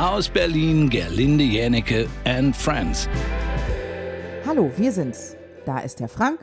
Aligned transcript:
Aus 0.00 0.30
Berlin, 0.30 0.88
Gerlinde 0.88 1.44
Jänecke 1.44 2.08
and 2.24 2.56
Friends. 2.56 3.06
Hallo, 4.46 4.72
wir 4.78 4.92
sind's. 4.92 5.36
Da 5.66 5.80
ist 5.80 6.00
der 6.00 6.08
Frank. 6.08 6.40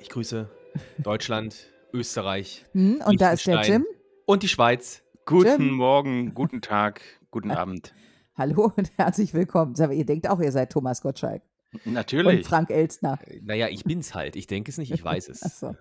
Ich 0.00 0.08
grüße 0.08 0.48
Deutschland, 0.96 1.70
Österreich. 1.92 2.64
Hm, 2.72 3.02
und 3.04 3.20
da 3.20 3.32
ist 3.32 3.46
der 3.46 3.60
Jim. 3.60 3.84
Und 4.24 4.42
die 4.42 4.48
Schweiz. 4.48 5.02
Guten 5.26 5.60
Jim. 5.60 5.74
Morgen, 5.74 6.32
guten 6.32 6.62
Tag, 6.62 7.02
guten 7.30 7.50
Abend. 7.50 7.92
Hallo 8.34 8.72
und 8.74 8.92
herzlich 8.96 9.34
willkommen. 9.34 9.74
Aber 9.78 9.92
ihr 9.92 10.06
denkt 10.06 10.26
auch, 10.30 10.40
ihr 10.40 10.50
seid 10.50 10.72
Thomas 10.72 11.02
Gottschalk. 11.02 11.42
Natürlich. 11.84 12.38
Und 12.38 12.46
Frank 12.46 12.70
Elstner. 12.70 13.18
Naja, 13.42 13.68
ich 13.68 13.84
bin's 13.84 14.14
halt. 14.14 14.36
Ich 14.36 14.46
denke 14.46 14.70
es 14.70 14.78
nicht, 14.78 14.90
ich 14.90 15.04
weiß 15.04 15.28
es. 15.28 15.42
Ach 15.44 15.50
so. 15.50 15.76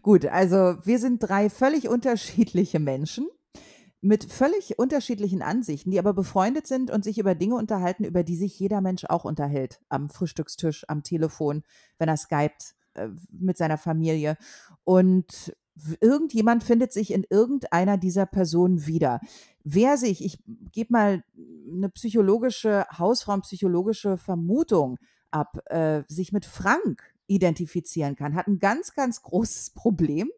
Gut, 0.00 0.24
also 0.24 0.78
wir 0.84 0.98
sind 0.98 1.18
drei 1.18 1.50
völlig 1.50 1.86
unterschiedliche 1.86 2.78
Menschen 2.78 3.28
mit 4.02 4.24
völlig 4.24 4.78
unterschiedlichen 4.78 5.42
Ansichten, 5.42 5.92
die 5.92 5.98
aber 6.00 6.12
befreundet 6.12 6.66
sind 6.66 6.90
und 6.90 7.04
sich 7.04 7.18
über 7.18 7.36
Dinge 7.36 7.54
unterhalten, 7.54 8.04
über 8.04 8.24
die 8.24 8.36
sich 8.36 8.58
jeder 8.58 8.80
Mensch 8.80 9.04
auch 9.04 9.24
unterhält. 9.24 9.80
Am 9.88 10.10
Frühstückstisch, 10.10 10.84
am 10.88 11.04
Telefon, 11.04 11.62
wenn 11.98 12.08
er 12.08 12.16
skypt 12.16 12.74
äh, 12.94 13.08
mit 13.30 13.56
seiner 13.56 13.78
Familie. 13.78 14.36
Und 14.82 15.54
irgendjemand 16.00 16.64
findet 16.64 16.92
sich 16.92 17.12
in 17.12 17.24
irgendeiner 17.30 17.96
dieser 17.96 18.26
Personen 18.26 18.86
wieder. 18.86 19.20
Wer 19.62 19.96
sich, 19.96 20.24
ich 20.24 20.40
gebe 20.72 20.92
mal 20.92 21.24
eine 21.72 21.88
psychologische, 21.88 22.84
hausfrauenpsychologische 22.98 24.16
Vermutung 24.16 24.98
ab, 25.30 25.58
äh, 25.66 26.02
sich 26.08 26.32
mit 26.32 26.44
Frank 26.44 27.04
identifizieren 27.28 28.16
kann, 28.16 28.34
hat 28.34 28.48
ein 28.48 28.58
ganz, 28.58 28.94
ganz 28.94 29.22
großes 29.22 29.70
Problem 29.70 30.28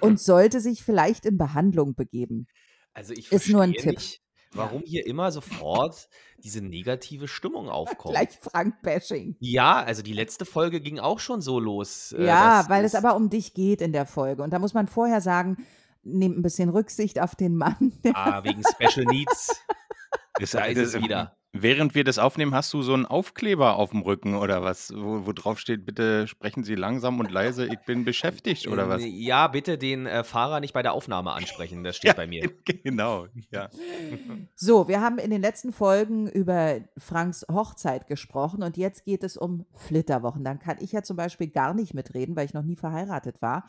und 0.00 0.20
sollte 0.20 0.60
sich 0.60 0.84
vielleicht 0.84 1.24
in 1.24 1.38
Behandlung 1.38 1.94
begeben. 1.94 2.46
Also 2.94 3.12
ich 3.12 3.30
ist 3.30 3.48
nur 3.48 3.62
ein 3.62 3.72
Tipp. 3.72 3.92
Nicht, 3.92 4.22
warum 4.52 4.82
hier 4.84 5.06
immer 5.06 5.30
sofort 5.30 6.08
diese 6.38 6.60
negative 6.60 7.28
Stimmung 7.28 7.68
aufkommt. 7.68 8.14
Gleich 8.14 8.38
Frank-Bashing. 8.40 9.36
Ja, 9.40 9.82
also 9.82 10.02
die 10.02 10.12
letzte 10.12 10.44
Folge 10.44 10.80
ging 10.80 10.98
auch 10.98 11.18
schon 11.18 11.40
so 11.40 11.60
los. 11.60 12.12
Äh, 12.12 12.26
ja, 12.26 12.64
weil 12.68 12.84
es 12.84 12.94
aber 12.94 13.16
um 13.16 13.30
dich 13.30 13.54
geht 13.54 13.80
in 13.80 13.92
der 13.92 14.06
Folge. 14.06 14.42
Und 14.42 14.52
da 14.52 14.58
muss 14.58 14.74
man 14.74 14.86
vorher 14.86 15.20
sagen, 15.20 15.64
nehmt 16.02 16.38
ein 16.38 16.42
bisschen 16.42 16.70
Rücksicht 16.70 17.20
auf 17.20 17.34
den 17.34 17.56
Mann. 17.56 17.92
Ah, 18.14 18.42
wegen 18.44 18.62
Special 18.64 19.06
Needs. 19.06 19.60
Ist, 20.40 20.54
da 20.54 20.66
ist 20.66 20.78
es 20.78 20.94
wieder. 20.94 21.36
Während 21.52 21.94
wir 21.94 22.04
das 22.04 22.18
aufnehmen, 22.18 22.54
hast 22.54 22.74
du 22.74 22.82
so 22.82 22.92
einen 22.92 23.06
Aufkleber 23.06 23.76
auf 23.76 23.90
dem 23.90 24.02
Rücken 24.02 24.34
oder 24.34 24.62
was, 24.62 24.92
wo, 24.94 25.24
wo 25.24 25.32
drauf 25.32 25.58
steht, 25.58 25.86
bitte 25.86 26.28
sprechen 26.28 26.62
Sie 26.62 26.74
langsam 26.74 27.20
und 27.20 27.30
leise, 27.30 27.66
ich 27.66 27.78
bin 27.86 28.04
beschäftigt 28.04 28.68
oder 28.68 28.90
was? 28.90 29.02
Ja, 29.02 29.48
bitte 29.48 29.78
den 29.78 30.04
äh, 30.04 30.24
Fahrer 30.24 30.60
nicht 30.60 30.74
bei 30.74 30.82
der 30.82 30.92
Aufnahme 30.92 31.32
ansprechen, 31.32 31.84
das 31.84 31.96
steht 31.96 32.10
ja, 32.10 32.14
bei 32.14 32.26
mir. 32.26 32.50
Genau, 32.84 33.26
ja. 33.50 33.70
So, 34.54 34.88
wir 34.88 35.00
haben 35.00 35.18
in 35.18 35.30
den 35.30 35.40
letzten 35.40 35.72
Folgen 35.72 36.28
über 36.28 36.80
Franks 36.98 37.46
Hochzeit 37.50 38.06
gesprochen 38.06 38.62
und 38.62 38.76
jetzt 38.76 39.06
geht 39.06 39.24
es 39.24 39.38
um 39.38 39.64
Flitterwochen. 39.74 40.44
Dann 40.44 40.58
kann 40.58 40.76
ich 40.80 40.92
ja 40.92 41.02
zum 41.02 41.16
Beispiel 41.16 41.48
gar 41.48 41.72
nicht 41.72 41.94
mitreden, 41.94 42.36
weil 42.36 42.44
ich 42.44 42.54
noch 42.54 42.62
nie 42.62 42.76
verheiratet 42.76 43.40
war. 43.40 43.66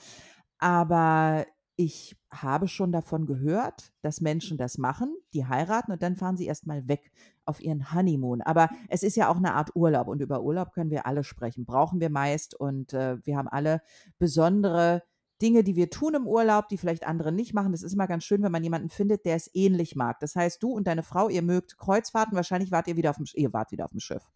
Aber 0.58 1.46
ich 1.78 2.18
habe 2.30 2.68
schon 2.68 2.92
davon 2.92 3.26
gehört, 3.26 3.94
dass 4.02 4.20
Menschen 4.20 4.58
das 4.58 4.78
machen, 4.78 5.16
die 5.34 5.46
heiraten 5.46 5.94
und 5.94 6.04
dann 6.04 6.18
fahren 6.18 6.36
sie 6.36 6.46
erstmal 6.46 6.90
weg 6.90 7.10
auf 7.50 7.62
ihren 7.62 7.94
Honeymoon. 7.94 8.42
Aber 8.42 8.70
es 8.88 9.04
ist 9.04 9.18
ja 9.18 9.30
auch 9.30 9.38
eine 9.38 9.54
Art 9.56 9.76
Urlaub 9.76 10.08
und 10.08 10.22
über 10.22 10.42
Urlaub 10.42 10.72
können 10.72 10.92
wir 10.92 11.06
alle 11.06 11.24
sprechen, 11.24 11.66
brauchen 11.66 12.00
wir 12.00 12.10
meist 12.10 12.56
und 12.56 12.94
äh, 12.94 13.18
wir 13.26 13.36
haben 13.36 13.48
alle 13.50 13.82
besondere 14.20 15.04
Dinge, 15.42 15.64
die 15.64 15.76
wir 15.76 15.90
tun 15.90 16.16
im 16.16 16.28
Urlaub, 16.28 16.68
die 16.68 16.78
vielleicht 16.78 17.08
andere 17.08 17.32
nicht 17.32 17.54
machen. 17.54 17.72
Das 17.72 17.82
ist 17.82 17.94
immer 17.94 18.08
ganz 18.08 18.24
schön, 18.26 18.44
wenn 18.44 18.52
man 18.52 18.64
jemanden 18.64 18.90
findet, 18.90 19.26
der 19.26 19.36
es 19.36 19.50
ähnlich 19.54 19.96
mag. 19.96 20.20
Das 20.20 20.36
heißt, 20.36 20.62
du 20.62 20.72
und 20.72 20.86
deine 20.86 21.04
Frau, 21.04 21.30
ihr 21.30 21.42
mögt 21.42 21.78
Kreuzfahrten, 21.78 22.36
wahrscheinlich 22.36 22.72
wart 22.72 22.88
ihr 22.88 22.98
wieder 22.98 23.10
auf 23.12 23.16
dem, 23.16 23.26
ihr 23.34 23.54
wart 23.54 23.72
wieder 23.72 23.86
auf 23.86 23.92
dem 23.92 24.02
Schiff. 24.02 24.30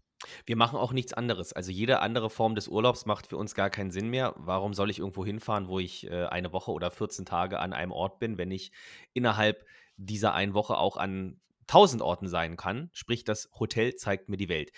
Wir 0.46 0.56
machen 0.56 0.80
auch 0.80 0.94
nichts 0.94 1.14
anderes. 1.14 1.52
Also 1.52 1.72
jede 1.72 2.00
andere 2.00 2.30
Form 2.30 2.56
des 2.56 2.70
Urlaubs 2.70 3.06
macht 3.06 3.28
für 3.28 3.36
uns 3.36 3.56
gar 3.56 3.70
keinen 3.70 3.92
Sinn 3.92 4.10
mehr. 4.10 4.34
Warum 4.38 4.74
soll 4.74 4.90
ich 4.90 5.00
irgendwo 5.00 5.26
hinfahren, 5.26 5.68
wo 5.68 5.80
ich 5.80 6.10
äh, 6.10 6.26
eine 6.26 6.54
Woche 6.54 6.72
oder 6.72 6.92
14 6.92 7.26
Tage 7.26 7.60
an 7.60 7.74
einem 7.74 7.92
Ort 7.92 8.20
bin, 8.20 8.38
wenn 8.38 8.52
ich 8.52 8.72
innerhalb 9.14 9.66
dieser 9.98 10.34
einen 10.34 10.54
Woche 10.54 10.78
auch 10.78 10.96
an 10.96 11.40
1000 11.64 12.02
Orten 12.02 12.28
sein 12.28 12.58
kann? 12.58 12.90
Sprich, 12.94 13.24
das 13.24 13.50
Hotel 13.60 13.96
zeigt 13.96 14.30
mir 14.30 14.38
die 14.38 14.50
Welt. 14.50 14.72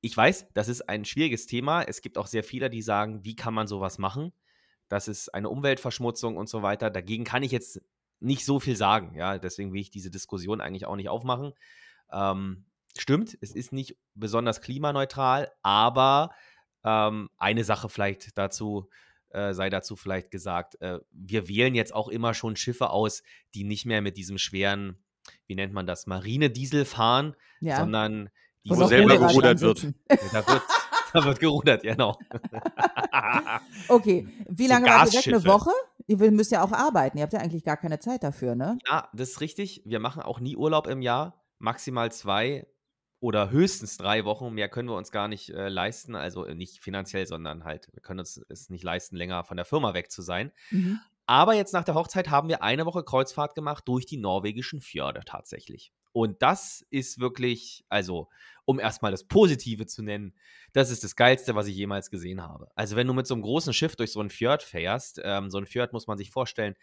Ich 0.00 0.16
weiß, 0.16 0.52
das 0.52 0.68
ist 0.68 0.88
ein 0.88 1.04
schwieriges 1.04 1.46
Thema. 1.46 1.82
Es 1.82 2.02
gibt 2.02 2.18
auch 2.18 2.26
sehr 2.26 2.44
viele, 2.44 2.68
die 2.68 2.82
sagen, 2.82 3.24
wie 3.24 3.36
kann 3.36 3.54
man 3.54 3.66
sowas 3.66 3.98
machen? 3.98 4.32
Das 4.88 5.08
ist 5.08 5.32
eine 5.32 5.48
Umweltverschmutzung 5.48 6.36
und 6.36 6.48
so 6.48 6.62
weiter. 6.62 6.90
Dagegen 6.90 7.24
kann 7.24 7.42
ich 7.42 7.52
jetzt 7.52 7.80
nicht 8.20 8.44
so 8.44 8.60
viel 8.60 8.76
sagen. 8.76 9.14
Ja, 9.14 9.38
deswegen 9.38 9.72
will 9.72 9.80
ich 9.80 9.90
diese 9.90 10.10
Diskussion 10.10 10.60
eigentlich 10.60 10.86
auch 10.86 10.96
nicht 10.96 11.08
aufmachen. 11.08 11.52
Ähm, 12.12 12.66
stimmt, 12.96 13.36
es 13.40 13.54
ist 13.54 13.72
nicht 13.72 13.96
besonders 14.14 14.60
klimaneutral, 14.60 15.50
aber 15.62 16.34
ähm, 16.84 17.30
eine 17.38 17.64
Sache 17.64 17.88
vielleicht 17.88 18.36
dazu, 18.38 18.88
äh, 19.30 19.52
sei 19.52 19.70
dazu 19.70 19.96
vielleicht 19.96 20.30
gesagt, 20.30 20.80
äh, 20.80 21.00
wir 21.10 21.48
wählen 21.48 21.74
jetzt 21.74 21.94
auch 21.94 22.08
immer 22.08 22.34
schon 22.34 22.56
Schiffe 22.56 22.90
aus, 22.90 23.22
die 23.54 23.64
nicht 23.64 23.86
mehr 23.86 24.02
mit 24.02 24.16
diesem 24.16 24.38
schweren, 24.38 25.02
wie 25.46 25.54
nennt 25.54 25.72
man 25.72 25.86
das, 25.86 26.06
Marinediesel 26.06 26.84
fahren, 26.84 27.36
ja. 27.60 27.78
sondern 27.78 28.30
die 28.64 28.70
wo 28.70 28.86
selber 28.86 29.18
gerudert 29.18 29.60
wird. 29.60 29.94
Da 30.32 30.46
wird. 30.46 30.62
Da 31.14 31.24
wird 31.24 31.38
gerudert, 31.38 31.84
genau. 31.84 32.18
okay, 33.88 34.26
wie 34.48 34.66
lange 34.66 34.86
so 35.06 35.16
ihr 35.16 35.26
weg? 35.26 35.26
Eine 35.28 35.44
Woche? 35.44 35.70
Ihr 36.08 36.18
müsst 36.32 36.50
ja 36.50 36.64
auch 36.64 36.72
arbeiten. 36.72 37.18
Ihr 37.18 37.22
habt 37.22 37.32
ja 37.32 37.38
eigentlich 37.38 37.62
gar 37.62 37.76
keine 37.76 38.00
Zeit 38.00 38.24
dafür, 38.24 38.56
ne? 38.56 38.78
Ja, 38.88 39.08
das 39.12 39.30
ist 39.30 39.40
richtig. 39.40 39.82
Wir 39.84 40.00
machen 40.00 40.22
auch 40.22 40.40
nie 40.40 40.56
Urlaub 40.56 40.88
im 40.88 41.02
Jahr. 41.02 41.44
Maximal 41.60 42.10
zwei 42.10 42.66
oder 43.20 43.50
höchstens 43.50 43.96
drei 43.96 44.24
Wochen. 44.24 44.52
Mehr 44.52 44.68
können 44.68 44.88
wir 44.88 44.96
uns 44.96 45.12
gar 45.12 45.28
nicht 45.28 45.50
äh, 45.50 45.68
leisten. 45.68 46.16
Also 46.16 46.44
äh, 46.44 46.56
nicht 46.56 46.82
finanziell, 46.82 47.26
sondern 47.26 47.62
halt, 47.62 47.88
wir 47.92 48.02
können 48.02 48.18
uns 48.18 48.44
es 48.48 48.68
nicht 48.68 48.82
leisten, 48.82 49.14
länger 49.14 49.44
von 49.44 49.56
der 49.56 49.64
Firma 49.64 49.94
weg 49.94 50.10
zu 50.10 50.20
sein. 50.20 50.50
Mhm. 50.72 50.98
Aber 51.26 51.54
jetzt 51.54 51.72
nach 51.72 51.84
der 51.84 51.94
Hochzeit 51.94 52.30
haben 52.30 52.48
wir 52.48 52.62
eine 52.62 52.86
Woche 52.86 53.02
Kreuzfahrt 53.02 53.54
gemacht 53.54 53.84
durch 53.86 54.04
die 54.06 54.18
norwegischen 54.18 54.80
Fjorde 54.80 55.22
tatsächlich. 55.24 55.92
Und 56.12 56.42
das 56.42 56.86
ist 56.90 57.18
wirklich, 57.18 57.84
also, 57.88 58.28
um 58.66 58.78
erstmal 58.78 59.10
das 59.10 59.24
Positive 59.24 59.86
zu 59.86 60.02
nennen, 60.02 60.34
das 60.72 60.90
ist 60.90 61.02
das 61.02 61.16
Geilste, 61.16 61.56
was 61.56 61.66
ich 61.66 61.74
jemals 61.74 62.10
gesehen 62.10 62.40
habe. 62.40 62.68
Also, 62.76 62.94
wenn 62.94 63.06
du 63.06 63.14
mit 63.14 63.26
so 63.26 63.34
einem 63.34 63.42
großen 63.42 63.72
Schiff 63.72 63.96
durch 63.96 64.12
so 64.12 64.20
einen 64.20 64.30
Fjord 64.30 64.62
fährst, 64.62 65.20
ähm, 65.24 65.50
so 65.50 65.58
ein 65.58 65.66
Fjord 65.66 65.92
muss 65.92 66.06
man 66.06 66.16
sich 66.16 66.30
vorstellen, 66.30 66.76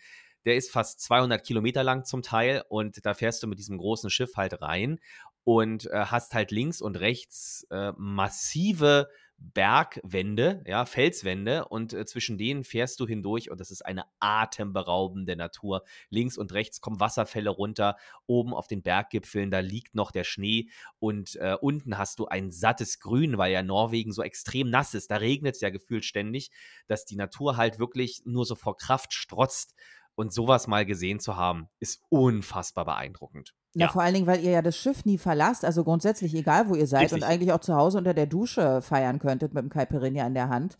der 0.43 0.55
ist 0.55 0.71
fast 0.71 0.99
200 1.01 1.45
Kilometer 1.45 1.83
lang 1.83 2.03
zum 2.03 2.23
Teil 2.23 2.63
und 2.67 3.05
da 3.05 3.13
fährst 3.13 3.41
du 3.43 3.47
mit 3.47 3.59
diesem 3.59 3.77
großen 3.77 4.09
Schiff 4.09 4.35
halt 4.35 4.61
rein 4.61 4.99
und 5.43 5.85
äh, 5.87 6.05
hast 6.05 6.33
halt 6.33 6.51
links 6.51 6.81
und 6.81 6.99
rechts 6.99 7.65
äh, 7.69 7.93
massive 7.95 9.07
Bergwände, 9.53 10.63
ja, 10.67 10.85
Felswände 10.85 11.65
und 11.65 11.93
äh, 11.93 12.05
zwischen 12.05 12.37
denen 12.37 12.63
fährst 12.63 12.99
du 12.99 13.07
hindurch 13.07 13.51
und 13.51 13.59
das 13.59 13.71
ist 13.71 13.85
eine 13.85 14.05
atemberaubende 14.19 15.35
Natur. 15.35 15.83
Links 16.09 16.37
und 16.37 16.53
rechts 16.53 16.81
kommen 16.81 16.99
Wasserfälle 16.99 17.49
runter, 17.49 17.97
oben 18.27 18.53
auf 18.53 18.67
den 18.67 18.83
Berggipfeln, 18.83 19.51
da 19.51 19.59
liegt 19.59 19.95
noch 19.95 20.11
der 20.11 20.23
Schnee 20.23 20.69
und 20.99 21.35
äh, 21.37 21.55
unten 21.59 21.97
hast 21.97 22.19
du 22.19 22.27
ein 22.27 22.51
sattes 22.51 22.99
Grün, 22.99 23.37
weil 23.37 23.51
ja 23.51 23.63
Norwegen 23.63 24.11
so 24.11 24.23
extrem 24.23 24.69
nass 24.69 24.93
ist. 24.93 25.11
Da 25.11 25.17
regnet 25.17 25.55
es 25.55 25.61
ja 25.61 25.69
gefühlt 25.69 26.05
ständig, 26.05 26.51
dass 26.87 27.05
die 27.05 27.15
Natur 27.15 27.57
halt 27.57 27.79
wirklich 27.79 28.21
nur 28.25 28.45
so 28.45 28.55
vor 28.55 28.77
Kraft 28.77 29.13
strotzt. 29.13 29.75
Und 30.13 30.33
sowas 30.33 30.67
mal 30.67 30.85
gesehen 30.85 31.21
zu 31.21 31.37
haben, 31.37 31.69
ist 31.79 32.03
unfassbar 32.09 32.83
beeindruckend. 32.83 33.55
Ja, 33.73 33.85
ja, 33.85 33.91
vor 33.91 34.01
allen 34.01 34.13
Dingen, 34.13 34.27
weil 34.27 34.43
ihr 34.43 34.51
ja 34.51 34.61
das 34.61 34.77
Schiff 34.77 35.05
nie 35.05 35.17
verlasst, 35.17 35.63
also 35.63 35.83
grundsätzlich 35.83 36.35
egal, 36.35 36.67
wo 36.67 36.75
ihr 36.75 36.87
seid 36.87 37.03
Richtig. 37.03 37.21
und 37.21 37.23
eigentlich 37.23 37.53
auch 37.53 37.61
zu 37.61 37.75
Hause 37.75 37.97
unter 37.97 38.13
der 38.13 38.25
Dusche 38.25 38.81
feiern 38.81 39.19
könntet 39.19 39.53
mit 39.53 39.63
dem 39.63 39.69
Caipirinha 39.69 40.27
in 40.27 40.33
der 40.33 40.49
Hand. 40.49 40.75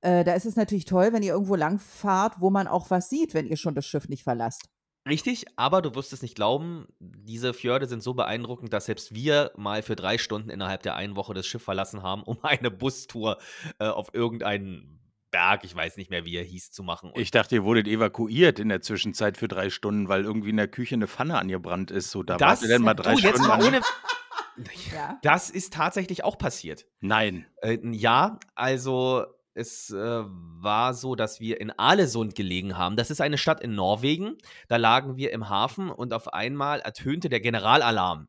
Äh, 0.00 0.24
da 0.24 0.32
ist 0.32 0.46
es 0.46 0.56
natürlich 0.56 0.86
toll, 0.86 1.12
wenn 1.12 1.22
ihr 1.22 1.34
irgendwo 1.34 1.54
lang 1.54 1.78
fahrt, 1.78 2.40
wo 2.40 2.48
man 2.48 2.66
auch 2.66 2.88
was 2.90 3.10
sieht, 3.10 3.34
wenn 3.34 3.46
ihr 3.46 3.58
schon 3.58 3.74
das 3.74 3.84
Schiff 3.84 4.08
nicht 4.08 4.22
verlasst. 4.22 4.70
Richtig, 5.08 5.46
aber 5.56 5.80
du 5.80 5.94
wirst 5.94 6.12
es 6.12 6.22
nicht 6.22 6.34
glauben, 6.34 6.86
diese 6.98 7.54
Fjorde 7.54 7.86
sind 7.86 8.02
so 8.02 8.14
beeindruckend, 8.14 8.72
dass 8.72 8.84
selbst 8.84 9.14
wir 9.14 9.50
mal 9.56 9.82
für 9.82 9.96
drei 9.96 10.18
Stunden 10.18 10.50
innerhalb 10.50 10.82
der 10.82 10.94
einen 10.94 11.16
Woche 11.16 11.32
das 11.32 11.46
Schiff 11.46 11.62
verlassen 11.62 12.02
haben, 12.02 12.22
um 12.22 12.38
eine 12.42 12.70
Bustour 12.70 13.38
äh, 13.78 13.86
auf 13.86 14.12
irgendeinen 14.12 14.99
Berg, 15.30 15.64
ich 15.64 15.74
weiß 15.74 15.96
nicht 15.96 16.10
mehr, 16.10 16.24
wie 16.24 16.36
er 16.36 16.44
hieß, 16.44 16.70
zu 16.70 16.82
machen. 16.82 17.10
Und 17.10 17.20
ich 17.20 17.30
dachte, 17.30 17.54
ihr 17.54 17.64
wurdet 17.64 17.86
evakuiert 17.86 18.58
in 18.58 18.68
der 18.68 18.80
Zwischenzeit 18.80 19.36
für 19.36 19.48
drei 19.48 19.70
Stunden, 19.70 20.08
weil 20.08 20.24
irgendwie 20.24 20.50
in 20.50 20.56
der 20.56 20.68
Küche 20.68 20.94
eine 20.94 21.06
Pfanne 21.06 21.38
angebrannt 21.38 21.90
ist. 21.90 22.10
So, 22.10 22.22
da 22.22 22.36
das, 22.36 22.48
wart 22.48 22.62
ihr 22.62 22.68
denn 22.68 22.82
mal 22.82 22.94
drei 22.94 23.14
du, 23.14 23.18
Stunden 23.18 23.46
mal 23.46 23.62
ohne, 23.62 23.80
ja. 24.92 25.18
Das 25.22 25.50
ist 25.50 25.72
tatsächlich 25.72 26.24
auch 26.24 26.38
passiert. 26.38 26.86
Nein. 27.00 27.46
Äh, 27.62 27.78
ja, 27.92 28.38
also 28.54 29.24
es 29.54 29.90
äh, 29.90 29.96
war 29.96 30.94
so, 30.94 31.14
dass 31.14 31.40
wir 31.40 31.60
in 31.60 31.70
Alesund 31.70 32.34
gelegen 32.34 32.78
haben. 32.78 32.96
Das 32.96 33.10
ist 33.10 33.20
eine 33.20 33.38
Stadt 33.38 33.60
in 33.60 33.74
Norwegen. 33.74 34.36
Da 34.68 34.76
lagen 34.76 35.16
wir 35.16 35.32
im 35.32 35.48
Hafen 35.48 35.90
und 35.90 36.12
auf 36.12 36.32
einmal 36.32 36.80
ertönte 36.80 37.28
der 37.28 37.40
Generalalarm. 37.40 38.28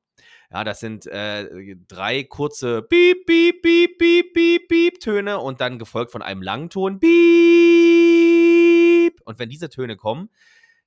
Ja, 0.54 0.66
das 0.66 0.82
sind 0.82 1.08
äh, 1.08 1.78
drei 1.88 2.24
kurze 2.24 2.82
Piep, 2.82 3.26
Piep, 3.26 3.62
Piep, 3.62 3.98
Piep, 3.98 4.34
Piep, 4.34 4.68
Piep 4.68 5.00
Töne 5.00 5.40
und 5.40 5.62
dann 5.62 5.80
gefolgt 5.80 6.12
von 6.12 6.22
einem 6.22 6.42
langen 6.42 6.70
Ton 6.70 7.00
Piep. 7.00 7.12
Und 9.24 9.40
wenn 9.40 9.48
diese 9.50 9.70
Töne 9.70 9.96
kommen, 9.96 10.30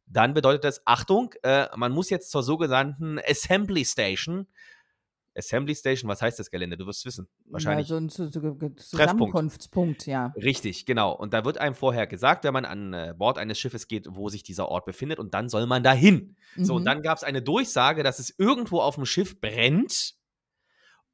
dann 0.07 0.35
bedeutet 0.35 0.65
das, 0.65 0.87
Achtung, 0.87 1.35
äh, 1.43 1.67
man 1.77 1.93
muss 1.93 2.11
jetzt 2.11 2.31
zur 2.31 2.43
sogenannten 2.43 3.19
Assembly 3.27 3.87
Station. 3.87 4.49
Assembly 5.37 5.75
Station, 5.75 6.09
was 6.09 6.23
heißt 6.23 6.39
das 6.39 6.51
Gelände? 6.51 6.77
Du 6.77 6.87
wirst 6.87 7.01
es 7.01 7.07
wissen. 7.07 7.29
Wahrscheinlich. 7.47 7.89
Ja, 7.89 7.95
so 7.95 8.01
ein 8.01 8.09
Zu- 8.09 8.31
Zu- 8.31 8.75
Zusammenkunftspunkt, 8.77 10.07
ja. 10.07 10.33
Richtig, 10.37 10.87
genau. 10.87 11.13
Und 11.13 11.33
da 11.35 11.45
wird 11.45 11.59
einem 11.59 11.75
vorher 11.75 12.07
gesagt, 12.07 12.45
wenn 12.45 12.53
man 12.53 12.65
an 12.65 12.93
äh, 12.93 13.15
Bord 13.17 13.39
eines 13.39 13.59
Schiffes 13.59 13.89
geht, 13.89 14.07
wo 14.11 14.29
sich 14.29 14.43
dieser 14.43 14.69
Ort 14.69 14.85
befindet, 14.87 15.19
und 15.19 15.35
dann 15.35 15.49
soll 15.49 15.67
man 15.67 15.83
dahin. 15.83 16.37
So, 16.57 16.75
und 16.75 16.83
Mhm. 16.83 16.87
dann 16.87 17.03
gab 17.03 17.17
es 17.19 17.25
eine 17.25 17.43
Durchsage, 17.43 18.03
dass 18.03 18.19
es 18.19 18.35
irgendwo 18.39 18.81
auf 18.81 18.95
dem 18.95 19.07
Schiff 19.07 19.41
brennt 19.41 20.15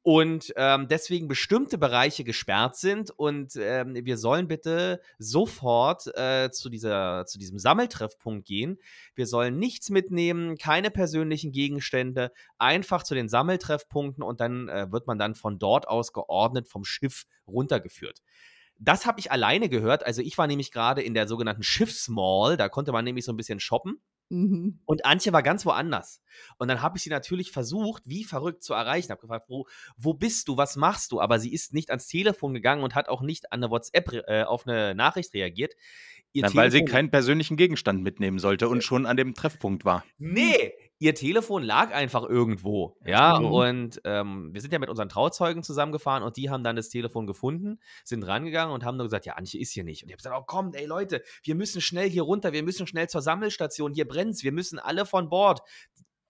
und 0.03 0.51
ähm, 0.55 0.87
deswegen 0.87 1.27
bestimmte 1.27 1.77
Bereiche 1.77 2.23
gesperrt 2.23 2.75
sind 2.75 3.11
und 3.11 3.55
ähm, 3.55 3.93
wir 3.93 4.17
sollen 4.17 4.47
bitte 4.47 4.99
sofort 5.19 6.07
äh, 6.17 6.49
zu, 6.51 6.69
dieser, 6.69 7.25
zu 7.27 7.37
diesem 7.37 7.59
Sammeltreffpunkt 7.59 8.47
gehen. 8.47 8.79
Wir 9.13 9.27
sollen 9.27 9.59
nichts 9.59 9.91
mitnehmen, 9.91 10.57
keine 10.57 10.89
persönlichen 10.89 11.51
Gegenstände, 11.51 12.31
einfach 12.57 13.03
zu 13.03 13.13
den 13.13 13.29
Sammeltreffpunkten 13.29 14.23
und 14.23 14.41
dann 14.41 14.69
äh, 14.69 14.91
wird 14.91 15.05
man 15.05 15.19
dann 15.19 15.35
von 15.35 15.59
dort 15.59 15.87
aus 15.87 16.13
geordnet 16.13 16.67
vom 16.67 16.83
Schiff 16.83 17.25
runtergeführt. 17.47 18.21
Das 18.79 19.05
habe 19.05 19.19
ich 19.19 19.31
alleine 19.31 19.69
gehört. 19.69 20.03
Also 20.07 20.23
ich 20.23 20.35
war 20.39 20.47
nämlich 20.47 20.71
gerade 20.71 21.03
in 21.03 21.13
der 21.13 21.27
sogenannten 21.27 21.61
Schiffsmall, 21.61 22.57
da 22.57 22.69
konnte 22.69 22.91
man 22.91 23.05
nämlich 23.05 23.25
so 23.25 23.31
ein 23.31 23.37
bisschen 23.37 23.59
shoppen. 23.59 24.01
Mhm. 24.31 24.79
Und 24.85 25.05
Antje 25.05 25.33
war 25.33 25.43
ganz 25.43 25.65
woanders. 25.65 26.21
Und 26.57 26.69
dann 26.69 26.81
habe 26.81 26.97
ich 26.97 27.03
sie 27.03 27.09
natürlich 27.09 27.51
versucht, 27.51 28.03
wie 28.05 28.23
verrückt 28.23 28.63
zu 28.63 28.73
erreichen. 28.73 29.11
Habe 29.11 29.21
gefragt, 29.21 29.49
wo, 29.49 29.67
wo 29.97 30.13
bist 30.13 30.47
du, 30.47 30.55
was 30.55 30.77
machst 30.77 31.11
du? 31.11 31.19
Aber 31.19 31.37
sie 31.37 31.53
ist 31.53 31.73
nicht 31.73 31.89
ans 31.89 32.07
Telefon 32.07 32.53
gegangen 32.53 32.83
und 32.83 32.95
hat 32.95 33.09
auch 33.09 33.21
nicht 33.21 33.51
an 33.51 33.61
eine 33.61 33.69
WhatsApp 33.69 34.23
äh, 34.27 34.43
auf 34.43 34.65
eine 34.65 34.95
Nachricht 34.95 35.33
reagiert. 35.33 35.73
Ihr 36.31 36.43
Na, 36.43 36.55
weil 36.55 36.71
sie 36.71 36.85
keinen 36.85 37.11
persönlichen 37.11 37.57
Gegenstand 37.57 38.03
mitnehmen 38.03 38.39
sollte 38.39 38.69
und 38.69 38.85
schon 38.85 39.05
an 39.05 39.17
dem 39.17 39.33
Treffpunkt 39.33 39.83
war. 39.83 40.05
Nee, 40.17 40.73
ihr 41.01 41.15
Telefon 41.15 41.63
lag 41.63 41.91
einfach 41.93 42.23
irgendwo. 42.23 42.95
Ja, 43.03 43.39
Mhm. 43.39 43.45
und 43.47 44.01
ähm, 44.05 44.53
wir 44.53 44.61
sind 44.61 44.71
ja 44.71 44.77
mit 44.77 44.87
unseren 44.87 45.09
Trauzeugen 45.09 45.63
zusammengefahren 45.63 46.21
und 46.21 46.37
die 46.37 46.51
haben 46.51 46.63
dann 46.63 46.75
das 46.75 46.89
Telefon 46.89 47.25
gefunden, 47.25 47.79
sind 48.03 48.21
rangegangen 48.23 48.71
und 48.73 48.85
haben 48.85 48.97
nur 48.97 49.07
gesagt, 49.07 49.25
ja, 49.25 49.33
Antje 49.33 49.59
ist 49.59 49.71
hier 49.71 49.83
nicht. 49.83 50.03
Und 50.03 50.09
ich 50.09 50.13
habe 50.13 50.17
gesagt, 50.17 50.37
oh 50.39 50.43
komm, 50.45 50.73
ey 50.75 50.85
Leute, 50.85 51.23
wir 51.43 51.55
müssen 51.55 51.81
schnell 51.81 52.07
hier 52.07 52.21
runter, 52.21 52.53
wir 52.53 52.61
müssen 52.61 52.85
schnell 52.85 53.09
zur 53.09 53.21
Sammelstation, 53.21 53.93
hier 53.93 54.07
brennt's, 54.07 54.43
wir 54.43 54.51
müssen 54.51 54.77
alle 54.77 55.05
von 55.07 55.27
Bord. 55.27 55.61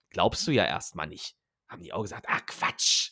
Glaubst 0.08 0.46
du 0.46 0.50
ja 0.52 0.64
erstmal 0.64 1.06
nicht. 1.06 1.36
Haben 1.68 1.82
die 1.82 1.92
auch 1.92 2.02
gesagt, 2.02 2.26
ah, 2.28 2.40
Quatsch. 2.46 3.11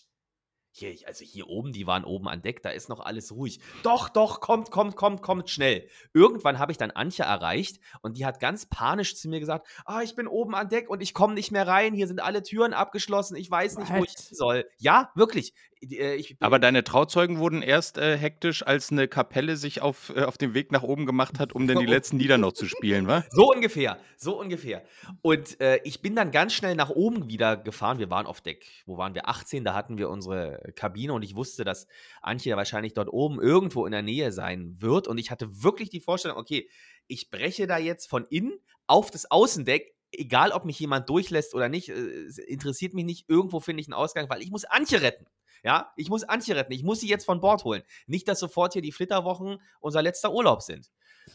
Hier, 0.81 0.97
also 1.07 1.27
hier 1.27 1.47
oben, 1.49 1.73
die 1.73 1.87
waren 1.87 2.05
oben 2.05 2.27
an 2.27 2.41
Deck, 2.41 2.63
da 2.63 2.71
ist 2.71 2.89
noch 2.89 3.01
alles 3.01 3.33
ruhig. 3.33 3.61
Doch, 3.83 4.09
doch, 4.09 4.41
kommt, 4.41 4.71
kommt, 4.71 4.97
kommt, 4.97 5.21
kommt 5.21 5.51
schnell. 5.51 5.87
Irgendwann 6.15 6.59
habe 6.59 6.73
ich 6.73 6.79
dann 6.79 6.91
Antje 6.91 7.27
erreicht 7.27 7.81
und 8.01 8.17
die 8.17 8.25
hat 8.25 8.41
ganz 8.41 8.65
panisch 8.65 9.15
zu 9.15 9.29
mir 9.29 9.41
gesagt, 9.41 9.69
ah, 9.85 10.01
ich 10.01 10.15
bin 10.15 10.27
oben 10.27 10.55
an 10.55 10.71
Deck 10.71 10.89
und 10.89 11.03
ich 11.03 11.13
komme 11.13 11.35
nicht 11.35 11.51
mehr 11.51 11.69
rein, 11.69 11.93
hier 11.93 12.07
sind 12.07 12.21
alle 12.23 12.43
Türen 12.43 12.73
abgeschlossen, 12.73 13.37
ich 13.37 13.51
weiß 13.51 13.77
nicht, 13.77 13.91
wo 13.91 14.05
ich 14.05 14.11
What? 14.13 14.21
hin 14.21 14.37
soll. 14.37 14.65
Ja, 14.79 15.11
wirklich. 15.15 15.53
Äh, 15.83 16.17
Ich, 16.17 16.37
Aber 16.41 16.59
deine 16.59 16.85
Trauzeugen 16.85 17.39
wurden 17.39 17.63
erst 17.63 17.99
äh, 17.99 18.17
hektisch, 18.17 18.67
als 18.67 18.91
eine 18.91 19.09
Kapelle 19.09 19.57
sich 19.57 19.83
auf, 19.83 20.13
äh, 20.15 20.23
auf 20.23 20.39
dem 20.39 20.55
Weg 20.55 20.73
nach 20.73 20.83
oben 20.83 21.07
gemacht 21.07 21.39
hat, 21.39 21.53
um 21.53 21.67
dann 21.67 21.79
die 21.79 21.87
letzten 21.87 22.19
Lieder 22.19 22.39
noch 22.39 22.53
zu 22.53 22.67
spielen, 22.67 23.07
wa? 23.07 23.25
So 23.31 23.51
ungefähr, 23.53 23.99
so 24.17 24.39
ungefähr. 24.39 24.83
Und 25.23 25.61
äh, 25.61 25.81
ich 25.85 26.03
bin 26.03 26.15
dann 26.15 26.31
ganz 26.31 26.53
schnell 26.53 26.75
nach 26.75 26.91
oben 26.91 27.29
wieder 27.29 27.57
gefahren. 27.57 27.99
Wir 27.99 28.11
waren 28.11 28.27
auf 28.27 28.41
Deck, 28.41 28.67
wo 28.87 28.99
waren 28.99 29.15
wir? 29.15 29.29
18, 29.29 29.65
da 29.65 29.75
hatten 29.75 29.99
wir 29.99 30.09
unsere 30.11 30.73
Kabine 30.75 31.13
und 31.13 31.23
ich 31.23 31.37
wusste, 31.37 31.65
dass 31.65 31.87
Antje 32.23 32.57
wahrscheinlich 32.57 32.95
dort 32.95 33.13
oben 33.13 33.41
irgendwo 33.41 33.87
in 33.87 33.93
der 33.93 34.03
Nähe 34.03 34.33
sein 34.33 34.77
wird. 34.79 35.09
Und 35.09 35.19
ich 35.19 35.31
hatte 35.31 35.63
wirklich 35.63 35.91
die 35.91 36.01
Vorstellung, 36.01 36.39
okay, 36.39 36.69
ich 37.07 37.31
breche 37.31 37.67
da 37.67 37.79
jetzt 37.79 38.09
von 38.09 38.25
innen 38.27 38.53
auf 38.87 39.11
das 39.11 39.31
Außendeck. 39.31 39.95
Egal, 40.13 40.53
ob 40.53 40.65
mich 40.65 40.79
jemand 40.79 41.09
durchlässt 41.09 41.55
oder 41.55 41.69
nicht, 41.69 41.89
äh, 41.89 41.93
es 41.93 42.39
interessiert 42.39 42.95
mich 42.95 43.05
nicht. 43.05 43.29
Irgendwo 43.29 43.61
finde 43.61 43.81
ich 43.81 43.87
einen 43.87 43.95
Ausgang, 43.95 44.29
weil 44.29 44.43
ich 44.43 44.51
muss 44.51 44.65
Antje 44.65 45.03
retten. 45.03 45.27
Ja, 45.63 45.93
ich 45.97 46.09
muss 46.09 46.25
Antje 46.25 46.57
retten. 46.57 46.73
Ich 46.73 46.83
muss 46.83 47.01
sie 47.01 47.09
jetzt 47.09 47.25
von 47.25 47.41
Bord 47.41 47.65
holen. 47.65 47.83
Nicht, 48.07 48.29
dass 48.29 48.41
sofort 48.41 48.73
hier 48.73 48.83
die 48.83 48.93
Flitterwochen 48.93 49.61
unser 49.81 50.03
letzter 50.03 50.33
Urlaub 50.33 50.63
sind. 50.63 50.91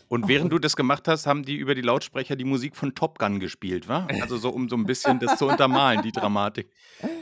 Und 0.07 0.27
während 0.27 0.51
du 0.51 0.59
das 0.59 0.75
gemacht 0.75 1.07
hast, 1.07 1.25
haben 1.25 1.43
die 1.43 1.55
über 1.55 1.75
die 1.75 1.81
Lautsprecher 1.81 2.35
die 2.35 2.43
Musik 2.43 2.75
von 2.75 2.95
Top 2.95 3.19
Gun 3.19 3.39
gespielt, 3.39 3.87
wa? 3.87 4.07
Also 4.21 4.37
so, 4.37 4.49
um 4.49 4.67
so 4.67 4.75
ein 4.75 4.85
bisschen 4.85 5.19
das 5.19 5.37
zu 5.37 5.47
untermalen, 5.47 6.01
die 6.01 6.11
Dramatik. 6.11 6.69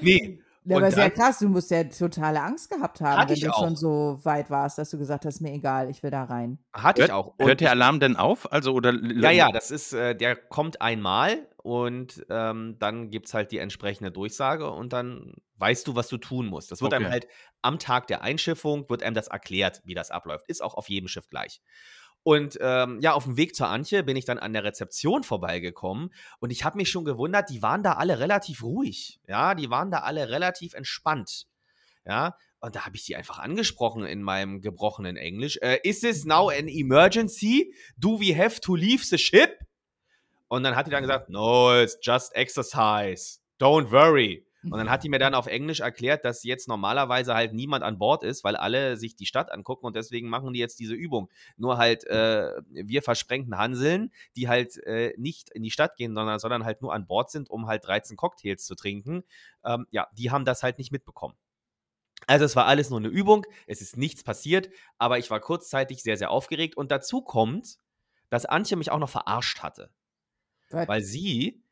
Nee, 0.02 0.40
Ja, 0.66 0.78
aber 0.78 0.92
sehr 0.92 1.10
dann- 1.10 1.14
krass, 1.18 1.40
du 1.40 1.50
musst 1.50 1.72
ja 1.72 1.84
totale 1.84 2.42
Angst 2.42 2.70
gehabt 2.70 3.02
haben, 3.02 3.28
wenn 3.30 3.36
ich 3.36 3.42
du 3.44 3.52
auch. 3.52 3.60
schon 3.64 3.76
so 3.76 4.20
weit 4.24 4.50
warst, 4.50 4.78
dass 4.78 4.90
du 4.92 4.98
gesagt 4.98 5.26
hast, 5.26 5.42
mir 5.42 5.52
egal, 5.52 5.90
ich 5.90 6.02
will 6.04 6.12
da 6.12 6.24
rein. 6.24 6.58
hatte 6.74 7.02
Hört, 7.02 7.10
ich 7.10 7.14
auch. 7.14 7.34
Und 7.38 7.46
hört 7.48 7.62
der 7.62 7.72
Alarm 7.72 8.00
denn 8.00 8.16
auf? 8.16 8.52
Also, 8.52 8.74
oder 8.74 8.94
Ja, 8.94 9.32
ja, 9.32 9.52
das 9.52 9.72
ist, 9.72 9.94
äh, 9.94 10.16
der 10.16 10.36
kommt 10.36 10.82
einmal 10.82 11.48
und 11.58 12.26
ähm, 12.30 12.78
dann 12.80 13.10
gibt 13.10 13.28
es 13.28 13.34
halt 13.34 13.52
die 13.52 13.58
entsprechende 13.58 14.12
Durchsage 14.12 14.70
und 14.72 14.94
dann 14.94 15.34
weißt 15.58 15.88
du, 15.88 15.96
was 15.96 16.08
du 16.10 16.18
tun 16.18 16.48
musst. 16.48 16.72
Das 16.72 16.82
wird 16.82 16.94
einem 16.94 17.06
Okay. 17.06 17.14
halt 17.14 17.28
am 17.62 17.80
Tag 17.80 18.08
der 18.08 18.22
Einschiffung, 18.22 18.90
wird 18.90 19.04
einem 19.04 19.14
das 19.14 19.28
erklärt, 19.28 19.82
wie 19.86 19.94
das 19.94 20.12
abläuft. 20.12 20.46
Ist 20.48 20.62
auch 20.64 20.74
auf 20.76 20.90
jedem 20.90 21.08
Schiff 21.08 21.30
gleich. 21.30 21.62
Und 22.24 22.58
ähm, 22.62 23.00
ja, 23.02 23.14
auf 23.14 23.26
dem 23.26 23.36
Weg 23.36 23.54
zur 23.54 23.68
Antje 23.68 24.02
bin 24.04 24.16
ich 24.16 24.24
dann 24.24 24.40
an 24.40 24.54
der 24.54 24.64
Rezeption 24.64 25.24
vorbeigekommen 25.24 26.14
und 26.40 26.52
ich 26.52 26.64
habe 26.64 26.78
mich 26.78 26.90
schon 26.90 27.04
gewundert, 27.04 27.50
die 27.50 27.62
waren 27.62 27.84
da 27.84 27.94
alle 27.94 28.20
relativ 28.20 28.64
ruhig. 28.64 29.20
Ja, 29.28 29.56
die 29.56 29.70
waren 29.70 29.92
da 29.92 30.00
alle 30.00 30.30
relativ 30.30 30.74
entspannt. 30.74 31.48
Ja, 32.06 32.38
und 32.62 32.76
da 32.76 32.86
habe 32.86 32.96
ich 32.96 33.04
die 33.04 33.18
einfach 33.18 33.40
angesprochen 33.40 34.06
in 34.06 34.24
meinem 34.24 34.62
gebrochenen 34.62 35.18
Englisch. 35.18 35.58
Äh, 35.62 35.80
Is 35.84 36.00
this 36.00 36.24
now 36.24 36.50
an 36.50 36.70
emergency? 36.70 37.74
Do 37.98 38.20
we 38.20 38.38
have 38.38 38.62
to 38.62 38.76
leave 38.76 39.04
the 39.04 39.18
ship? 39.18 39.60
Und 40.48 40.64
dann 40.64 40.76
hat 40.76 40.88
die 40.88 40.92
dann 40.92 41.02
gesagt, 41.02 41.30
no, 41.30 41.78
it's 41.82 41.98
just 42.02 42.34
exercise. 42.36 43.40
Don't 43.60 43.92
worry. 43.92 44.46
Und 44.72 44.78
dann 44.78 44.90
hat 44.90 45.04
die 45.04 45.10
mir 45.10 45.20
dann 45.20 45.34
auf 45.34 45.48
Englisch 45.48 45.82
erklärt, 45.82 46.24
dass 46.24 46.44
jetzt 46.44 46.68
normalerweise 46.68 47.34
halt 47.34 47.54
niemand 47.54 47.84
an 47.84 47.98
Bord 47.98 48.24
ist, 48.24 48.44
weil 48.44 48.56
alle 48.56 48.98
sich 48.98 49.16
die 49.16 49.26
Stadt 49.26 49.52
angucken 49.52 49.86
und 49.86 49.96
deswegen 49.96 50.30
machen 50.30 50.54
die 50.54 50.60
jetzt 50.60 50.80
diese 50.80 50.94
Übung. 50.94 51.30
Nur 51.58 51.78
halt 51.78 52.06
äh, 52.06 52.62
wir 52.70 53.02
versprengten 53.02 53.58
Hanseln, 53.58 54.12
die 54.36 54.48
halt 54.48 54.78
äh, 54.86 55.14
nicht 55.18 55.50
in 55.50 55.64
die 55.64 55.72
Stadt 55.72 55.98
gehen, 55.98 56.16
sondern, 56.16 56.40
sondern 56.40 56.64
halt 56.64 56.82
nur 56.82 56.94
an 56.94 57.08
Bord 57.08 57.30
sind, 57.30 57.50
um 57.50 57.68
halt 57.68 57.86
13 57.86 58.16
Cocktails 58.16 58.66
zu 58.66 58.76
trinken. 58.76 59.24
Ähm, 59.66 59.86
ja, 59.92 60.08
die 60.18 60.32
haben 60.32 60.46
das 60.46 60.64
halt 60.64 60.78
nicht 60.78 60.92
mitbekommen. 60.92 61.36
Also 62.28 62.46
es 62.46 62.56
war 62.56 62.66
alles 62.66 62.90
nur 62.90 63.00
eine 63.00 63.10
Übung, 63.10 63.46
es 63.68 63.82
ist 63.82 63.98
nichts 63.98 64.24
passiert, 64.24 64.70
aber 64.98 65.18
ich 65.18 65.30
war 65.30 65.42
kurzzeitig 65.42 66.04
sehr, 66.04 66.18
sehr 66.18 66.32
aufgeregt. 66.32 66.78
Und 66.78 66.90
dazu 66.90 67.22
kommt, 67.22 67.78
dass 68.30 68.46
Antje 68.46 68.78
mich 68.78 68.92
auch 68.92 69.00
noch 69.00 69.10
verarscht 69.10 69.62
hatte. 69.62 69.92
Was? 70.70 70.88
Weil 70.88 71.02
sie 71.04 71.64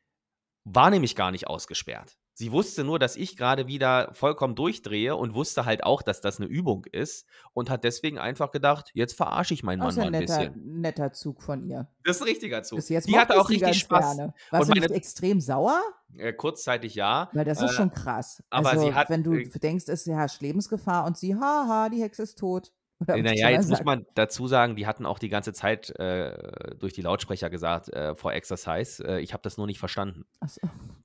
war 0.64 0.90
nämlich 0.90 1.16
gar 1.16 1.32
nicht 1.32 1.48
ausgesperrt. 1.48 2.18
Sie 2.42 2.52
wusste 2.52 2.84
nur, 2.84 2.98
dass 2.98 3.18
ich 3.18 3.38
gerade 3.38 3.68
wieder 3.68 4.10
vollkommen 4.14 4.56
durchdrehe 4.56 5.16
und 5.16 5.36
wusste 5.36 5.64
halt 5.66 5.84
auch, 5.84 6.02
dass 6.02 6.22
das 6.22 6.40
eine 6.40 6.48
Übung 6.48 6.86
ist 6.92 7.28
und 7.54 7.70
hat 7.70 7.84
deswegen 7.84 8.18
einfach 8.18 8.50
gedacht, 8.50 8.90
jetzt 8.96 9.14
verarsche 9.14 9.54
ich 9.54 9.62
meinen 9.62 9.78
Mann 9.78 9.94
mal 9.94 10.06
ein 10.08 10.12
netter, 10.12 10.38
bisschen. 10.48 10.82
netter 10.82 11.14
Zug 11.14 11.44
von 11.44 11.62
ihr. 11.70 11.88
Das 12.04 12.16
ist 12.16 12.24
ein 12.24 12.30
richtiger 12.30 12.64
Zug. 12.64 12.78
Bis 12.80 12.90
jetzt 12.90 13.08
Die 13.08 13.16
hatte 13.16 13.40
auch 13.40 13.48
richtig 13.48 13.78
Spaß. 13.78 14.16
Gerne. 14.16 14.34
Warst 14.50 14.70
Und 14.70 14.76
du 14.76 14.82
nicht 14.82 14.92
extrem 14.92 15.40
sauer? 15.40 15.80
Äh, 16.18 16.34
kurzzeitig 16.34 16.96
ja. 16.96 17.30
Weil 17.32 17.46
das 17.46 17.62
ist 17.62 17.74
Äh, 17.74 17.74
schon 17.76 17.92
krass. 17.92 18.42
aber 18.50 18.72
also, 18.72 18.88
sie 18.88 18.94
hat, 18.96 19.12
wenn 19.12 19.22
du 19.22 19.36
äh, 19.36 19.48
denkst, 19.48 19.86
es 19.88 20.08
herrscht 20.08 20.42
Lebensgefahr 20.42 21.06
und 21.06 21.20
sie, 21.20 21.36
haha, 21.36 21.90
die 21.90 22.02
Hexe 22.02 22.24
ist 22.24 22.40
tot. 22.40 22.72
Was 23.08 23.18
Naja, 23.20 23.50
jetzt 23.50 23.70
muss 23.70 23.84
man 23.84 24.06
dazu 24.14 24.48
sagen, 24.48 24.76
die 24.76 24.86
hatten 24.86 25.06
auch 25.06 25.18
die 25.20 25.30
ganze 25.30 25.54
Zeit 25.54 25.90
äh, 26.00 26.76
durch 26.78 26.94
die 26.94 27.02
Lautsprecher 27.02 27.50
gesagt, 27.50 27.90
äh, 27.90 28.14
vor 28.16 28.34
Exercise. 28.34 29.04
Äh, 29.04 29.20
ich 29.22 29.34
habe 29.34 29.42
das 29.44 29.58
nur 29.58 29.66
nicht 29.68 29.80
verstanden. 29.80 30.26
Ach 30.40 30.50
so. 30.50 30.62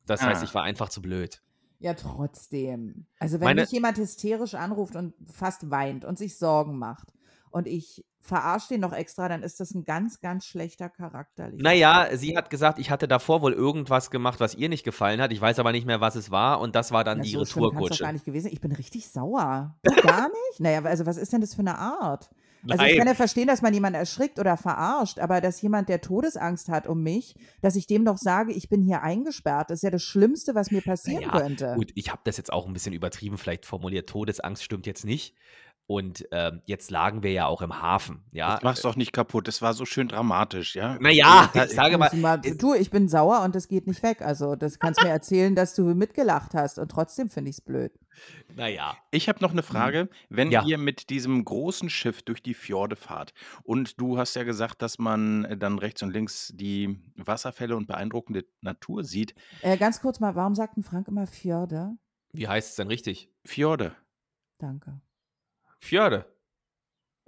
Das 0.07 0.23
heißt, 0.23 0.43
Ah. 0.43 0.45
ich 0.45 0.55
war 0.55 0.63
einfach 0.63 0.89
zu 0.91 1.01
blöd. 1.03 1.43
Ja, 1.79 1.95
trotzdem. 1.95 3.07
Also 3.19 3.41
wenn 3.41 3.45
Meine- 3.47 3.63
mich 3.63 3.71
jemand 3.71 3.99
hysterisch 3.99 4.55
anruft 4.55 4.97
und 4.97 5.15
fast 5.33 5.71
weint 5.71 6.05
und 6.05 6.19
sich 6.19 6.37
Sorgen 6.39 6.79
macht 6.79 7.09
und 7.57 7.67
ich 7.67 8.05
verarsche 8.21 8.69
den 8.75 8.81
noch 8.83 8.93
extra, 8.93 9.31
dann 9.31 9.43
ist 9.43 9.61
das 9.61 9.73
ein 9.73 9.85
ganz, 9.85 10.21
ganz 10.21 10.45
schlechter 10.45 10.91
Charakter. 10.91 11.51
Naja, 11.55 12.09
sie 12.13 12.37
hat 12.37 12.51
gesagt, 12.51 12.79
ich 12.79 12.91
hatte 12.91 13.09
davor 13.09 13.41
wohl 13.41 13.55
irgendwas 13.55 14.11
gemacht, 14.11 14.41
was 14.41 14.55
ihr 14.55 14.69
nicht 14.69 14.85
gefallen 14.85 15.23
hat. 15.23 15.33
Ich 15.33 15.41
weiß 15.41 15.59
aber 15.59 15.73
nicht 15.73 15.87
mehr, 15.87 16.03
was 16.03 16.17
es 16.17 16.31
war. 16.31 16.61
Und 16.61 16.75
das 16.75 16.93
war 16.93 17.03
dann 17.03 17.23
die 17.23 17.31
so 17.31 17.39
Retourkutsche. 17.39 18.03
gar 18.05 18.13
nicht 18.13 18.27
gewesen. 18.27 18.51
Ich 18.53 18.61
bin 18.61 18.73
richtig 18.73 19.09
sauer. 19.09 19.75
Gar 20.03 20.29
nicht? 20.29 20.61
Naja, 20.61 20.83
also 20.83 21.07
was 21.07 21.17
ist 21.17 21.33
denn 21.33 21.41
das 21.41 21.55
für 21.55 21.61
eine 21.61 21.79
Art? 21.79 22.29
Also 22.69 22.85
ich 22.85 22.91
Nein. 22.91 22.99
kann 22.99 23.07
ja 23.07 23.15
verstehen, 23.15 23.47
dass 23.47 23.63
man 23.63 23.73
jemanden 23.73 23.99
erschrickt 23.99 24.39
oder 24.39 24.57
verarscht, 24.57 25.19
aber 25.19 25.41
dass 25.41 25.63
jemand, 25.63 25.89
der 25.89 26.01
Todesangst 26.01 26.69
hat 26.69 26.87
um 26.87 27.03
mich, 27.03 27.35
dass 27.61 27.77
ich 27.77 27.87
dem 27.87 28.05
doch 28.05 28.19
sage, 28.19 28.53
ich 28.53 28.69
bin 28.69 28.83
hier 28.83 29.03
eingesperrt, 29.03 29.71
das 29.71 29.79
ist 29.79 29.83
ja 29.83 29.91
das 29.91 30.03
Schlimmste, 30.03 30.55
was 30.55 30.71
mir 30.71 30.83
passieren 30.83 31.27
Naja, 31.27 31.41
könnte. 31.41 31.75
Gut, 31.77 31.93
ich 31.95 32.11
habe 32.11 32.23
das 32.25 32.37
jetzt 32.37 32.53
auch 32.53 32.67
ein 32.67 32.73
bisschen 32.73 32.93
übertrieben 32.93 33.39
vielleicht 33.39 33.67
formuliert. 33.67 34.09
Todesangst 34.09 34.65
stimmt 34.65 34.87
jetzt 34.87 35.05
nicht. 35.05 35.35
Und 35.89 36.27
ähm, 36.33 36.63
jetzt 36.65 36.91
lagen 36.91 37.23
wir 37.23 37.31
ja 37.31 37.47
auch 37.47 37.63
im 37.63 37.81
Hafen. 37.81 38.25
Ja? 38.33 38.55
Das 38.55 38.63
mach's 38.65 38.83
doch 38.83 38.97
nicht 38.97 39.13
kaputt. 39.13 39.47
Das 39.47 39.63
war 39.63 39.73
so 39.73 39.85
schön 39.85 40.09
dramatisch, 40.09 40.75
ja? 40.75 40.99
Naja, 40.99 41.49
ich 41.55 41.71
sage 41.75 41.97
mal. 41.97 42.11
mal 42.17 42.39
du, 42.39 42.75
ich 42.75 42.91
bin 42.91 43.09
sauer 43.09 43.43
und 43.45 43.55
es 43.55 43.69
geht 43.69 43.87
nicht 43.87 44.03
weg. 44.03 44.21
Also, 44.21 44.57
das 44.57 44.81
kannst 44.81 45.01
mir 45.03 45.11
erzählen, 45.11 45.55
dass 45.55 45.75
du 45.75 45.83
mitgelacht 45.95 46.55
hast 46.55 46.81
und 46.81 46.91
trotzdem 46.91 47.29
finde 47.31 47.51
ich 47.51 47.59
es 47.59 47.61
blöd. 47.61 47.93
Naja. 48.57 48.97
Ich 49.13 49.29
habe 49.29 49.39
noch 49.41 49.53
eine 49.53 49.63
Frage. 49.63 50.09
Wenn 50.29 50.51
Ja. 50.51 50.65
ihr 50.65 50.79
mit 50.79 51.09
diesem 51.11 51.45
großen 51.45 51.89
Schiff 51.89 52.23
durch 52.23 52.43
die 52.43 52.55
Fjorde 52.55 52.97
fahrt 52.97 53.33
und 53.63 54.01
du 54.01 54.19
hast 54.19 54.35
ja 54.35 54.43
gesagt, 54.43 54.83
dass 54.83 54.99
man 54.99 55.45
äh, 55.45 55.57
dann 55.57 55.79
rechts 55.79 56.03
und 56.03 56.11
links 56.11 56.53
die 56.55 56.99
Wasserfälle 57.17 57.77
und 57.77 57.87
beeindruckende 57.87 58.45
Natur 58.61 59.05
sieht. 59.05 59.35
Äh, 59.63 59.77
ganz 59.77 60.01
kurz 60.01 60.19
mal, 60.19 60.35
warum 60.35 60.55
sagt 60.57 60.77
ein 60.79 60.83
Frank 60.83 61.07
immer 61.07 61.27
Fjorde? 61.29 61.93
Wie 62.33 62.49
heißt 62.49 62.71
es 62.71 62.77
denn 62.77 62.89
richtig? 62.89 63.31
Fjorde. 63.45 63.95
Danke. 64.59 65.01
Fjorde. 65.87 66.27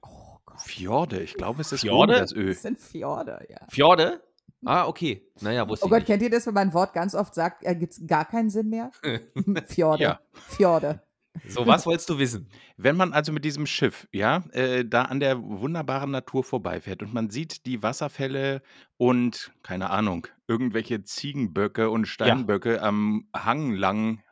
Oh 0.03 0.39
Gott, 0.45 0.61
Fjorde, 0.61 1.21
ich 1.23 1.35
glaube, 1.35 1.61
es 1.63 1.73
ist 1.73 1.81
Fjorde? 1.83 2.15
das 2.15 2.33
Ö. 2.33 2.49
das 2.49 2.63
sind 2.63 2.79
Fjorde, 2.79 3.47
ja. 3.49 3.59
Fjorde? 3.69 4.23
Ah, 4.65 4.87
okay. 4.87 5.25
Naja, 5.41 5.69
wusste 5.69 5.87
Oh 5.87 5.89
Gott, 5.89 6.01
ich 6.01 6.07
kennt 6.07 6.23
ihr 6.23 6.31
das, 6.31 6.47
wenn 6.47 6.55
man 6.55 6.69
ein 6.69 6.75
Wort 6.75 6.93
ganz 6.93 7.15
oft 7.15 7.35
sagt, 7.35 7.63
ergibt 7.63 7.93
es 7.93 8.07
gar 8.07 8.25
keinen 8.25 8.51
Sinn 8.51 8.69
mehr? 8.71 8.91
nicht. 9.35 9.67
Fjorde. 9.73 10.03
Ja. 10.03 10.21
Fjorde. 10.33 11.01
so, 11.47 11.65
was 11.67 11.87
wolltest 11.87 12.11
du 12.11 12.19
wissen? 12.19 12.49
Wenn 12.77 12.97
man 12.97 13.13
also 13.13 13.31
mit 13.33 13.45
diesem 13.45 13.67
Schiff, 13.67 14.09
ja, 14.11 14.43
äh, 14.51 14.85
da 14.85 15.03
an 15.03 15.21
der 15.21 15.41
wunderbaren 15.41 16.11
Natur 16.11 16.43
vorbeifährt 16.43 17.03
und 17.03 17.15
man 17.15 17.31
sieht 17.31 17.67
die 17.67 17.83
Wasserfälle 17.85 18.63
und, 18.97 19.53
keine 19.63 19.91
Ahnung, 19.91 20.27
irgendwelche 20.49 21.05
Ziegenböcke 21.05 21.91
und 21.91 22.07
Steinböcke 22.07 22.83
am 22.83 23.29
Hang 23.37 23.73
lang 23.73 24.23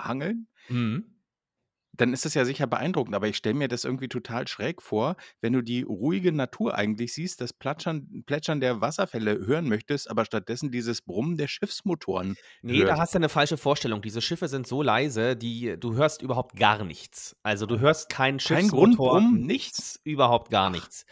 hangeln, 0.00 0.48
Mhm. 0.68 1.04
Dann 1.96 2.12
ist 2.12 2.24
das 2.24 2.34
ja 2.34 2.44
sicher 2.44 2.66
beeindruckend. 2.66 3.14
Aber 3.14 3.28
ich 3.28 3.36
stelle 3.36 3.54
mir 3.54 3.68
das 3.68 3.84
irgendwie 3.84 4.08
total 4.08 4.46
schräg 4.48 4.82
vor, 4.82 5.16
wenn 5.40 5.52
du 5.52 5.62
die 5.62 5.82
ruhige 5.82 6.32
Natur 6.32 6.74
eigentlich 6.74 7.12
siehst, 7.14 7.40
das 7.40 7.52
Plätschern, 7.52 8.22
Plätschern 8.26 8.60
der 8.60 8.80
Wasserfälle 8.80 9.46
hören 9.46 9.68
möchtest, 9.68 10.10
aber 10.10 10.24
stattdessen 10.24 10.70
dieses 10.70 11.02
Brummen 11.02 11.36
der 11.36 11.48
Schiffsmotoren. 11.48 12.36
Nee, 12.62 12.80
da 12.80 12.88
hörst. 12.88 13.00
hast 13.00 13.14
du 13.14 13.18
eine 13.18 13.28
falsche 13.28 13.56
Vorstellung. 13.56 14.02
Diese 14.02 14.20
Schiffe 14.20 14.48
sind 14.48 14.66
so 14.66 14.82
leise, 14.82 15.36
die 15.36 15.76
du 15.78 15.94
hörst 15.94 16.22
überhaupt 16.22 16.56
gar 16.56 16.84
nichts. 16.84 17.36
Also 17.42 17.66
du 17.66 17.78
hörst 17.80 18.08
keinen 18.08 18.38
Kein 18.38 18.60
Schiffsmotor, 18.60 19.10
Grundbrummen? 19.12 19.46
nichts, 19.46 20.00
überhaupt 20.04 20.50
gar 20.50 20.70
nichts. 20.70 21.04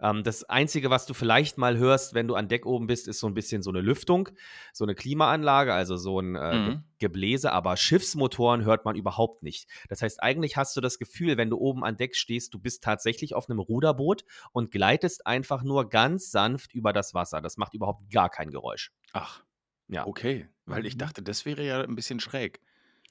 Ähm, 0.00 0.22
das 0.24 0.44
Einzige, 0.44 0.90
was 0.90 1.06
du 1.06 1.14
vielleicht 1.14 1.58
mal 1.58 1.76
hörst, 1.76 2.14
wenn 2.14 2.28
du 2.28 2.34
an 2.34 2.48
Deck 2.48 2.66
oben 2.66 2.86
bist, 2.86 3.08
ist 3.08 3.18
so 3.20 3.26
ein 3.26 3.34
bisschen 3.34 3.62
so 3.62 3.70
eine 3.70 3.80
Lüftung, 3.80 4.28
so 4.72 4.84
eine 4.84 4.94
Klimaanlage, 4.94 5.74
also 5.74 5.96
so 5.96 6.18
ein 6.20 6.36
äh, 6.36 6.52
Mhm. 6.52 6.84
Gebläse, 7.02 7.52
aber 7.52 7.76
Schiffsmotoren 7.76 8.64
hört 8.64 8.86
man 8.86 8.96
überhaupt 8.96 9.42
nicht. 9.42 9.68
Das 9.90 10.00
heißt, 10.00 10.22
eigentlich 10.22 10.56
hast 10.56 10.74
du 10.76 10.80
das 10.80 10.98
Gefühl, 10.98 11.36
wenn 11.36 11.50
du 11.50 11.58
oben 11.58 11.84
an 11.84 11.96
Deck 11.98 12.16
stehst, 12.16 12.54
du 12.54 12.58
bist 12.58 12.82
tatsächlich 12.82 13.34
auf 13.34 13.50
einem 13.50 13.58
Ruderboot 13.58 14.24
und 14.52 14.70
gleitest 14.70 15.26
einfach 15.26 15.62
nur 15.62 15.90
ganz 15.90 16.30
sanft 16.30 16.72
über 16.72 16.92
das 16.94 17.12
Wasser. 17.12 17.42
Das 17.42 17.56
macht 17.58 17.74
überhaupt 17.74 18.10
gar 18.10 18.30
kein 18.30 18.50
Geräusch. 18.50 18.92
Ach, 19.12 19.42
Ja. 19.88 20.06
okay. 20.06 20.48
Weil 20.64 20.86
ich 20.86 20.94
Mhm. 20.94 20.98
dachte, 21.00 21.22
das 21.22 21.44
wäre 21.44 21.66
ja 21.66 21.82
ein 21.82 21.94
bisschen 21.96 22.20
schräg. 22.20 22.60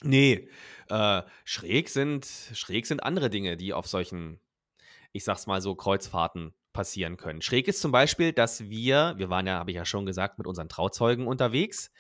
Nee, 0.04 0.50
äh, 0.90 1.22
schräg 1.46 1.90
sind, 1.90 2.26
schräg 2.54 2.88
sind 2.88 3.04
andere 3.04 3.30
Dinge, 3.30 3.56
die 3.58 3.74
auf 3.74 3.88
solchen, 3.88 4.40
ich 5.12 5.24
sag's 5.24 5.46
mal 5.46 5.62
so, 5.62 5.76
Kreuzfahrten 5.76 6.54
passieren 6.74 7.18
können. 7.18 7.42
Schräg 7.42 7.68
ist 7.68 7.82
zum 7.82 7.92
Beispiel, 7.92 8.32
dass 8.32 8.70
wir, 8.70 9.14
wir 9.18 9.30
waren 9.30 9.46
ja, 9.46 9.56
habe 9.60 9.72
ich 9.72 9.76
ja 9.76 9.84
schon 9.86 10.06
gesagt, 10.06 10.38
mit 10.38 10.48
unseren 10.48 10.70
Trauzeugen 10.70 11.28
unterwegs 11.28 11.92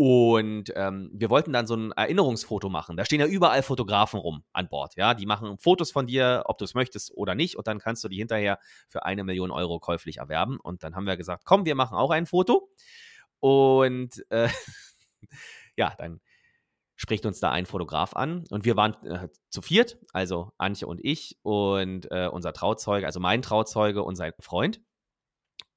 und 0.00 0.72
ähm, 0.76 1.10
wir 1.12 1.28
wollten 1.28 1.52
dann 1.52 1.66
so 1.66 1.74
ein 1.74 1.90
Erinnerungsfoto 1.90 2.68
machen. 2.68 2.96
Da 2.96 3.04
stehen 3.04 3.18
ja 3.18 3.26
überall 3.26 3.64
Fotografen 3.64 4.20
rum 4.20 4.44
an 4.52 4.68
Bord, 4.68 4.94
ja, 4.94 5.12
die 5.12 5.26
machen 5.26 5.58
Fotos 5.58 5.90
von 5.90 6.06
dir, 6.06 6.44
ob 6.46 6.56
du 6.58 6.64
es 6.64 6.74
möchtest 6.74 7.12
oder 7.16 7.34
nicht 7.34 7.56
und 7.56 7.66
dann 7.66 7.80
kannst 7.80 8.04
du 8.04 8.08
die 8.08 8.18
hinterher 8.18 8.60
für 8.86 9.04
eine 9.04 9.24
Million 9.24 9.50
Euro 9.50 9.80
käuflich 9.80 10.18
erwerben 10.18 10.60
und 10.60 10.84
dann 10.84 10.94
haben 10.94 11.06
wir 11.06 11.16
gesagt, 11.16 11.44
komm, 11.44 11.64
wir 11.64 11.74
machen 11.74 11.98
auch 11.98 12.12
ein 12.12 12.26
Foto 12.26 12.70
und 13.40 14.24
äh, 14.30 14.48
ja, 15.76 15.92
dann 15.98 16.20
spricht 16.94 17.26
uns 17.26 17.40
da 17.40 17.50
ein 17.50 17.66
Fotograf 17.66 18.14
an 18.14 18.44
und 18.50 18.64
wir 18.64 18.76
waren 18.76 18.94
äh, 19.04 19.28
zu 19.48 19.62
viert, 19.62 19.98
also 20.12 20.52
Antje 20.58 20.86
und 20.86 21.00
ich 21.02 21.38
und 21.42 22.08
äh, 22.12 22.28
unser 22.30 22.52
Trauzeuge, 22.52 23.04
also 23.04 23.18
mein 23.18 23.42
Trauzeuge 23.42 24.04
und 24.04 24.14
sein 24.14 24.32
Freund. 24.38 24.80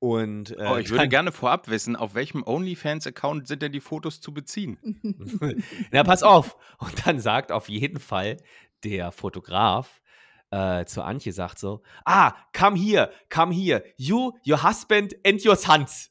Und 0.01 0.58
äh, 0.58 0.67
Oh, 0.67 0.77
ich 0.77 0.89
würde 0.89 1.08
gerne 1.08 1.31
vorab 1.31 1.70
wissen, 1.70 1.96
auf 1.96 2.15
welchem 2.15 2.41
OnlyFans-Account 2.43 3.48
sind 3.48 3.62
denn 3.62 3.72
die 3.72 3.79
Fotos 3.79 4.20
zu 4.20 4.34
beziehen? 4.34 4.79
Na, 5.91 6.03
pass 6.03 6.24
auf. 6.24 6.58
Und 6.79 7.05
dann 7.05 7.20
sagt 7.20 7.51
auf 7.51 7.70
jeden 7.70 8.00
Fall 8.00 8.38
der 8.84 9.12
Fotograf 9.12 10.01
äh, 10.50 10.86
zu 10.86 11.03
Antje, 11.03 11.31
sagt 11.31 11.60
so, 11.60 11.84
ah, 12.03 12.34
come 12.51 12.79
here, 12.79 13.12
come 13.29 13.53
here, 13.53 13.84
you, 13.96 14.31
your 14.43 14.63
husband 14.63 15.13
and 15.24 15.46
your 15.46 15.55
sons. 15.55 16.10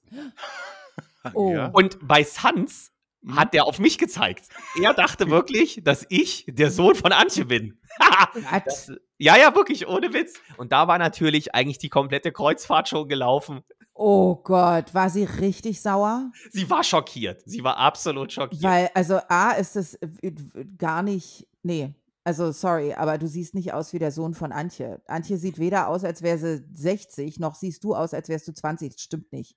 Oh. 1.34 1.68
Und 1.72 1.98
bei 2.00 2.22
Sons. 2.22 2.89
Hat 3.28 3.54
der 3.54 3.64
auf 3.66 3.78
mich 3.78 3.98
gezeigt. 3.98 4.46
Er 4.80 4.94
dachte 4.94 5.28
wirklich, 5.28 5.80
dass 5.84 6.06
ich 6.08 6.46
der 6.48 6.70
Sohn 6.70 6.94
von 6.94 7.12
Antje 7.12 7.44
bin. 7.44 7.80
Das, 8.64 8.92
ja, 9.18 9.36
ja, 9.36 9.54
wirklich, 9.54 9.88
ohne 9.88 10.12
Witz. 10.12 10.40
Und 10.56 10.72
da 10.72 10.86
war 10.88 10.98
natürlich 10.98 11.54
eigentlich 11.54 11.78
die 11.78 11.88
komplette 11.88 12.32
Kreuzfahrt 12.32 12.88
schon 12.88 13.08
gelaufen. 13.08 13.62
Oh 13.94 14.36
Gott, 14.36 14.94
war 14.94 15.10
sie 15.10 15.24
richtig 15.24 15.80
sauer? 15.82 16.30
Sie 16.50 16.70
war 16.70 16.84
schockiert. 16.84 17.42
Sie 17.44 17.62
war 17.64 17.76
absolut 17.76 18.32
schockiert. 18.32 18.62
Weil, 18.62 18.90
also 18.94 19.18
A, 19.28 19.52
ist 19.52 19.76
das 19.76 19.94
äh, 19.94 20.32
gar 20.78 21.02
nicht, 21.02 21.46
nee, 21.62 21.94
also 22.24 22.52
sorry, 22.52 22.92
aber 22.92 23.18
du 23.18 23.26
siehst 23.26 23.54
nicht 23.54 23.72
aus 23.72 23.92
wie 23.92 23.98
der 23.98 24.12
Sohn 24.12 24.34
von 24.34 24.52
Antje. 24.52 25.00
Antje 25.06 25.36
sieht 25.36 25.58
weder 25.58 25.88
aus, 25.88 26.04
als 26.04 26.22
wäre 26.22 26.38
sie 26.38 26.64
60, 26.74 27.38
noch 27.38 27.54
siehst 27.54 27.82
du 27.82 27.94
aus, 27.94 28.14
als 28.14 28.28
wärst 28.28 28.46
du 28.48 28.52
20. 28.52 28.92
Das 28.92 29.02
stimmt 29.02 29.32
nicht. 29.32 29.56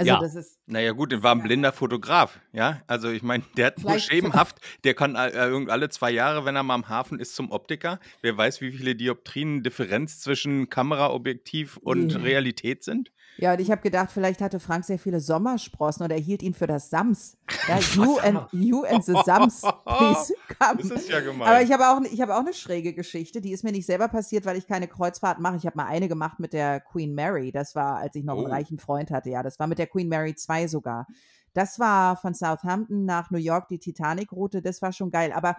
Also 0.00 0.12
Ja. 0.12 0.18
das 0.20 0.34
ist, 0.34 0.58
Naja, 0.66 0.92
gut, 0.92 1.12
der 1.12 1.22
war 1.22 1.32
ein 1.34 1.42
blinder 1.42 1.72
Fotograf, 1.72 2.40
ja. 2.52 2.80
Also, 2.86 3.10
ich 3.10 3.22
meine, 3.22 3.44
der 3.58 3.66
hat 3.66 3.78
nur 3.78 3.90
Vielleicht- 3.90 4.06
schemenhaft, 4.10 4.56
der 4.84 4.94
kann 4.94 5.14
äh, 5.14 5.28
irgend- 5.30 5.68
alle 5.68 5.90
zwei 5.90 6.10
Jahre, 6.10 6.46
wenn 6.46 6.56
er 6.56 6.62
mal 6.62 6.74
am 6.74 6.88
Hafen 6.88 7.20
ist, 7.20 7.34
zum 7.36 7.50
Optiker. 7.50 8.00
Wer 8.22 8.34
weiß, 8.36 8.62
wie 8.62 8.72
viele 8.72 8.94
Dioptrien 8.96 9.62
Differenz 9.62 10.20
zwischen 10.20 10.70
Kameraobjektiv 10.70 11.76
und 11.76 12.12
Ja. 12.12 12.18
Realität 12.20 12.82
sind. 12.82 13.12
Ja, 13.40 13.52
und 13.52 13.60
ich 13.60 13.70
habe 13.70 13.80
gedacht, 13.82 14.10
vielleicht 14.12 14.40
hatte 14.40 14.60
Frank 14.60 14.84
sehr 14.84 14.98
viele 14.98 15.20
Sommersprossen 15.20 16.04
oder 16.04 16.14
er 16.14 16.20
hielt 16.20 16.42
ihn 16.42 16.54
für 16.54 16.66
das 16.66 16.90
Sams. 16.90 17.36
Ja, 17.68 17.78
you, 17.94 18.18
and, 18.18 18.40
you 18.52 18.84
and 18.84 19.04
the 19.04 19.14
Sams, 19.24 19.62
please 19.84 20.34
come. 20.58 20.82
Das 20.82 20.90
ist 20.90 21.08
ja 21.08 21.20
gemein. 21.20 21.48
Aber 21.48 21.62
ich 21.62 21.72
habe 21.72 21.88
auch, 21.88 22.00
ich 22.02 22.20
habe 22.20 22.34
auch 22.34 22.40
eine 22.40 22.52
schräge 22.54 22.92
Geschichte, 22.92 23.40
die 23.40 23.52
ist 23.52 23.64
mir 23.64 23.72
nicht 23.72 23.86
selber 23.86 24.08
passiert, 24.08 24.44
weil 24.46 24.56
ich 24.56 24.66
keine 24.66 24.88
Kreuzfahrt 24.88 25.40
mache. 25.40 25.56
Ich 25.56 25.66
habe 25.66 25.76
mal 25.76 25.86
eine 25.86 26.08
gemacht 26.08 26.38
mit 26.38 26.52
der 26.52 26.80
Queen 26.80 27.14
Mary. 27.14 27.50
Das 27.52 27.74
war, 27.74 27.96
als 27.96 28.14
ich 28.14 28.24
noch 28.24 28.36
einen 28.36 28.46
Oh. 28.46 28.50
reichen 28.50 28.78
Freund 28.78 29.10
hatte. 29.10 29.30
Ja, 29.30 29.42
das 29.42 29.58
war 29.58 29.66
mit 29.66 29.78
der 29.78 29.86
Queen 29.86 30.08
Mary 30.08 30.34
2 30.34 30.68
sogar. 30.68 31.06
Das 31.52 31.78
war 31.78 32.16
von 32.16 32.34
Southampton 32.34 33.04
nach 33.04 33.30
New 33.30 33.38
York 33.38 33.68
die 33.68 33.78
Titanic-Route. 33.78 34.62
Das 34.62 34.82
war 34.82 34.92
schon 34.92 35.10
geil. 35.10 35.32
Aber 35.32 35.56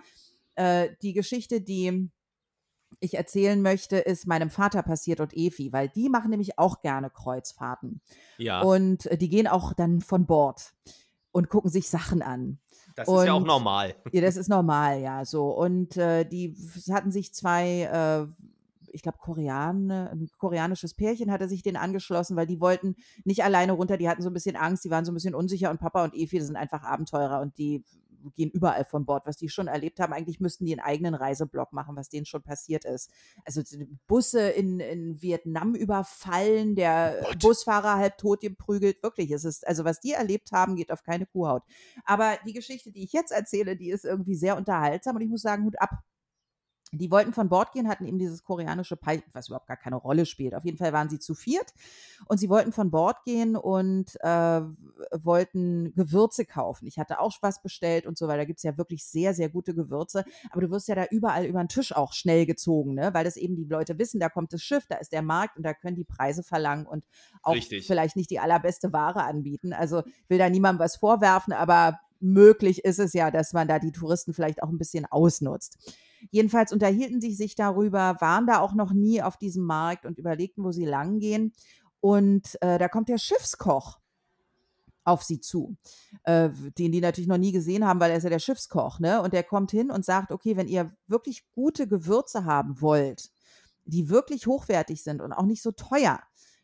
äh, 0.56 0.90
die 1.02 1.14
Geschichte, 1.14 1.62
die 1.62 2.10
ich 3.02 3.16
erzählen 3.16 3.62
möchte, 3.62 3.98
ist 3.98 4.28
meinem 4.28 4.50
Vater 4.50 4.84
passiert 4.84 5.20
und 5.20 5.34
Evi, 5.34 5.74
weil 5.74 5.90
die 5.90 6.08
machen 6.08 6.30
nämlich 6.30 6.58
auch 6.58 6.82
gerne 6.82 7.10
Kreuzfahrten. 7.10 8.00
ja, 8.38 8.62
Und 8.62 9.08
äh, 9.08 9.18
die 9.18 9.28
gehen 9.30 9.48
auch 9.48 9.74
dann 9.74 10.00
von 10.02 10.26
Bord 10.26 10.74
und 11.32 11.50
gucken 11.50 11.70
sich 11.70 11.90
Sachen 11.90 12.22
an. 12.22 12.60
das 12.96 13.08
ist 13.08 13.26
ja 13.26 13.34
auch 13.34 13.38
und- 13.42 13.48
normal. 13.48 13.96
Ja, 14.12 14.22
das 14.22 14.36
ist 14.38 14.50
normal, 14.50 15.02
ja, 15.02 15.26
so. 15.26 15.50
Und 15.50 15.98
äh, 15.98 16.26
die 16.26 16.56
hatten 16.92 17.12
sich 17.12 17.34
zwei, 17.34 17.82
äh, 17.92 18.46
ich 18.94 19.02
glaube, 19.02 19.18
Koreaner, 19.20 20.12
ein 20.12 20.28
koreanisches 20.38 20.94
Pärchen 20.94 21.32
hatte 21.32 21.48
sich 21.48 21.64
den 21.64 21.78
angeschlossen, 21.78 22.36
weil 22.36 22.46
die 22.48 22.60
wollten 22.62 22.96
nicht 23.24 23.44
alleine 23.44 23.72
runter, 23.72 23.98
die 23.98 24.10
hatten 24.10 24.22
so 24.22 24.30
ein 24.30 24.34
bisschen 24.34 24.56
Angst, 24.58 24.84
die 24.86 24.90
waren 24.90 25.06
so 25.06 25.12
ein 25.12 25.16
bisschen 25.16 25.34
unsicher 25.36 25.72
und 25.72 25.80
Papa 25.80 26.04
und 26.04 26.14
Evi, 26.14 26.38
das 26.38 26.48
sind 26.48 26.58
einfach 26.58 26.84
Abenteurer 26.84 27.40
und 27.42 27.58
die 27.58 27.84
gehen 28.36 28.50
überall 28.52 28.86
von 28.86 29.06
Bord, 29.06 29.26
was 29.26 29.38
die 29.38 29.50
schon 29.50 29.68
erlebt 29.68 30.00
haben. 30.00 30.14
Eigentlich 30.14 30.40
müssten 30.40 30.66
die 30.66 30.74
einen 30.74 30.86
eigenen 30.86 31.16
Reiseblock 31.16 31.74
machen, 31.74 31.96
was 31.96 32.10
denen 32.10 32.26
schon 32.26 32.44
passiert 32.44 32.86
ist. 32.86 33.12
Also 33.46 33.62
Busse 34.08 34.50
in, 34.50 34.80
in 34.80 35.22
Vietnam 35.22 35.76
überfallen, 35.76 36.76
der 36.76 37.18
Gott. 37.24 37.40
Busfahrer 37.40 37.98
halb 37.98 38.18
tot 38.18 38.42
geprügelt. 38.42 39.02
Wirklich, 39.04 39.32
es 39.32 39.46
ist, 39.46 39.68
also 39.68 39.86
was 39.86 40.00
die 40.00 40.12
erlebt 40.14 40.52
haben, 40.52 40.76
geht 40.76 40.92
auf 40.92 41.04
keine 41.04 41.26
Kuhhaut. 41.26 41.64
Aber 42.06 42.38
die 42.46 42.54
Geschichte, 42.54 42.92
die 42.92 43.04
ich 43.04 43.14
jetzt 43.14 43.32
erzähle, 43.32 43.76
die 43.76 43.92
ist 43.92 44.06
irgendwie 44.06 44.36
sehr 44.36 44.58
unterhaltsam 44.58 45.16
und 45.16 45.22
ich 45.22 45.30
muss 45.30 45.42
sagen, 45.42 45.66
Hut 45.66 45.82
ab. 45.82 45.92
Die 46.94 47.10
wollten 47.10 47.32
von 47.32 47.48
Bord 47.48 47.72
gehen, 47.72 47.88
hatten 47.88 48.06
eben 48.06 48.20
dieses 48.20 48.44
koreanische 48.44 48.98
Pai, 48.98 49.24
was 49.32 49.48
überhaupt 49.48 49.68
gar 49.68 49.78
keine 49.78 49.96
Rolle 49.96 50.26
spielt. 50.26 50.54
Auf 50.54 50.66
jeden 50.66 50.78
Fall 50.78 50.92
waren 50.92 51.10
sie 51.10 51.20
zu 51.20 51.34
viert 51.36 51.74
und 52.28 52.38
sie 52.38 52.50
wollten 52.50 52.74
von 52.74 52.92
Bord 52.92 53.24
gehen 53.24 53.56
und 53.56 54.20
äh, 54.22 54.62
wollten 55.12 55.94
Gewürze 55.96 56.46
kaufen. 56.46 56.88
Ich 56.88 57.00
hatte 57.00 57.20
auch 57.20 57.32
was 57.42 57.62
bestellt 57.62 58.06
und 58.06 58.18
so, 58.18 58.28
weil 58.28 58.38
da 58.38 58.44
gibt 58.46 58.58
es 58.58 58.64
ja 58.64 58.78
wirklich 58.78 59.06
sehr, 59.06 59.34
sehr 59.34 59.48
gute 59.48 59.74
Gewürze. 59.74 60.26
Aber 60.50 60.62
du 60.62 60.70
wirst 60.70 60.90
ja 60.90 60.96
da 60.96 61.06
überall 61.06 61.46
über 61.46 61.64
den 61.64 61.70
Tisch 61.70 61.96
auch 61.96 62.12
schnell 62.12 62.46
gezogen, 62.46 62.96
ne? 62.96 63.14
weil 63.14 63.24
das 63.24 63.38
eben 63.38 63.56
die 63.56 63.64
Leute 63.64 63.98
wissen, 63.98 64.20
da 64.20 64.28
kommt 64.28 64.52
das 64.52 64.62
Schiff, 64.62 64.86
da 64.88 64.98
ist 64.98 65.14
der 65.14 65.22
Markt 65.22 65.56
und 65.56 65.64
da 65.64 65.74
können 65.74 65.96
die 65.96 66.04
Preise 66.04 66.44
verlangen 66.44 66.86
und 66.86 67.06
auch 67.42 67.54
Richtig. 67.54 67.88
vielleicht 67.88 68.18
nicht 68.18 68.30
die 68.30 68.40
allerbeste 68.40 68.92
Ware 68.92 69.24
anbieten. 69.24 69.72
Also 69.72 70.04
will 70.28 70.38
da 70.38 70.50
niemandem 70.50 70.84
was 70.84 70.98
vorwerfen, 70.98 71.54
aber 71.54 72.00
möglich 72.20 72.86
ist 72.86 73.00
es 73.00 73.14
ja, 73.14 73.32
dass 73.32 73.54
man 73.54 73.68
da 73.68 73.80
die 73.80 73.92
Touristen 73.92 74.34
vielleicht 74.34 74.62
auch 74.62 74.70
ein 74.70 74.78
bisschen 74.78 75.06
ausnutzt. 75.06 75.78
Jedenfalls 76.30 76.72
unterhielten 76.72 77.22
sie 77.22 77.34
sich 77.34 77.56
darüber, 77.56 78.18
waren 78.20 78.48
da 78.48 78.60
auch 78.60 78.74
noch 78.74 78.94
nie 78.94 79.22
auf 79.22 79.38
diesem 79.38 79.64
Markt 79.64 80.06
und 80.06 80.20
überlegten, 80.20 80.64
wo 80.64 80.72
sie 80.72 80.86
lang 80.86 81.20
gehen. 81.20 81.54
Und 82.00 82.62
äh, 82.62 82.78
da 82.78 82.88
kommt 82.88 83.10
der 83.10 83.18
Schiffskoch 83.18 84.00
auf 85.04 85.24
sie 85.24 85.40
zu, 85.40 85.76
äh, 86.24 86.50
den 86.78 86.92
die 86.92 87.02
natürlich 87.02 87.28
noch 87.28 87.38
nie 87.38 87.52
gesehen 87.52 87.86
haben, 87.86 88.00
weil 88.00 88.12
er 88.12 88.18
ist 88.18 88.24
ja 88.24 88.30
der 88.30 88.40
Schiffskoch, 88.40 89.00
ne? 89.00 89.22
Und 89.22 89.34
der 89.34 89.44
kommt 89.44 89.72
hin 89.72 89.90
und 89.90 90.06
sagt, 90.06 90.32
okay, 90.32 90.58
wenn 90.58 90.68
ihr 90.68 90.96
wirklich 91.08 91.46
gute 91.52 91.88
Gewürze 91.88 92.46
haben 92.46 92.82
wollt, 92.82 93.32
die 93.86 94.10
wirklich 94.10 94.46
hochwertig 94.48 95.04
sind 95.04 95.22
und 95.22 95.34
auch 95.34 95.46
nicht 95.46 95.62
so 95.62 95.72
teuer, 95.72 96.20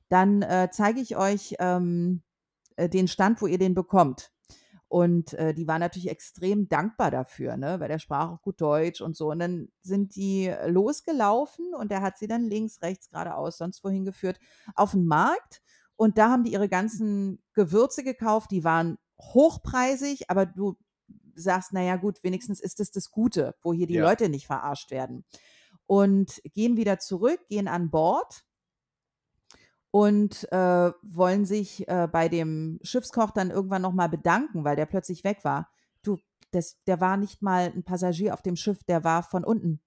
dann 0.09 0.41
äh, 0.43 0.69
zeige 0.71 1.01
ich 1.01 1.17
euch 1.17 1.55
ähm, 1.59 2.21
äh, 2.75 2.89
den 2.89 3.07
Stand, 3.07 3.41
wo 3.41 3.47
ihr 3.47 3.57
den 3.57 3.73
bekommt. 3.73 4.31
Und 4.89 5.33
äh, 5.33 5.53
die 5.53 5.67
waren 5.67 5.81
natürlich 5.81 6.09
extrem 6.09 6.69
dankbar 6.69 7.11
dafür, 7.11 7.57
ne? 7.57 7.79
weil 7.79 7.89
der 7.89 7.99
sprach 7.99 8.31
auch 8.31 8.41
gut 8.41 8.61
Deutsch 8.61 9.01
und 9.01 9.17
so. 9.17 9.31
Und 9.31 9.39
dann 9.39 9.67
sind 9.81 10.15
die 10.15 10.53
losgelaufen 10.65 11.73
und 11.73 11.91
er 11.91 12.01
hat 12.01 12.17
sie 12.17 12.27
dann 12.27 12.43
links, 12.43 12.81
rechts, 12.81 13.09
geradeaus, 13.09 13.57
sonst 13.57 13.83
wohin 13.83 14.05
geführt, 14.05 14.39
auf 14.75 14.91
den 14.91 15.05
Markt. 15.05 15.61
Und 15.97 16.17
da 16.17 16.29
haben 16.29 16.43
die 16.43 16.53
ihre 16.53 16.69
ganzen 16.69 17.43
Gewürze 17.53 18.03
gekauft, 18.03 18.51
die 18.51 18.63
waren 18.63 18.97
hochpreisig, 19.19 20.29
aber 20.29 20.45
du 20.45 20.77
sagst, 21.35 21.73
naja 21.73 21.97
gut, 21.97 22.23
wenigstens 22.23 22.61
ist 22.61 22.79
es 22.79 22.91
das 22.91 23.11
Gute, 23.11 23.55
wo 23.61 23.73
hier 23.73 23.87
die 23.87 23.95
ja. 23.95 24.07
Leute 24.07 24.29
nicht 24.29 24.47
verarscht 24.47 24.91
werden. 24.91 25.25
Und 25.85 26.41
gehen 26.53 26.77
wieder 26.77 26.99
zurück, 26.99 27.39
gehen 27.47 27.67
an 27.67 27.89
Bord 27.89 28.46
und 29.97 30.47
äh, 30.51 30.91
wollen 31.01 31.45
sich 31.45 31.87
äh, 31.87 32.07
bei 32.11 32.29
dem 32.29 32.77
Schiffskoch 32.83 33.31
dann 33.31 33.49
irgendwann 33.49 33.81
nochmal 33.81 34.09
bedanken, 34.09 34.63
weil 34.63 34.75
der 34.75 34.85
plötzlich 34.85 35.23
weg 35.23 35.39
war. 35.41 35.71
Du, 36.03 36.19
das, 36.51 36.77
der 36.85 37.01
war 37.01 37.17
nicht 37.17 37.41
mal 37.41 37.71
ein 37.75 37.83
Passagier 37.83 38.35
auf 38.35 38.43
dem 38.43 38.55
Schiff, 38.55 38.83
der 38.83 39.03
war 39.03 39.23
von 39.23 39.43
unten. 39.43 39.81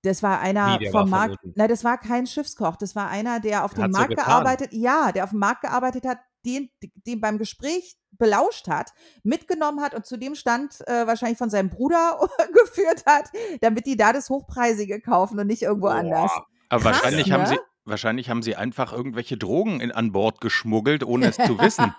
Das 0.00 0.22
war 0.22 0.40
einer 0.40 0.80
Wie, 0.80 0.88
vom 0.88 1.10
Markt. 1.10 1.36
Nein, 1.56 1.68
das 1.68 1.84
war 1.84 1.98
kein 1.98 2.26
Schiffskoch. 2.26 2.76
Das 2.76 2.96
war 2.96 3.10
einer, 3.10 3.38
der 3.38 3.66
auf 3.66 3.74
dem 3.74 3.90
Markt 3.90 4.12
so 4.12 4.24
gearbeitet, 4.24 4.72
ja, 4.72 5.12
der 5.12 5.24
auf 5.24 5.30
dem 5.30 5.40
Markt 5.40 5.60
gearbeitet 5.60 6.06
hat, 6.06 6.20
den, 6.46 6.70
den 7.06 7.20
beim 7.20 7.36
Gespräch 7.36 7.98
belauscht 8.12 8.66
hat, 8.66 8.92
mitgenommen 9.24 9.82
hat 9.82 9.94
und 9.94 10.06
zu 10.06 10.16
dem 10.16 10.36
Stand 10.36 10.80
äh, 10.86 11.06
wahrscheinlich 11.06 11.36
von 11.36 11.50
seinem 11.50 11.68
Bruder 11.68 12.18
geführt 12.64 13.04
hat, 13.04 13.30
damit 13.60 13.84
die 13.84 13.98
da 13.98 14.14
das 14.14 14.30
Hochpreisige 14.30 15.02
kaufen 15.02 15.38
und 15.38 15.48
nicht 15.48 15.62
irgendwo 15.62 15.88
Boah. 15.88 15.96
anders. 15.96 16.32
Aber 16.70 16.82
Krass, 16.82 17.02
wahrscheinlich 17.02 17.26
ne? 17.26 17.34
haben 17.34 17.46
sie, 17.46 17.58
Wahrscheinlich 17.86 18.30
haben 18.30 18.42
sie 18.42 18.56
einfach 18.56 18.94
irgendwelche 18.94 19.36
Drogen 19.36 19.80
in, 19.80 19.92
an 19.92 20.12
Bord 20.12 20.40
geschmuggelt, 20.40 21.04
ohne 21.04 21.26
es 21.26 21.36
zu 21.36 21.58
wissen. 21.60 21.92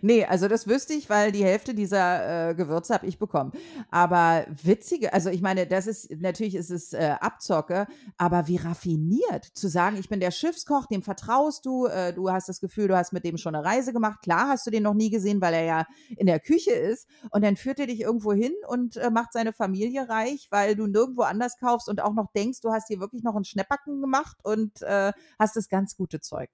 nee, 0.00 0.24
also 0.24 0.46
das 0.46 0.68
wüsste 0.68 0.92
ich, 0.92 1.10
weil 1.10 1.32
die 1.32 1.42
Hälfte 1.44 1.74
dieser 1.74 2.50
äh, 2.50 2.54
Gewürze 2.54 2.94
habe 2.94 3.06
ich 3.06 3.18
bekommen. 3.18 3.50
Aber 3.90 4.46
witzige, 4.62 5.12
also 5.12 5.30
ich 5.30 5.42
meine, 5.42 5.66
das 5.66 5.88
ist, 5.88 6.08
natürlich 6.20 6.54
ist 6.54 6.70
es 6.70 6.92
äh, 6.92 7.16
Abzocke, 7.20 7.88
aber 8.16 8.46
wie 8.46 8.58
raffiniert 8.58 9.44
zu 9.44 9.66
sagen, 9.68 9.96
ich 9.98 10.08
bin 10.08 10.20
der 10.20 10.30
Schiffskoch, 10.30 10.86
dem 10.86 11.02
vertraust 11.02 11.66
du, 11.66 11.86
äh, 11.86 12.12
du 12.12 12.30
hast 12.30 12.48
das 12.48 12.60
Gefühl, 12.60 12.86
du 12.86 12.96
hast 12.96 13.12
mit 13.12 13.24
dem 13.24 13.36
schon 13.36 13.56
eine 13.56 13.64
Reise 13.64 13.92
gemacht. 13.92 14.22
Klar 14.22 14.48
hast 14.48 14.66
du 14.68 14.70
den 14.70 14.84
noch 14.84 14.94
nie 14.94 15.10
gesehen, 15.10 15.40
weil 15.40 15.54
er 15.54 15.64
ja 15.64 15.86
in 16.16 16.26
der 16.26 16.38
Küche 16.38 16.72
ist. 16.72 17.08
Und 17.30 17.42
dann 17.42 17.56
führt 17.56 17.80
er 17.80 17.88
dich 17.88 18.02
irgendwo 18.02 18.32
hin 18.32 18.52
und 18.68 18.96
äh, 18.98 19.10
macht 19.10 19.32
seine 19.32 19.52
Familie 19.52 20.08
reich, 20.08 20.46
weil 20.50 20.76
du 20.76 20.86
nirgendwo 20.86 21.22
anders 21.22 21.58
kaufst 21.58 21.88
und 21.88 22.00
auch 22.00 22.14
noch 22.14 22.30
denkst, 22.32 22.60
du 22.60 22.70
hast 22.70 22.86
hier 22.86 23.00
wirklich 23.00 23.24
noch 23.24 23.34
einen 23.34 23.44
Schnäppacken 23.44 24.00
gemacht 24.00 24.36
und 24.44 24.80
äh, 24.82 25.12
hast 25.38 25.56
das 25.56 25.68
ganz 25.68 25.96
gute 25.96 26.20
Zeug. 26.20 26.50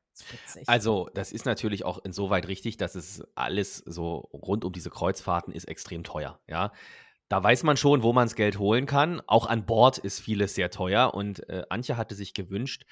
Also, 0.67 1.09
das 1.15 1.33
ist 1.33 1.47
natürlich 1.47 1.85
auch 1.85 1.99
insoweit 2.05 2.49
richtig, 2.49 2.77
dass 2.77 2.95
es 2.95 3.23
alles 3.35 3.77
so 3.79 4.29
rund 4.33 4.65
um 4.65 4.73
diese 4.73 4.91
Kreuzfahrten 4.91 5.53
ist 5.53 5.67
extrem 5.67 6.05
teuer, 6.05 6.41
ja. 6.47 6.73
Da 7.29 7.41
weiß 7.41 7.63
man 7.63 7.77
schon, 7.77 8.03
wo 8.03 8.13
man 8.13 8.27
das 8.27 8.35
Geld 8.35 8.59
holen 8.59 8.87
kann. 8.87 9.23
Auch 9.29 9.47
an 9.47 9.65
Bord 9.65 9.99
ist 9.99 10.19
vieles 10.19 10.57
sehr 10.57 10.69
teuer. 10.69 11.15
Und 11.15 11.49
äh, 11.49 11.63
Antje 11.69 11.97
hatte 11.97 12.17
sich 12.17 12.35
gewünscht, 12.35 12.87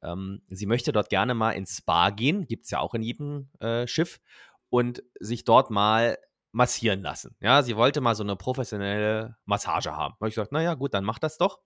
ähm, 0.00 0.42
sie 0.46 0.66
möchte 0.66 0.92
dort 0.92 1.08
gerne 1.08 1.34
mal 1.34 1.50
ins 1.50 1.78
Spa 1.78 2.10
gehen, 2.10 2.46
gibt 2.46 2.66
es 2.66 2.70
ja 2.70 2.78
auch 2.78 2.94
in 2.94 3.02
jedem 3.02 3.50
äh, 3.58 3.88
Schiff, 3.88 4.20
und 4.68 5.02
sich 5.18 5.44
dort 5.44 5.70
mal 5.70 6.16
massieren 6.52 7.02
lassen. 7.02 7.36
Ja, 7.40 7.62
sie 7.62 7.76
wollte 7.76 8.00
mal 8.00 8.14
so 8.14 8.22
eine 8.22 8.36
professionelle 8.36 9.36
Massage 9.44 9.92
haben. 9.92 10.14
Da 10.14 10.20
habe 10.20 10.28
ich 10.28 10.34
gesagt, 10.34 10.52
naja, 10.52 10.74
gut, 10.74 10.94
dann 10.94 11.04
mach 11.04 11.18
das 11.18 11.36
doch 11.36 11.58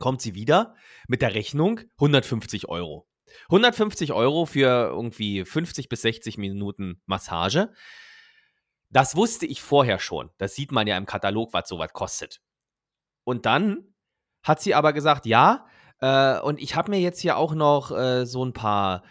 kommt 0.00 0.20
sie 0.20 0.34
wieder 0.34 0.74
mit 1.06 1.22
der 1.22 1.34
Rechnung 1.34 1.80
150 1.98 2.68
Euro. 2.68 3.06
150 3.44 4.12
Euro 4.12 4.46
für 4.46 4.88
irgendwie 4.88 5.44
50 5.44 5.88
bis 5.88 6.02
60 6.02 6.38
Minuten 6.38 7.00
Massage. 7.06 7.72
Das 8.88 9.14
wusste 9.14 9.46
ich 9.46 9.62
vorher 9.62 10.00
schon. 10.00 10.30
Das 10.38 10.56
sieht 10.56 10.72
man 10.72 10.88
ja 10.88 10.96
im 10.96 11.06
Katalog, 11.06 11.52
was 11.52 11.68
sowas 11.68 11.92
kostet. 11.92 12.40
Und 13.22 13.46
dann 13.46 13.94
hat 14.42 14.60
sie 14.60 14.74
aber 14.74 14.92
gesagt, 14.92 15.26
ja, 15.26 15.66
äh, 16.00 16.40
und 16.40 16.60
ich 16.60 16.74
habe 16.74 16.90
mir 16.90 16.98
jetzt 16.98 17.20
hier 17.20 17.36
auch 17.36 17.54
noch 17.54 17.92
äh, 17.92 18.26
so 18.26 18.44
ein 18.44 18.52
paar 18.52 19.04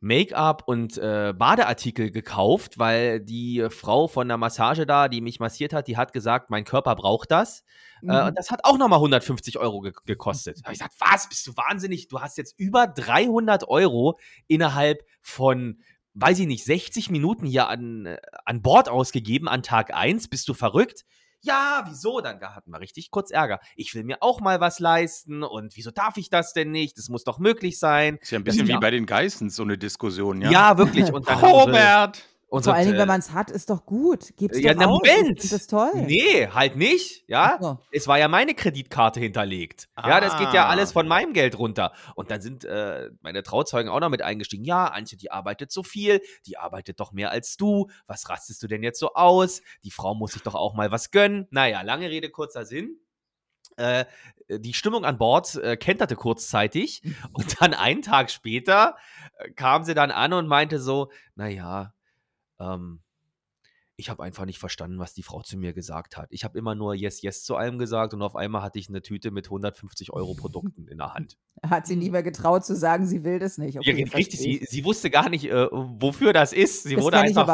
Make-up 0.00 0.62
und 0.66 0.96
äh, 0.96 1.34
Badeartikel 1.36 2.10
gekauft, 2.12 2.78
weil 2.78 3.20
die 3.20 3.66
Frau 3.68 4.06
von 4.06 4.28
der 4.28 4.36
Massage 4.36 4.86
da, 4.86 5.08
die 5.08 5.20
mich 5.20 5.40
massiert 5.40 5.72
hat, 5.72 5.88
die 5.88 5.96
hat 5.96 6.12
gesagt, 6.12 6.50
mein 6.50 6.64
Körper 6.64 6.94
braucht 6.94 7.32
das. 7.32 7.64
Äh, 8.02 8.06
mhm. 8.06 8.10
Äh, 8.10 8.22
und 8.28 8.38
das 8.38 8.50
hat 8.50 8.60
auch 8.62 8.78
nochmal 8.78 8.98
150 8.98 9.58
Euro 9.58 9.80
ge 9.80 9.92
gekostet. 10.06 10.58
Da 10.62 10.64
habe 10.66 10.74
ich 10.74 10.78
gesagt, 10.78 10.94
was, 11.00 11.28
bist 11.28 11.46
du 11.46 11.56
wahnsinnig? 11.56 12.08
Du 12.08 12.20
hast 12.20 12.38
jetzt 12.38 12.54
über 12.58 12.86
300 12.86 13.68
Euro 13.68 14.18
innerhalb 14.46 15.04
von, 15.20 15.80
weiß 16.14 16.38
ich 16.40 16.46
nicht, 16.46 16.64
60 16.64 17.10
Minuten 17.10 17.46
hier 17.46 17.68
an, 17.68 18.06
äh, 18.06 18.18
an 18.44 18.62
Bord 18.62 18.88
ausgegeben 18.88 19.48
an 19.48 19.64
Tag 19.64 19.92
1. 19.92 20.28
Bist 20.28 20.48
du 20.48 20.54
verrückt? 20.54 21.04
Ja, 21.40 21.84
wieso? 21.88 22.20
Dann 22.20 22.40
hatten 22.40 22.70
wir 22.70 22.80
richtig 22.80 23.10
kurz 23.10 23.30
Ärger. 23.30 23.60
Ich 23.76 23.94
will 23.94 24.04
mir 24.04 24.18
auch 24.20 24.40
mal 24.40 24.60
was 24.60 24.78
leisten 24.78 25.42
und 25.42 25.76
wieso 25.76 25.90
darf 25.90 26.16
ich 26.16 26.30
das 26.30 26.52
denn 26.52 26.70
nicht? 26.70 26.98
Das 26.98 27.08
muss 27.08 27.24
doch 27.24 27.38
möglich 27.38 27.78
sein. 27.78 28.18
Ist 28.20 28.30
ja 28.30 28.38
ein 28.38 28.44
bisschen 28.44 28.68
wie 28.68 28.78
bei 28.78 28.90
den 28.90 29.06
Geistens 29.06 29.56
so 29.56 29.62
eine 29.62 29.78
Diskussion, 29.78 30.40
ja? 30.40 30.50
Ja, 30.50 30.78
wirklich. 30.78 31.12
Und 31.12 31.28
dann 31.28 31.38
Robert! 31.44 32.24
Und 32.50 32.64
Vor 32.64 32.72
allen 32.72 32.86
Dingen, 32.86 32.98
wenn 32.98 33.08
man 33.08 33.20
es 33.20 33.32
hat, 33.32 33.50
ist 33.50 33.68
doch 33.68 33.84
gut. 33.84 34.34
Gib's 34.38 34.58
ja, 34.58 34.72
doch 34.72 34.80
na, 34.80 34.86
aus. 34.86 35.00
Moment. 35.00 35.52
Das 35.52 35.66
toll. 35.66 35.90
Nee, 35.94 36.48
halt 36.48 36.76
nicht. 36.76 37.24
Ja, 37.28 37.58
so. 37.60 37.78
es 37.92 38.08
war 38.08 38.18
ja 38.18 38.26
meine 38.26 38.54
Kreditkarte 38.54 39.20
hinterlegt. 39.20 39.90
Ah. 39.96 40.08
Ja, 40.08 40.20
das 40.20 40.38
geht 40.38 40.54
ja 40.54 40.66
alles 40.66 40.92
von 40.92 41.06
meinem 41.06 41.34
Geld 41.34 41.58
runter. 41.58 41.92
Und 42.14 42.30
dann 42.30 42.40
sind 42.40 42.64
äh, 42.64 43.10
meine 43.20 43.42
Trauzeugen 43.42 43.90
auch 43.90 44.00
noch 44.00 44.08
mit 44.08 44.22
eingestiegen. 44.22 44.64
Ja, 44.64 44.86
Antje, 44.86 45.18
die 45.18 45.30
arbeitet 45.30 45.70
so 45.70 45.82
viel. 45.82 46.22
Die 46.46 46.56
arbeitet 46.56 47.00
doch 47.00 47.12
mehr 47.12 47.30
als 47.30 47.58
du. 47.58 47.88
Was 48.06 48.30
rastest 48.30 48.62
du 48.62 48.66
denn 48.66 48.82
jetzt 48.82 48.98
so 48.98 49.12
aus? 49.12 49.60
Die 49.84 49.90
Frau 49.90 50.14
muss 50.14 50.32
sich 50.32 50.42
doch 50.42 50.54
auch 50.54 50.74
mal 50.74 50.90
was 50.90 51.10
gönnen. 51.10 51.46
Naja, 51.50 51.82
lange 51.82 52.08
Rede, 52.08 52.30
kurzer 52.30 52.64
Sinn. 52.64 52.98
Äh, 53.76 54.06
die 54.48 54.72
Stimmung 54.72 55.04
an 55.04 55.18
Bord 55.18 55.54
äh, 55.56 55.76
kenterte 55.76 56.16
kurzzeitig 56.16 57.02
und 57.32 57.60
dann 57.60 57.74
einen 57.74 58.00
Tag 58.00 58.30
später 58.30 58.96
äh, 59.36 59.50
kam 59.50 59.84
sie 59.84 59.94
dann 59.94 60.10
an 60.10 60.32
und 60.32 60.46
meinte 60.46 60.80
so, 60.80 61.10
naja, 61.34 61.92
ähm, 62.60 63.02
ich 64.00 64.08
habe 64.10 64.22
einfach 64.22 64.44
nicht 64.44 64.60
verstanden, 64.60 65.00
was 65.00 65.12
die 65.12 65.24
Frau 65.24 65.42
zu 65.42 65.56
mir 65.56 65.72
gesagt 65.72 66.16
hat. 66.16 66.28
Ich 66.30 66.44
habe 66.44 66.56
immer 66.56 66.76
nur 66.76 66.94
Yes, 66.94 67.20
Yes 67.20 67.42
zu 67.42 67.56
allem 67.56 67.80
gesagt 67.80 68.14
und 68.14 68.22
auf 68.22 68.36
einmal 68.36 68.62
hatte 68.62 68.78
ich 68.78 68.88
eine 68.88 69.02
Tüte 69.02 69.32
mit 69.32 69.46
150 69.46 70.12
Euro 70.12 70.34
Produkten 70.34 70.86
in 70.86 70.98
der 70.98 71.14
Hand. 71.14 71.36
Hat 71.68 71.88
sie 71.88 71.96
nie 71.96 72.08
mehr 72.08 72.22
getraut 72.22 72.64
zu 72.64 72.76
sagen, 72.76 73.08
sie 73.08 73.24
will 73.24 73.40
das 73.40 73.58
nicht. 73.58 73.76
Okay, 73.76 74.06
ja, 74.06 74.14
richtig. 74.14 74.38
Sie, 74.38 74.64
sie, 74.68 74.84
wusste 74.84 75.10
gar 75.10 75.28
nicht, 75.28 75.46
äh, 75.46 75.66
wofür 75.72 76.32
das 76.32 76.52
ist. 76.52 76.84
Sie 76.84 76.94
das 76.94 77.02
wurde 77.02 77.18
einfach 77.18 77.48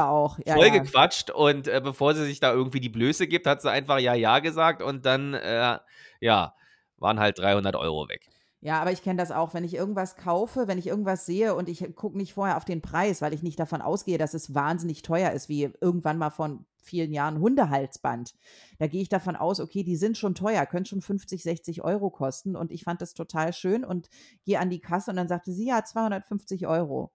ja, 0.45 0.55
vollgequatscht 0.55 1.31
ja. 1.31 1.35
und 1.35 1.67
äh, 1.67 1.81
bevor 1.83 2.15
sie 2.15 2.27
sich 2.27 2.41
da 2.41 2.53
irgendwie 2.53 2.81
die 2.81 2.91
Blöße 2.91 3.27
gibt, 3.27 3.47
hat 3.47 3.63
sie 3.63 3.71
einfach 3.71 3.99
Ja, 3.99 4.13
Ja 4.13 4.41
gesagt 4.41 4.83
und 4.83 5.07
dann, 5.07 5.33
äh, 5.33 5.79
ja, 6.21 6.55
waren 6.99 7.21
halt 7.21 7.39
300 7.39 7.75
Euro 7.75 8.07
weg. 8.11 8.29
Ja, 8.65 8.81
aber 8.81 8.93
ich 8.93 9.03
kenne 9.03 9.19
das 9.19 9.31
auch, 9.31 9.53
wenn 9.53 9.63
ich 9.63 9.75
irgendwas 9.75 10.17
kaufe, 10.17 10.67
wenn 10.67 10.79
ich 10.79 10.87
irgendwas 10.87 11.27
sehe 11.27 11.55
und 11.55 11.69
ich 11.69 11.85
gucke 11.95 12.17
nicht 12.17 12.33
vorher 12.33 12.57
auf 12.57 12.65
den 12.65 12.81
Preis, 12.81 13.21
weil 13.21 13.35
ich 13.35 13.43
nicht 13.43 13.61
davon 13.61 13.83
ausgehe, 13.83 14.17
dass 14.17 14.33
es 14.33 14.55
wahnsinnig 14.55 15.03
teuer 15.03 15.33
ist, 15.33 15.51
wie 15.51 15.71
irgendwann 15.83 16.17
mal 16.17 16.31
von 16.31 16.65
vielen 16.83 17.13
Jahren 17.13 17.41
Hundehalsband. 17.41 18.35
Da 18.79 18.87
gehe 18.87 19.03
ich 19.03 19.11
davon 19.11 19.37
aus, 19.37 19.61
okay, 19.61 19.83
die 19.83 19.97
sind 19.97 20.17
schon 20.17 20.35
teuer, 20.35 20.65
können 20.65 20.87
schon 20.87 21.03
50, 21.03 21.43
60 21.43 21.85
Euro 21.85 22.09
kosten 22.09 22.57
und 22.57 22.73
ich 22.73 22.85
fand 22.85 23.03
das 23.03 23.13
total 23.13 23.53
schön 23.53 23.85
und 23.85 24.09
gehe 24.47 24.59
an 24.59 24.71
die 24.71 24.81
Kasse 24.81 25.11
und 25.11 25.19
dann 25.19 25.29
sagte 25.29 25.53
sie, 25.53 25.67
ja, 25.67 25.85
250 25.85 26.67
Euro. 26.67 27.13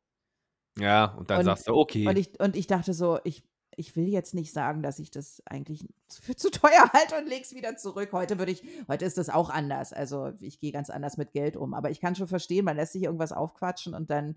Ja, 0.77 1.15
und 1.15 1.31
dann 1.31 1.39
und, 1.39 1.45
sagst 1.45 1.67
du, 1.67 1.73
okay. 1.73 2.07
Und 2.07 2.19
ich, 2.19 2.39
und 2.39 2.55
ich 2.55 2.67
dachte 2.67 2.93
so, 2.93 3.17
ich 3.23 3.43
ich 3.79 3.95
will 3.95 4.09
jetzt 4.09 4.33
nicht 4.33 4.51
sagen, 4.51 4.83
dass 4.83 4.99
ich 4.99 5.09
das 5.09 5.41
eigentlich 5.45 5.87
für 6.09 6.35
zu 6.35 6.51
teuer 6.51 6.69
halte 6.93 7.15
und 7.17 7.29
lege 7.29 7.43
es 7.43 7.55
wieder 7.55 7.77
zurück. 7.77 8.09
Heute 8.11 8.37
würde 8.37 8.51
ich, 8.51 8.61
heute 8.89 9.05
ist 9.05 9.17
das 9.17 9.29
auch 9.29 9.49
anders. 9.49 9.93
Also 9.93 10.33
ich 10.41 10.59
gehe 10.59 10.73
ganz 10.73 10.89
anders 10.89 11.15
mit 11.15 11.31
Geld 11.31 11.55
um. 11.55 11.73
Aber 11.73 11.89
ich 11.89 12.01
kann 12.01 12.13
schon 12.13 12.27
verstehen, 12.27 12.65
man 12.65 12.75
lässt 12.75 12.91
sich 12.91 13.03
irgendwas 13.03 13.31
aufquatschen 13.31 13.93
und 13.93 14.09
dann 14.09 14.35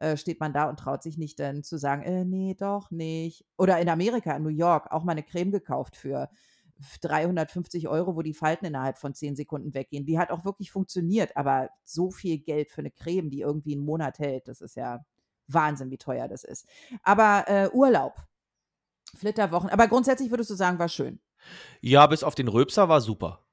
äh, 0.00 0.16
steht 0.16 0.40
man 0.40 0.52
da 0.52 0.68
und 0.68 0.80
traut 0.80 1.04
sich 1.04 1.18
nicht 1.18 1.38
dann 1.38 1.62
zu 1.62 1.78
sagen, 1.78 2.02
äh, 2.02 2.24
nee, 2.24 2.56
doch 2.58 2.90
nicht. 2.90 3.46
Oder 3.56 3.78
in 3.78 3.88
Amerika, 3.88 4.34
in 4.36 4.42
New 4.42 4.48
York, 4.48 4.90
auch 4.90 5.04
mal 5.04 5.12
eine 5.12 5.22
Creme 5.22 5.52
gekauft 5.52 5.96
für 5.96 6.28
350 7.02 7.86
Euro, 7.86 8.16
wo 8.16 8.22
die 8.22 8.34
Falten 8.34 8.66
innerhalb 8.66 8.98
von 8.98 9.14
10 9.14 9.36
Sekunden 9.36 9.72
weggehen. 9.72 10.04
Die 10.04 10.18
hat 10.18 10.32
auch 10.32 10.44
wirklich 10.44 10.72
funktioniert, 10.72 11.36
aber 11.36 11.70
so 11.84 12.10
viel 12.10 12.38
Geld 12.38 12.70
für 12.70 12.80
eine 12.80 12.90
Creme, 12.90 13.30
die 13.30 13.42
irgendwie 13.42 13.74
einen 13.74 13.84
Monat 13.84 14.18
hält, 14.18 14.48
das 14.48 14.60
ist 14.60 14.74
ja 14.74 15.04
Wahnsinn, 15.46 15.90
wie 15.90 15.98
teuer 15.98 16.26
das 16.26 16.42
ist. 16.42 16.66
Aber 17.02 17.44
äh, 17.46 17.68
Urlaub, 17.72 18.14
Flitterwochen. 19.16 19.70
Aber 19.70 19.88
grundsätzlich 19.88 20.30
würdest 20.30 20.50
du 20.50 20.54
sagen, 20.54 20.78
war 20.78 20.88
schön. 20.88 21.20
Ja, 21.80 22.06
bis 22.06 22.22
auf 22.22 22.34
den 22.34 22.48
Röpser 22.48 22.88
war 22.88 23.00
super. 23.00 23.44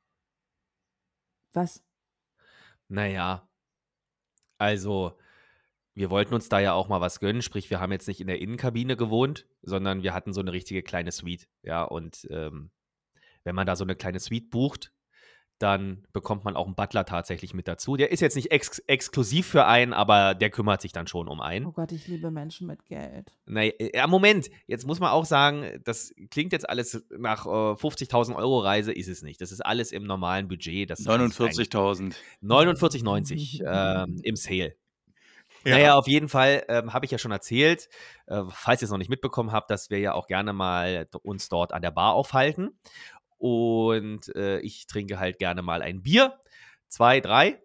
Was? 1.54 1.84
Naja, 2.90 3.50
also 4.58 5.18
wir 5.94 6.10
wollten 6.12 6.36
uns 6.36 6.48
da 6.48 6.60
ja 6.60 6.74
auch 6.74 6.88
mal 6.88 7.02
was 7.02 7.20
gönnen, 7.20 7.42
sprich, 7.42 7.70
wir 7.70 7.80
haben 7.80 7.92
jetzt 7.92 8.08
nicht 8.08 8.22
in 8.22 8.28
der 8.28 8.40
Innenkabine 8.40 8.96
gewohnt, 8.96 9.48
sondern 9.64 10.04
wir 10.04 10.14
hatten 10.14 10.32
so 10.32 10.42
eine 10.42 10.54
richtige 10.54 10.84
kleine 10.84 11.12
Suite. 11.12 11.48
Ja, 11.64 11.84
und 11.84 12.28
ähm, 12.30 12.72
wenn 13.44 13.56
man 13.56 13.66
da 13.66 13.76
so 13.76 13.84
eine 13.84 13.96
kleine 13.96 14.20
Suite 14.20 14.52
bucht, 14.52 14.94
dann 15.60 16.06
bekommt 16.14 16.44
man 16.44 16.56
auch 16.56 16.66
einen 16.66 16.76
Butler 16.76 17.06
tatsächlich 17.06 17.54
mit 17.54 17.68
dazu. 17.68 17.96
Der 17.96 18.12
ist 18.12 18.20
jetzt 18.20 18.36
nicht 18.36 18.52
ex 18.52 18.80
exklusiv 18.80 19.48
für 19.48 19.66
einen, 19.66 19.94
aber 19.94 20.36
der 20.36 20.50
kümmert 20.50 20.82
sich 20.82 20.92
dann 20.92 21.08
schon 21.08 21.28
um 21.28 21.42
einen. 21.42 21.66
Oh 21.66 21.72
Gott, 21.72 21.92
ich 21.92 22.08
liebe 22.08 22.32
Menschen 22.32 22.68
mit 22.68 22.86
Geld. 22.86 23.34
Naja, 23.46 23.72
ja, 23.94 24.08
Moment, 24.08 24.50
jetzt 24.68 24.86
muss 24.86 25.00
man 25.00 25.10
auch 25.10 25.26
sagen, 25.26 25.82
das 25.84 26.14
klingt 26.30 26.52
jetzt 26.52 26.70
alles 26.70 27.04
nach 27.18 27.46
äh, 27.46 27.50
50.000 27.50 28.36
Euro 28.36 28.60
Reise, 28.60 28.92
ist 28.92 29.08
es 29.08 29.24
nicht. 29.24 29.42
Das 29.42 29.52
ist 29.52 29.66
alles 29.66 29.92
im 29.92 30.04
normalen 30.04 30.48
Budget. 30.48 30.92
49.000. 30.92 32.16
49,90 32.44 33.64
ähm, 34.06 34.20
im 34.24 34.36
Sale. 34.36 34.76
Ja. 35.66 35.78
Naja, 35.78 35.96
auf 35.96 36.08
jeden 36.08 36.30
Fall 36.30 36.64
ähm, 36.70 36.94
habe 36.94 37.06
ich 37.06 37.12
ja 37.12 37.18
schon 37.18 37.32
erzählt, 37.32 37.90
äh, 38.28 38.44
falls 38.50 38.82
ihr 38.82 38.86
es 38.86 38.92
noch 38.92 38.98
nicht 38.98 39.10
mitbekommen 39.10 39.52
habt, 39.52 39.70
dass 39.70 39.90
wir 39.90 40.00
ja 40.00 40.14
auch 40.14 40.28
gerne 40.28 40.54
mal 40.54 41.08
uns 41.24 41.50
dort 41.50 41.74
an 41.74 41.82
der 41.82 41.92
Bar 41.92 42.14
aufhalten. 42.14 42.80
Und 43.38 44.36
äh, 44.36 44.60
ich 44.60 44.88
trinke 44.88 45.20
halt 45.20 45.38
gerne 45.40 45.62
mal 45.62 45.82
ein 45.82 46.02
Bier, 46.02 46.40
zwei, 46.88 47.20
drei. 47.20 47.62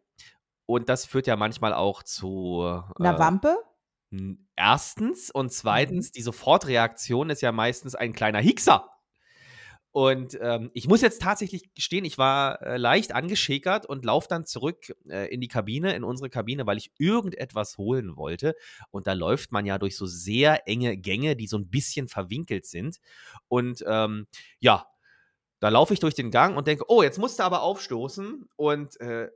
Und 0.66 0.88
das 0.88 1.06
führt 1.06 1.26
ja 1.26 1.36
manchmal 1.36 1.74
auch 1.74 2.02
zu. 2.02 2.62
Äh, 2.62 3.02
Einer 3.02 3.18
Wampe? 3.18 3.56
Erstens 4.56 5.30
und 5.30 5.52
zweitens, 5.52 6.08
mhm. 6.08 6.12
die 6.12 6.22
Sofortreaktion 6.22 7.30
ist 7.30 7.40
ja 7.40 7.52
meistens 7.52 7.94
ein 7.94 8.12
kleiner 8.12 8.40
Hickser. 8.40 8.88
Und 9.92 10.38
ähm, 10.40 10.70
ich 10.72 10.88
muss 10.88 11.02
jetzt 11.02 11.20
tatsächlich 11.20 11.74
gestehen, 11.74 12.06
ich 12.06 12.16
war 12.16 12.62
äh, 12.62 12.78
leicht 12.78 13.14
angeschäkert 13.14 13.84
und 13.84 14.06
laufe 14.06 14.26
dann 14.26 14.46
zurück 14.46 14.94
äh, 15.06 15.32
in 15.32 15.42
die 15.42 15.48
Kabine, 15.48 15.94
in 15.94 16.02
unsere 16.02 16.30
Kabine, 16.30 16.66
weil 16.66 16.78
ich 16.78 16.92
irgendetwas 16.96 17.76
holen 17.76 18.16
wollte. 18.16 18.54
Und 18.90 19.06
da 19.06 19.12
läuft 19.12 19.52
man 19.52 19.66
ja 19.66 19.78
durch 19.78 19.96
so 19.96 20.06
sehr 20.06 20.66
enge 20.66 20.96
Gänge, 20.96 21.36
die 21.36 21.46
so 21.46 21.58
ein 21.58 21.68
bisschen 21.68 22.08
verwinkelt 22.08 22.64
sind. 22.64 23.00
Und 23.48 23.84
ähm, 23.86 24.26
ja, 24.60 24.86
da 25.62 25.68
laufe 25.68 25.94
ich 25.94 26.00
durch 26.00 26.14
den 26.14 26.32
Gang 26.32 26.56
und 26.56 26.66
denke, 26.66 26.84
oh, 26.88 27.04
jetzt 27.04 27.18
musst 27.18 27.38
du 27.38 27.44
aber 27.44 27.62
aufstoßen 27.62 28.48
und 28.56 29.00
äh, 29.00 29.28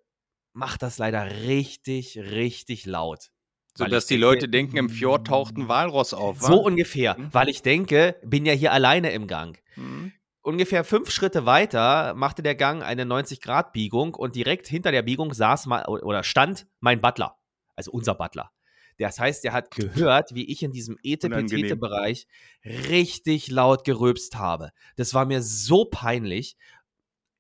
mach 0.53 0.77
das 0.77 0.99
leider 0.99 1.25
richtig, 1.47 2.19
richtig 2.19 2.85
laut. 2.85 3.31
So 3.79 3.85
dass 3.85 4.07
die 4.07 4.17
Leute 4.17 4.49
denken, 4.49 4.77
im 4.77 4.89
Fjord 4.89 5.27
taucht 5.27 5.57
ein 5.57 5.69
Walross 5.69 6.15
auf. 6.15 6.41
So 6.41 6.49
wa? 6.49 6.55
ungefähr, 6.57 7.17
mhm. 7.17 7.29
weil 7.33 7.49
ich 7.49 7.63
denke, 7.63 8.17
bin 8.25 8.45
ja 8.45 8.55
hier 8.55 8.73
alleine 8.73 9.13
im 9.13 9.29
Gang. 9.29 9.59
Mhm 9.77 10.13
ungefähr 10.47 10.85
fünf 10.85 11.11
Schritte 11.11 11.45
weiter 11.45 12.15
machte 12.15 12.41
der 12.41 12.55
Gang 12.55 12.85
eine 12.85 13.03
90-Grad-Biegung 13.03 14.15
und 14.15 14.37
direkt 14.37 14.69
hinter 14.69 14.93
der 14.93 15.03
Biegung 15.03 15.35
saß 15.35 15.67
mal 15.67 15.85
oder 15.87 16.23
stand 16.23 16.69
mein 16.79 17.01
Butler, 17.01 17.37
also 17.75 17.91
unser 17.91 18.15
Butler. 18.15 18.53
Das 18.99 19.19
heißt, 19.19 19.45
er 19.45 19.53
hat 19.53 19.71
gehört, 19.71 20.35
wie 20.35 20.51
ich 20.51 20.63
in 20.63 20.73
diesem 20.73 20.99
Etepetete-Bereich 21.03 22.27
richtig 22.65 23.51
laut 23.51 23.85
gerülpst 23.85 24.37
habe. 24.37 24.71
Das 24.97 25.15
war 25.15 25.27
mir 25.27 25.43
so 25.43 25.85
peinlich 25.85 26.57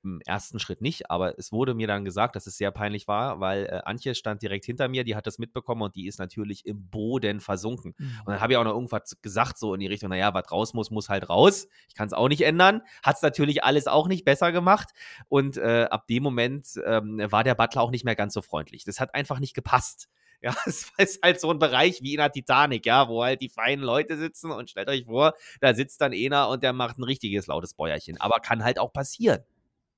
im 0.07 0.21
ersten 0.25 0.59
Schritt 0.59 0.81
nicht, 0.81 1.11
aber 1.11 1.38
es 1.38 1.53
wurde 1.53 1.75
mir 1.75 1.87
dann 1.87 2.05
gesagt, 2.05 2.37
dass 2.37 2.47
es 2.47 2.57
sehr 2.57 2.71
peinlich 2.71 3.09
war, 3.09 3.40
weil 3.40 3.66
äh, 3.66 3.81
Antje 3.85 4.14
stand 4.14 4.40
direkt 4.40 4.64
hinter 4.64 4.88
mir, 4.88 5.05
die 5.05 5.16
hat 5.16 5.27
das 5.27 5.38
mitbekommen 5.38 5.83
und 5.83 5.97
die 5.97 6.07
ist 6.07 6.19
natürlich 6.19 6.64
im 6.64 6.88
Boden 6.88 7.40
versunken. 7.40 7.95
Mhm. 7.99 8.21
Und 8.25 8.33
dann 8.33 8.40
habe 8.40 8.53
ich 8.53 8.57
auch 8.57 8.64
noch 8.64 8.75
irgendwas 8.75 9.16
gesagt, 9.21 9.59
so 9.59 9.75
in 9.75 9.81
die 9.81 9.87
Richtung, 9.87 10.11
naja, 10.11 10.33
was 10.33 10.51
raus 10.51 10.75
muss, 10.75 10.90
muss 10.90 11.09
halt 11.09 11.29
raus. 11.29 11.66
Ich 11.88 11.95
kann 11.95 12.07
es 12.07 12.12
auch 12.12 12.29
nicht 12.29 12.42
ändern. 12.42 12.83
Hat 13.03 13.16
es 13.16 13.23
natürlich 13.23 13.64
alles 13.64 13.88
auch 13.88 14.07
nicht 14.07 14.25
besser 14.25 14.53
gemacht. 14.53 14.90
Und 15.29 15.57
äh, 15.57 15.88
ab 15.90 16.07
dem 16.07 16.23
Moment 16.23 16.66
ähm, 16.87 17.21
war 17.29 17.45
der 17.45 17.57
Butler 17.57 17.83
auch 17.83 17.90
nicht 17.90 18.05
mehr 18.05 18.16
ganz 18.16 18.33
so 18.33 18.42
freundlich. 18.42 18.85
Das 18.85 19.01
hat 19.01 19.14
einfach 19.14 19.40
nicht 19.40 19.55
gepasst. 19.55 20.09
Ja, 20.42 20.55
es 20.66 20.90
ist 20.99 21.22
halt 21.22 21.40
so 21.40 21.51
ein 21.51 21.59
Bereich 21.59 22.03
wie 22.03 22.14
in 22.14 22.18
der 22.18 22.31
Titanic, 22.31 22.87
ja, 22.87 23.09
wo 23.09 23.22
halt 23.22 23.40
die 23.40 23.49
feinen 23.49 23.85
Leute 23.85 24.16
sitzen 24.16 24.51
und 24.51 24.70
stellt 24.70 24.88
euch 24.88 25.05
vor, 25.05 25.35
da 25.61 25.75
sitzt 25.75 26.01
dann 26.01 26.12
einer 26.12 26.49
und 26.49 26.62
der 26.62 26.72
macht 26.72 26.99
ein 26.99 27.05
richtiges 27.05 27.46
lautes 27.46 27.75
Bäuerchen. 27.75 28.20
Aber 28.20 28.40
kann 28.40 28.64
halt 28.64 28.79
auch 28.79 28.92
passieren. 28.92 29.40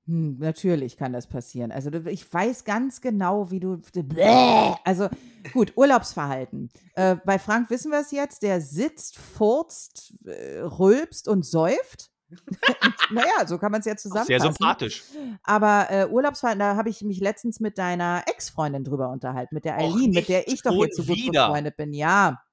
Hm, 0.09 0.37
natürlich 0.39 0.97
kann 0.97 1.13
das 1.13 1.27
passieren. 1.27 1.71
Also 1.71 1.91
ich 1.91 2.33
weiß 2.33 2.63
ganz 2.63 2.99
genau, 2.99 3.51
wie 3.51 3.59
du. 3.59 3.79
Also 4.83 5.07
gut, 5.53 5.73
Urlaubsverhalten. 5.75 6.69
Äh, 6.95 7.17
bei 7.25 7.37
Frank 7.37 7.69
wissen 7.69 7.91
wir 7.91 7.99
es 7.99 8.11
jetzt, 8.11 8.41
der 8.41 8.59
sitzt, 8.59 9.17
furzt, 9.17 10.13
äh, 10.25 10.61
rülpst 10.61 11.27
und 11.27 11.45
säuft. 11.45 12.09
naja, 13.11 13.47
so 13.47 13.57
kann 13.57 13.71
man 13.71 13.79
es 13.79 13.85
ja 13.85 13.95
zusammenfassen. 13.95 14.27
Sehr 14.27 14.39
sympathisch. 14.39 15.03
Aber 15.43 15.87
äh, 15.89 16.07
Urlaubsverhalten, 16.07 16.59
da 16.59 16.75
habe 16.75 16.89
ich 16.89 17.01
mich 17.01 17.19
letztens 17.19 17.59
mit 17.59 17.77
deiner 17.77 18.23
Ex-Freundin 18.27 18.83
drüber 18.83 19.09
unterhalten, 19.09 19.55
mit 19.55 19.65
der 19.65 19.77
Eileen, 19.77 20.11
mit 20.11 20.29
der 20.29 20.47
ich 20.47 20.61
doch 20.61 20.73
jetzt 20.73 20.97
so 20.97 21.03
gut 21.03 21.15
wieder. 21.15 21.47
befreundet 21.47 21.77
bin. 21.77 21.93
Ja. 21.93 22.43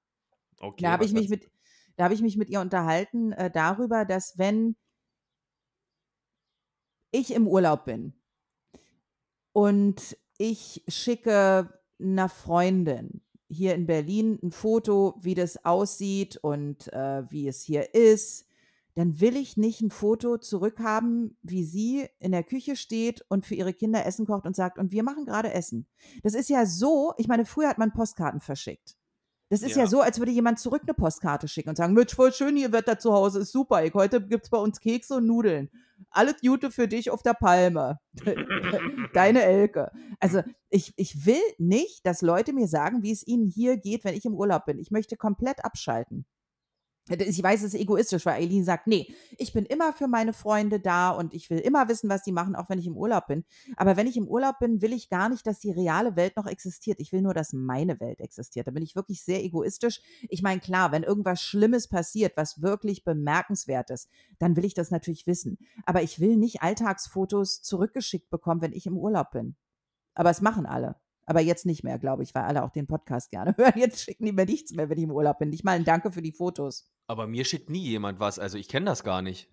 Okay, 0.58 0.82
da 0.82 0.92
habe 0.92 1.04
ich 1.04 1.12
mich 1.12 1.28
mit, 1.28 1.50
da 1.96 2.04
habe 2.04 2.14
ich 2.14 2.22
mich 2.22 2.36
mit 2.36 2.48
ihr 2.48 2.60
unterhalten 2.60 3.32
äh, 3.32 3.50
darüber, 3.50 4.04
dass 4.04 4.38
wenn 4.38 4.76
ich 7.10 7.34
im 7.34 7.46
Urlaub 7.46 7.84
bin 7.84 8.14
und 9.52 10.16
ich 10.38 10.84
schicke 10.88 11.70
einer 12.00 12.28
Freundin 12.28 13.22
hier 13.48 13.74
in 13.74 13.86
Berlin 13.86 14.38
ein 14.42 14.50
Foto, 14.50 15.14
wie 15.20 15.34
das 15.34 15.64
aussieht 15.64 16.36
und 16.36 16.92
äh, 16.92 17.22
wie 17.30 17.48
es 17.48 17.62
hier 17.62 17.94
ist, 17.94 18.45
dann 18.96 19.20
will 19.20 19.36
ich 19.36 19.58
nicht 19.58 19.82
ein 19.82 19.90
Foto 19.90 20.38
zurückhaben, 20.38 21.36
wie 21.42 21.64
sie 21.64 22.08
in 22.18 22.32
der 22.32 22.42
Küche 22.42 22.76
steht 22.76 23.22
und 23.28 23.44
für 23.44 23.54
ihre 23.54 23.74
Kinder 23.74 24.06
Essen 24.06 24.26
kocht 24.26 24.46
und 24.46 24.56
sagt, 24.56 24.78
und 24.78 24.90
wir 24.90 25.02
machen 25.02 25.26
gerade 25.26 25.52
Essen. 25.52 25.86
Das 26.22 26.34
ist 26.34 26.48
ja 26.48 26.64
so, 26.64 27.12
ich 27.18 27.28
meine, 27.28 27.44
früher 27.44 27.68
hat 27.68 27.76
man 27.76 27.92
Postkarten 27.92 28.40
verschickt. 28.40 28.96
Das 29.50 29.62
ist 29.62 29.76
ja. 29.76 29.82
ja. 29.82 29.86
so, 29.86 30.00
als 30.00 30.18
würde 30.18 30.32
jemand 30.32 30.58
zurück 30.58 30.82
eine 30.82 30.94
Postkarte 30.94 31.46
schicken 31.46 31.68
und 31.68 31.76
sagen, 31.76 31.92
Mensch, 31.92 32.14
voll 32.14 32.32
schön, 32.32 32.56
ihr 32.56 32.72
Wetter 32.72 32.98
zu 32.98 33.12
Hause 33.12 33.40
ist 33.40 33.52
super. 33.52 33.82
Heute 33.92 34.26
gibt 34.26 34.44
es 34.44 34.50
bei 34.50 34.58
uns 34.58 34.80
Kekse 34.80 35.16
und 35.16 35.26
Nudeln. 35.26 35.70
Alles 36.10 36.40
Gute 36.40 36.70
für 36.70 36.88
dich 36.88 37.10
auf 37.10 37.22
der 37.22 37.34
Palme. 37.34 37.98
Deine 39.12 39.42
Elke. 39.42 39.92
Also 40.20 40.42
ich, 40.70 40.94
ich 40.96 41.26
will 41.26 41.42
nicht, 41.58 42.06
dass 42.06 42.22
Leute 42.22 42.54
mir 42.54 42.66
sagen, 42.66 43.02
wie 43.02 43.12
es 43.12 43.26
ihnen 43.26 43.46
hier 43.46 43.76
geht, 43.76 44.04
wenn 44.04 44.14
ich 44.14 44.24
im 44.24 44.34
Urlaub 44.34 44.64
bin. 44.64 44.78
Ich 44.78 44.90
möchte 44.90 45.16
komplett 45.16 45.64
abschalten. 45.64 46.26
Ich 47.08 47.40
weiß, 47.40 47.62
es 47.62 47.74
ist 47.74 47.80
egoistisch, 47.80 48.26
weil 48.26 48.42
Eileen 48.42 48.64
sagt, 48.64 48.88
nee, 48.88 49.14
ich 49.38 49.52
bin 49.52 49.64
immer 49.64 49.92
für 49.92 50.08
meine 50.08 50.32
Freunde 50.32 50.80
da 50.80 51.10
und 51.10 51.34
ich 51.34 51.50
will 51.50 51.60
immer 51.60 51.88
wissen, 51.88 52.10
was 52.10 52.24
die 52.24 52.32
machen, 52.32 52.56
auch 52.56 52.68
wenn 52.68 52.80
ich 52.80 52.86
im 52.88 52.96
Urlaub 52.96 53.28
bin. 53.28 53.44
Aber 53.76 53.96
wenn 53.96 54.08
ich 54.08 54.16
im 54.16 54.26
Urlaub 54.26 54.58
bin, 54.58 54.82
will 54.82 54.92
ich 54.92 55.08
gar 55.08 55.28
nicht, 55.28 55.46
dass 55.46 55.60
die 55.60 55.70
reale 55.70 56.16
Welt 56.16 56.36
noch 56.36 56.46
existiert. 56.46 56.98
Ich 56.98 57.12
will 57.12 57.22
nur, 57.22 57.32
dass 57.32 57.52
meine 57.52 58.00
Welt 58.00 58.20
existiert. 58.20 58.66
Da 58.66 58.72
bin 58.72 58.82
ich 58.82 58.96
wirklich 58.96 59.22
sehr 59.22 59.44
egoistisch. 59.44 60.00
Ich 60.28 60.42
meine, 60.42 60.60
klar, 60.60 60.90
wenn 60.90 61.04
irgendwas 61.04 61.40
Schlimmes 61.40 61.86
passiert, 61.86 62.36
was 62.36 62.60
wirklich 62.60 63.04
bemerkenswert 63.04 63.90
ist, 63.90 64.08
dann 64.40 64.56
will 64.56 64.64
ich 64.64 64.74
das 64.74 64.90
natürlich 64.90 65.28
wissen. 65.28 65.58
Aber 65.84 66.02
ich 66.02 66.18
will 66.18 66.36
nicht 66.36 66.62
Alltagsfotos 66.62 67.62
zurückgeschickt 67.62 68.30
bekommen, 68.30 68.62
wenn 68.62 68.72
ich 68.72 68.86
im 68.86 68.98
Urlaub 68.98 69.30
bin. 69.30 69.54
Aber 70.14 70.30
es 70.30 70.40
machen 70.40 70.66
alle. 70.66 70.96
Aber 71.26 71.40
jetzt 71.40 71.66
nicht 71.66 71.82
mehr, 71.82 71.98
glaube 71.98 72.22
ich, 72.22 72.34
weil 72.34 72.44
alle 72.44 72.62
auch 72.62 72.70
den 72.70 72.86
Podcast 72.86 73.30
gerne 73.30 73.54
hören. 73.58 73.74
Jetzt 73.76 74.04
schicken 74.04 74.24
die 74.24 74.32
mir 74.32 74.46
nichts 74.46 74.72
mehr, 74.72 74.88
wenn 74.88 74.98
ich 74.98 75.04
im 75.04 75.10
Urlaub 75.10 75.38
bin. 75.38 75.50
Nicht 75.50 75.64
mal 75.64 75.72
ein 75.72 75.84
Danke 75.84 76.12
für 76.12 76.22
die 76.22 76.32
Fotos. 76.32 76.88
Aber 77.08 77.26
mir 77.26 77.44
schickt 77.44 77.68
nie 77.68 77.84
jemand 77.84 78.20
was. 78.20 78.38
Also 78.38 78.58
ich 78.58 78.68
kenne 78.68 78.86
das 78.86 79.02
gar 79.02 79.22
nicht. 79.22 79.50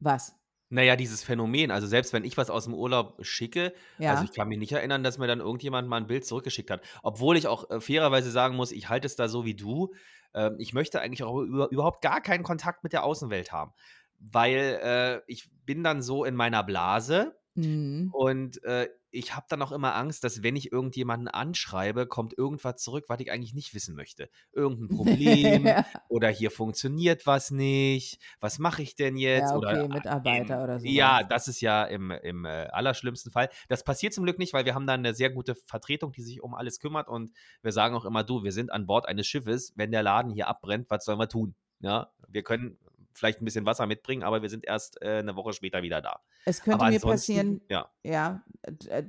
Was? 0.00 0.34
Naja, 0.68 0.96
dieses 0.96 1.22
Phänomen. 1.22 1.70
Also 1.70 1.86
selbst 1.86 2.12
wenn 2.12 2.24
ich 2.24 2.36
was 2.36 2.50
aus 2.50 2.64
dem 2.64 2.74
Urlaub 2.74 3.24
schicke, 3.24 3.74
ja. 3.98 4.12
also 4.12 4.24
ich 4.24 4.32
kann 4.32 4.48
mich 4.48 4.58
nicht 4.58 4.72
erinnern, 4.72 5.04
dass 5.04 5.18
mir 5.18 5.26
dann 5.26 5.40
irgendjemand 5.40 5.86
mal 5.86 5.98
ein 5.98 6.06
Bild 6.06 6.24
zurückgeschickt 6.24 6.70
hat. 6.70 6.82
Obwohl 7.02 7.36
ich 7.36 7.46
auch 7.46 7.70
äh, 7.70 7.80
fairerweise 7.80 8.30
sagen 8.30 8.56
muss, 8.56 8.72
ich 8.72 8.88
halte 8.88 9.06
es 9.06 9.14
da 9.14 9.28
so 9.28 9.44
wie 9.44 9.54
du. 9.54 9.92
Äh, 10.32 10.50
ich 10.58 10.72
möchte 10.72 11.00
eigentlich 11.00 11.22
auch 11.22 11.38
über, 11.42 11.70
überhaupt 11.70 12.00
gar 12.00 12.20
keinen 12.20 12.42
Kontakt 12.42 12.82
mit 12.82 12.92
der 12.92 13.04
Außenwelt 13.04 13.52
haben. 13.52 13.72
Weil 14.18 14.80
äh, 14.82 15.20
ich 15.26 15.50
bin 15.66 15.84
dann 15.84 16.00
so 16.00 16.24
in 16.24 16.34
meiner 16.34 16.64
Blase 16.64 17.36
mhm. 17.54 18.10
und 18.12 18.62
äh, 18.64 18.88
ich 19.12 19.36
habe 19.36 19.46
dann 19.48 19.60
auch 19.60 19.72
immer 19.72 19.94
Angst, 19.94 20.24
dass 20.24 20.42
wenn 20.42 20.56
ich 20.56 20.72
irgendjemanden 20.72 21.28
anschreibe, 21.28 22.06
kommt 22.06 22.36
irgendwas 22.36 22.76
zurück, 22.76 23.04
was 23.08 23.20
ich 23.20 23.30
eigentlich 23.30 23.52
nicht 23.52 23.74
wissen 23.74 23.94
möchte. 23.94 24.30
Irgendein 24.52 24.88
Problem 24.96 25.66
ja. 25.66 25.84
oder 26.08 26.28
hier 26.28 26.50
funktioniert 26.50 27.26
was 27.26 27.50
nicht. 27.50 28.18
Was 28.40 28.58
mache 28.58 28.80
ich 28.82 28.96
denn 28.96 29.18
jetzt? 29.18 29.50
Ja, 29.50 29.56
okay, 29.56 29.66
oder 29.66 29.88
Mitarbeiter 29.88 30.56
im, 30.56 30.62
oder 30.62 30.80
so. 30.80 30.86
Ja, 30.86 31.22
das 31.22 31.46
ist 31.46 31.60
ja 31.60 31.84
im, 31.84 32.10
im 32.10 32.46
äh, 32.46 32.68
allerschlimmsten 32.72 33.30
Fall. 33.30 33.50
Das 33.68 33.84
passiert 33.84 34.14
zum 34.14 34.24
Glück 34.24 34.38
nicht, 34.38 34.54
weil 34.54 34.64
wir 34.64 34.74
haben 34.74 34.86
da 34.86 34.94
eine 34.94 35.14
sehr 35.14 35.30
gute 35.30 35.54
Vertretung, 35.54 36.12
die 36.12 36.22
sich 36.22 36.42
um 36.42 36.54
alles 36.54 36.80
kümmert 36.80 37.08
und 37.08 37.32
wir 37.62 37.72
sagen 37.72 37.94
auch 37.94 38.06
immer, 38.06 38.24
du, 38.24 38.42
wir 38.42 38.52
sind 38.52 38.72
an 38.72 38.86
Bord 38.86 39.06
eines 39.06 39.26
Schiffes. 39.26 39.74
Wenn 39.76 39.92
der 39.92 40.02
Laden 40.02 40.32
hier 40.32 40.48
abbrennt, 40.48 40.88
was 40.88 41.04
sollen 41.04 41.18
wir 41.18 41.28
tun? 41.28 41.54
Ja, 41.80 42.10
wir 42.28 42.42
können 42.42 42.78
vielleicht 43.12 43.42
ein 43.42 43.44
bisschen 43.44 43.66
Wasser 43.66 43.86
mitbringen, 43.86 44.22
aber 44.22 44.40
wir 44.40 44.48
sind 44.48 44.64
erst 44.64 45.02
äh, 45.02 45.18
eine 45.18 45.36
Woche 45.36 45.52
später 45.52 45.82
wieder 45.82 46.00
da. 46.00 46.20
Es 46.44 46.62
könnte 46.62 46.86
mir 46.86 47.00
passieren, 47.00 47.60
ja, 47.68 47.88
ja 48.02 48.42
äh, 48.88 49.04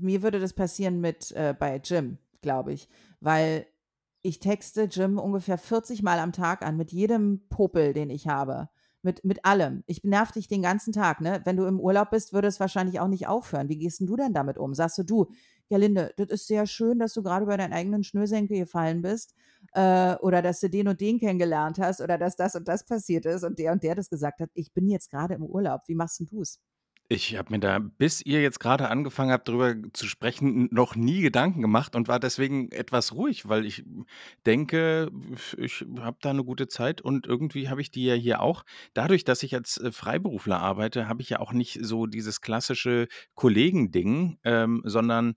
mir 0.00 0.22
würde 0.22 0.40
das 0.40 0.54
passieren 0.54 1.00
mit 1.00 1.30
äh, 1.32 1.54
bei 1.58 1.80
Jim, 1.82 2.18
glaube 2.40 2.72
ich, 2.72 2.88
weil 3.20 3.66
ich 4.22 4.38
texte 4.38 4.84
Jim 4.84 5.18
ungefähr 5.18 5.58
40 5.58 6.02
Mal 6.02 6.18
am 6.18 6.32
Tag 6.32 6.62
an 6.62 6.76
mit 6.76 6.92
jedem 6.92 7.46
Popel, 7.48 7.92
den 7.92 8.10
ich 8.10 8.28
habe. 8.28 8.68
Mit, 9.04 9.24
mit 9.24 9.44
allem. 9.44 9.82
Ich 9.86 10.04
nerv 10.04 10.30
dich 10.30 10.46
den 10.46 10.62
ganzen 10.62 10.92
Tag, 10.92 11.20
ne? 11.20 11.40
Wenn 11.42 11.56
du 11.56 11.64
im 11.64 11.80
Urlaub 11.80 12.10
bist, 12.10 12.32
würde 12.32 12.46
es 12.46 12.60
wahrscheinlich 12.60 13.00
auch 13.00 13.08
nicht 13.08 13.26
aufhören. 13.26 13.68
Wie 13.68 13.76
gehst 13.76 13.98
denn 13.98 14.06
du 14.06 14.14
denn 14.14 14.32
damit 14.32 14.58
um? 14.58 14.74
Sagst 14.74 14.96
du, 14.98 15.02
du, 15.02 15.32
ja, 15.68 15.78
Linde, 15.78 16.12
das 16.16 16.28
ist 16.28 16.46
sehr 16.46 16.66
schön, 16.66 16.98
dass 16.98 17.14
du 17.14 17.22
gerade 17.22 17.44
über 17.44 17.56
deinen 17.56 17.72
eigenen 17.72 18.04
Schnürsenkel 18.04 18.58
gefallen 18.58 19.02
bist 19.02 19.34
äh, 19.74 20.14
oder 20.16 20.42
dass 20.42 20.60
du 20.60 20.68
den 20.68 20.88
und 20.88 21.00
den 21.00 21.18
kennengelernt 21.18 21.78
hast 21.78 22.00
oder 22.00 22.18
dass 22.18 22.36
das 22.36 22.54
und 22.54 22.68
das 22.68 22.84
passiert 22.84 23.24
ist 23.26 23.42
und 23.44 23.58
der 23.58 23.72
und 23.72 23.82
der 23.82 23.94
das 23.94 24.10
gesagt 24.10 24.40
hat. 24.40 24.50
Ich 24.54 24.72
bin 24.72 24.88
jetzt 24.88 25.10
gerade 25.10 25.34
im 25.34 25.42
Urlaub. 25.44 25.82
Wie 25.86 25.94
machst 25.94 26.20
denn 26.20 26.26
du 26.26 26.42
es? 26.42 26.60
Ich 27.12 27.36
habe 27.36 27.52
mir 27.52 27.60
da, 27.60 27.78
bis 27.78 28.24
ihr 28.24 28.40
jetzt 28.40 28.58
gerade 28.58 28.88
angefangen 28.88 29.32
habt, 29.32 29.46
darüber 29.46 29.74
zu 29.92 30.06
sprechen, 30.06 30.68
noch 30.72 30.96
nie 30.96 31.20
Gedanken 31.20 31.60
gemacht 31.60 31.94
und 31.94 32.08
war 32.08 32.18
deswegen 32.18 32.72
etwas 32.72 33.12
ruhig, 33.12 33.46
weil 33.50 33.66
ich 33.66 33.84
denke, 34.46 35.10
ich 35.58 35.84
habe 35.98 36.16
da 36.22 36.30
eine 36.30 36.42
gute 36.42 36.68
Zeit 36.68 37.02
und 37.02 37.26
irgendwie 37.26 37.68
habe 37.68 37.82
ich 37.82 37.90
die 37.90 38.06
ja 38.06 38.14
hier 38.14 38.40
auch. 38.40 38.64
Dadurch, 38.94 39.24
dass 39.24 39.42
ich 39.42 39.54
als 39.54 39.76
äh, 39.76 39.92
Freiberufler 39.92 40.58
arbeite, 40.58 41.06
habe 41.06 41.20
ich 41.20 41.28
ja 41.28 41.40
auch 41.40 41.52
nicht 41.52 41.80
so 41.82 42.06
dieses 42.06 42.40
klassische 42.40 43.08
Kollegending, 43.34 44.38
ähm, 44.44 44.80
sondern 44.86 45.34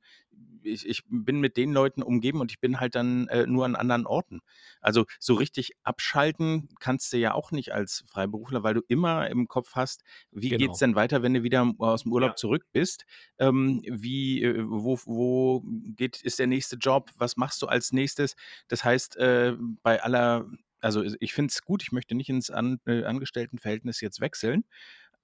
ich, 0.66 0.88
ich 0.88 1.04
bin 1.08 1.40
mit 1.40 1.58
den 1.58 1.72
Leuten 1.72 2.02
umgeben 2.02 2.42
und 2.42 2.52
ich 2.52 2.60
bin 2.60 2.80
halt 2.80 2.96
dann 2.96 3.28
äh, 3.28 3.46
nur 3.46 3.66
an 3.66 3.76
anderen 3.76 4.06
Orten. 4.06 4.42
Also 4.82 5.06
so 5.20 5.36
richtig 5.36 5.72
abschalten 5.84 6.70
kannst 6.80 7.14
du 7.14 7.18
ja 7.18 7.34
auch 7.34 7.52
nicht 7.52 7.74
als 7.74 8.04
Freiberufler, 8.08 8.64
weil 8.64 8.74
du 8.74 8.82
immer 8.88 9.30
im 9.30 9.48
Kopf 9.48 9.72
hast, 9.74 10.04
wie 10.32 10.50
genau. 10.50 10.72
es 10.72 10.80
denn 10.80 10.96
weiter, 10.96 11.24
wenn 11.24 11.34
du 11.34 11.44
wieder 11.44 11.74
aus 11.78 12.04
dem 12.04 12.12
Urlaub 12.12 12.32
ja. 12.32 12.36
zurück 12.36 12.66
bist? 12.72 13.06
Ähm, 13.38 13.82
wie, 13.88 14.44
äh, 14.44 14.64
wo, 14.68 15.00
wo 15.06 15.64
geht, 15.96 16.22
ist 16.22 16.40
der 16.40 16.48
nächste 16.48 16.78
Job? 16.78 17.12
Was 17.18 17.38
machst 17.38 17.62
du 17.62 17.68
als 17.68 17.92
nächstes? 17.92 18.36
Das 18.68 18.84
heißt, 18.84 19.18
äh, 19.18 19.54
bei 19.84 20.02
aller 20.02 20.50
also 20.82 21.04
ich 21.20 21.34
finde 21.34 21.52
es 21.52 21.64
gut, 21.64 21.82
ich 21.82 21.92
möchte 21.92 22.14
nicht 22.14 22.30
ins 22.30 22.52
An 22.52 22.80
äh, 22.86 23.06
Angestelltenverhältnis 23.06 24.02
jetzt 24.02 24.22
wechseln, 24.22 24.66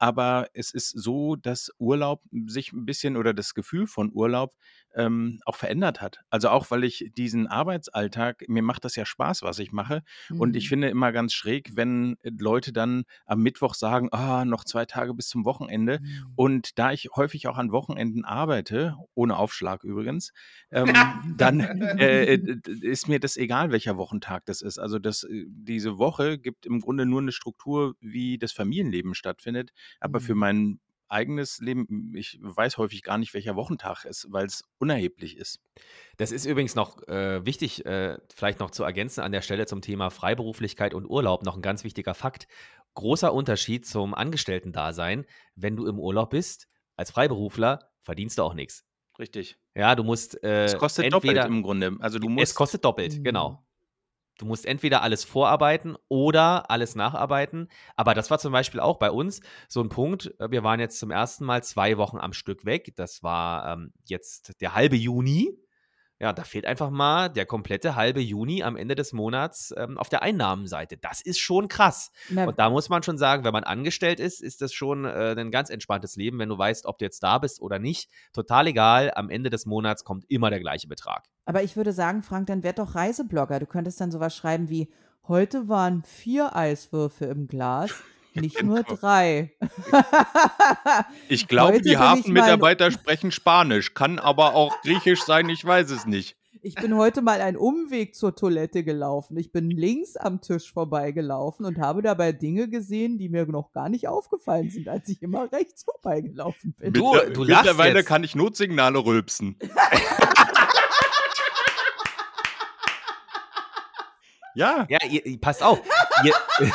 aber 0.02 0.50
es 0.54 0.74
ist 0.74 0.90
so, 0.90 1.36
dass 1.36 1.72
Urlaub 1.78 2.24
sich 2.48 2.74
ein 2.74 2.88
bisschen 2.88 3.16
oder 3.16 3.36
das 3.36 3.54
Gefühl 3.54 3.86
von 3.86 4.12
Urlaub 4.12 4.56
ähm, 4.96 5.40
auch 5.46 5.56
verändert 5.56 6.02
hat. 6.02 6.20
Also 6.30 6.50
auch, 6.50 6.72
weil 6.72 6.84
ich 6.84 7.12
diesen 7.18 7.48
Arbeitsalltag, 7.48 8.44
mir 8.48 8.64
macht 8.64 8.86
das 8.86 8.96
ja 8.96 9.06
Spaß, 9.06 9.44
was 9.44 9.60
ich 9.60 9.72
mache. 9.72 10.04
Mhm. 10.30 10.40
Und 10.40 10.56
ich 10.56 10.66
mhm. 10.66 10.70
finde 10.70 10.90
immer 10.90 11.12
ganz 11.12 11.34
schräg, 11.34 11.76
wenn 11.76 12.18
Leute 12.24 12.74
dann 12.74 13.04
am 13.26 13.42
Mittwoch 13.42 13.74
sagen, 13.74 14.10
ah, 14.12 14.46
noch 14.46 14.64
zwei 14.64 14.86
Tage 14.86 15.14
bis 15.14 15.28
zum 15.28 15.46
Wochenende. 15.46 16.00
Mhm. 16.02 16.34
Und 16.36 16.80
da 16.80 16.92
ich 16.92 17.10
häufig 17.16 17.48
auch 17.48 17.58
an 17.58 17.72
Wochenenden 17.72 18.26
arbeite, 18.26 18.96
ohne 19.14 19.38
Aufschlag 19.38 19.84
übrigens, 19.84 20.34
ähm, 20.72 20.94
dann 21.38 21.60
äh, 21.60 22.36
ist 22.82 23.08
mir 23.08 23.20
das 23.20 23.38
egal, 23.38 23.72
welcher 23.72 23.98
Wochentag 23.98 24.46
das 24.46 24.62
ist. 24.62 24.80
Also 24.80 25.00
das, 25.00 25.24
äh, 25.24 25.46
diese 25.48 25.98
Woche 25.98 26.38
gibt 26.38 26.66
im 26.66 26.82
Grunde 26.82 27.06
nur 27.06 27.22
eine 27.22 27.32
Struktur, 27.32 27.96
wie 28.00 28.38
das 28.38 28.52
Familienleben 28.52 29.16
stattfindet. 29.16 29.72
Aber 30.00 30.20
mhm. 30.20 30.24
für 30.24 30.36
meinen 30.36 30.80
eigenes 31.12 31.60
Leben, 31.60 32.14
ich 32.16 32.40
weiß 32.42 32.78
häufig 32.78 33.04
gar 33.04 33.18
nicht, 33.18 33.34
welcher 33.34 33.56
Wochentag 33.56 34.06
ist, 34.06 34.28
weil 34.30 34.46
es 34.46 34.64
unerheblich 34.80 35.38
ist. 35.38 35.60
Das 36.18 36.32
ist 36.32 36.46
übrigens 36.46 36.76
noch 36.76 37.06
äh, 37.08 37.46
wichtig, 37.46 37.86
äh, 37.86 38.18
vielleicht 38.34 38.60
noch 38.60 38.72
zu 38.72 38.84
ergänzen 38.84 39.22
an 39.22 39.32
der 39.32 39.42
Stelle 39.42 39.66
zum 39.66 39.82
Thema 39.82 40.10
Freiberuflichkeit 40.10 40.94
und 40.94 41.06
Urlaub, 41.06 41.44
noch 41.44 41.56
ein 41.56 41.62
ganz 41.62 41.84
wichtiger 41.84 42.14
Fakt. 42.14 42.48
Großer 42.94 43.34
Unterschied 43.34 43.86
zum 43.86 44.14
Angestellten-Dasein. 44.14 45.26
Wenn 45.56 45.76
du 45.76 45.86
im 45.86 46.00
Urlaub 46.00 46.32
bist, 46.32 46.68
als 46.96 47.12
Freiberufler, 47.12 47.92
verdienst 48.02 48.38
du 48.38 48.44
auch 48.44 48.54
nichts. 48.54 48.86
Richtig. 49.20 49.58
Ja, 49.76 49.96
du 49.96 50.04
musst. 50.04 50.44
Äh, 50.44 50.66
es 50.66 50.78
kostet 50.78 51.06
entweder, 51.06 51.44
doppelt 51.44 51.56
im 51.56 51.64
Grunde. 51.64 51.98
Also 52.00 52.20
du 52.20 52.30
musst, 52.30 52.44
es 52.44 52.56
kostet 52.56 52.84
doppelt, 52.84 53.24
genau. 53.24 53.66
Du 54.42 54.48
musst 54.48 54.66
entweder 54.66 55.04
alles 55.04 55.24
vorarbeiten 55.24 55.96
oder 56.08 56.72
alles 56.72 56.96
nacharbeiten. 56.96 57.68
Aber 57.96 58.16
das 58.16 58.32
war 58.32 58.40
zum 58.40 58.52
Beispiel 58.52 58.80
auch 58.80 58.98
bei 58.98 59.12
uns 59.12 59.42
so 59.68 59.82
ein 59.82 59.90
Punkt. 59.90 60.34
Wir 60.40 60.64
waren 60.64 60.80
jetzt 60.80 60.98
zum 60.98 61.12
ersten 61.12 61.46
Mal 61.46 61.64
zwei 61.64 61.98
Wochen 61.98 62.18
am 62.18 62.34
Stück 62.34 62.66
weg. 62.66 62.94
Das 62.96 63.22
war 63.22 63.72
ähm, 63.72 63.94
jetzt 64.06 64.60
der 64.60 64.74
halbe 64.74 64.96
Juni. 64.96 65.56
Ja, 66.22 66.34
da 66.34 66.44
fehlt 66.44 66.68
einfach 66.68 66.92
mal 66.92 67.30
der 67.30 67.48
komplette 67.48 67.96
halbe 67.96 68.20
Juni 68.20 68.62
am 68.62 68.76
Ende 68.76 68.94
des 68.94 69.12
Monats 69.12 69.74
ähm, 69.76 69.98
auf 69.98 70.08
der 70.08 70.22
Einnahmenseite. 70.22 70.96
Das 70.96 71.20
ist 71.20 71.40
schon 71.40 71.68
krass. 71.68 72.12
Na, 72.30 72.46
und 72.46 72.60
da 72.60 72.70
muss 72.70 72.90
man 72.90 73.02
schon 73.02 73.18
sagen, 73.18 73.44
wenn 73.44 73.54
man 73.54 73.64
angestellt 73.64 74.20
ist, 74.20 74.40
ist 74.40 74.62
das 74.62 74.72
schon 74.72 75.06
äh, 75.06 75.34
ein 75.36 75.50
ganz 75.50 75.72
entspanntes 75.72 76.18
Leben, 76.18 76.38
wenn 76.38 76.50
du 76.50 76.60
weißt, 76.60 76.86
ob 76.86 77.00
du 77.00 77.06
jetzt 77.06 77.24
da 77.24 77.40
bist 77.40 77.60
oder 77.60 77.80
nicht. 77.80 78.12
Total 78.34 78.68
egal, 78.68 79.12
am 79.16 79.32
Ende 79.32 79.50
des 79.50 79.66
Monats 79.66 80.04
kommt 80.04 80.30
immer 80.30 80.52
der 80.52 80.60
gleiche 80.60 80.88
Betrag. 80.88 81.26
Aber 81.46 81.64
ich 81.64 81.76
würde 81.76 81.92
sagen, 81.92 82.22
Frank, 82.22 82.46
dann 82.46 82.62
werd 82.62 82.78
doch 82.78 82.94
Reiseblogger. 82.94 83.58
Du 83.58 83.66
könntest 83.66 84.00
dann 84.00 84.12
sowas 84.12 84.36
schreiben 84.36 84.70
wie, 84.70 84.92
heute 85.28 85.70
waren 85.70 86.04
vier 86.04 86.56
Eiswürfe 86.56 87.26
im 87.26 87.48
Glas. 87.48 87.96
Nicht 88.34 88.58
genau. 88.58 88.76
nur 88.76 88.84
drei. 88.84 89.54
Ich 91.28 91.48
glaube, 91.48 91.74
Heute 91.74 91.82
die 91.84 91.98
Hafenmitarbeiter 91.98 92.92
sprechen 92.92 93.32
Spanisch, 93.32 93.94
kann 93.94 94.20
aber 94.20 94.56
auch 94.56 94.82
Griechisch 94.82 95.24
sein, 95.24 95.50
ich 95.50 95.64
weiß 95.66 95.92
es 95.92 96.06
nicht. 96.06 96.38
Ich 96.64 96.76
bin 96.76 96.96
heute 96.96 97.24
mal 97.24 97.42
einen 97.42 97.58
Umweg 97.58 98.14
zur 98.14 98.36
Toilette 98.36 98.84
gelaufen. 98.84 99.36
Ich 99.38 99.52
bin 99.52 99.72
links 99.72 100.16
am 100.16 100.42
Tisch 100.42 100.72
vorbeigelaufen 100.72 101.66
und 101.66 101.80
habe 101.80 102.04
dabei 102.04 102.34
Dinge 102.34 102.70
gesehen, 102.70 103.18
die 103.18 103.30
mir 103.30 103.48
noch 103.48 103.72
gar 103.74 103.90
nicht 103.90 104.08
aufgefallen 104.08 104.70
sind, 104.70 104.88
als 104.88 105.10
ich 105.10 105.24
immer 105.24 105.52
rechts 105.52 105.84
vorbeigelaufen 105.84 106.76
bin. 106.78 106.94
Du, 106.94 107.16
du 107.34 107.46
Mittlerweile 107.46 108.00
jetzt. 108.00 108.08
kann 108.08 108.24
ich 108.24 108.36
Notsignale 108.36 109.04
rülpsen. 109.04 109.58
ja. 114.54 114.86
Ja, 114.88 115.00
ihr, 115.10 115.42
passt 115.42 115.64
auf. 115.64 115.82
Ihr, 116.24 116.36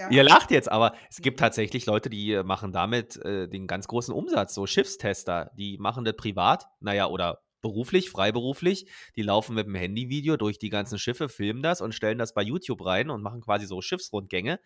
ja. 0.00 0.10
Ihr 0.10 0.22
lacht 0.22 0.50
jetzt, 0.50 0.70
aber 0.70 0.94
es 1.10 1.20
gibt 1.20 1.40
tatsächlich 1.40 1.86
Leute, 1.86 2.10
die 2.10 2.32
äh, 2.32 2.42
machen 2.42 2.72
damit 2.72 3.16
äh, 3.24 3.48
den 3.48 3.66
ganz 3.66 3.86
großen 3.86 4.14
Umsatz. 4.14 4.54
So 4.54 4.66
Schiffstester, 4.66 5.50
die 5.56 5.78
machen 5.78 6.04
das 6.04 6.16
privat, 6.16 6.66
naja, 6.80 7.06
oder 7.06 7.42
beruflich, 7.60 8.10
freiberuflich. 8.10 8.86
Die 9.16 9.22
laufen 9.22 9.54
mit 9.54 9.66
dem 9.66 9.74
Handyvideo 9.74 10.36
durch 10.36 10.58
die 10.58 10.70
ganzen 10.70 10.98
Schiffe, 10.98 11.28
filmen 11.28 11.62
das 11.62 11.80
und 11.80 11.94
stellen 11.94 12.18
das 12.18 12.32
bei 12.34 12.42
YouTube 12.42 12.84
rein 12.84 13.10
und 13.10 13.22
machen 13.22 13.40
quasi 13.40 13.66
so 13.66 13.80
Schiffsrundgänge. 13.80 14.60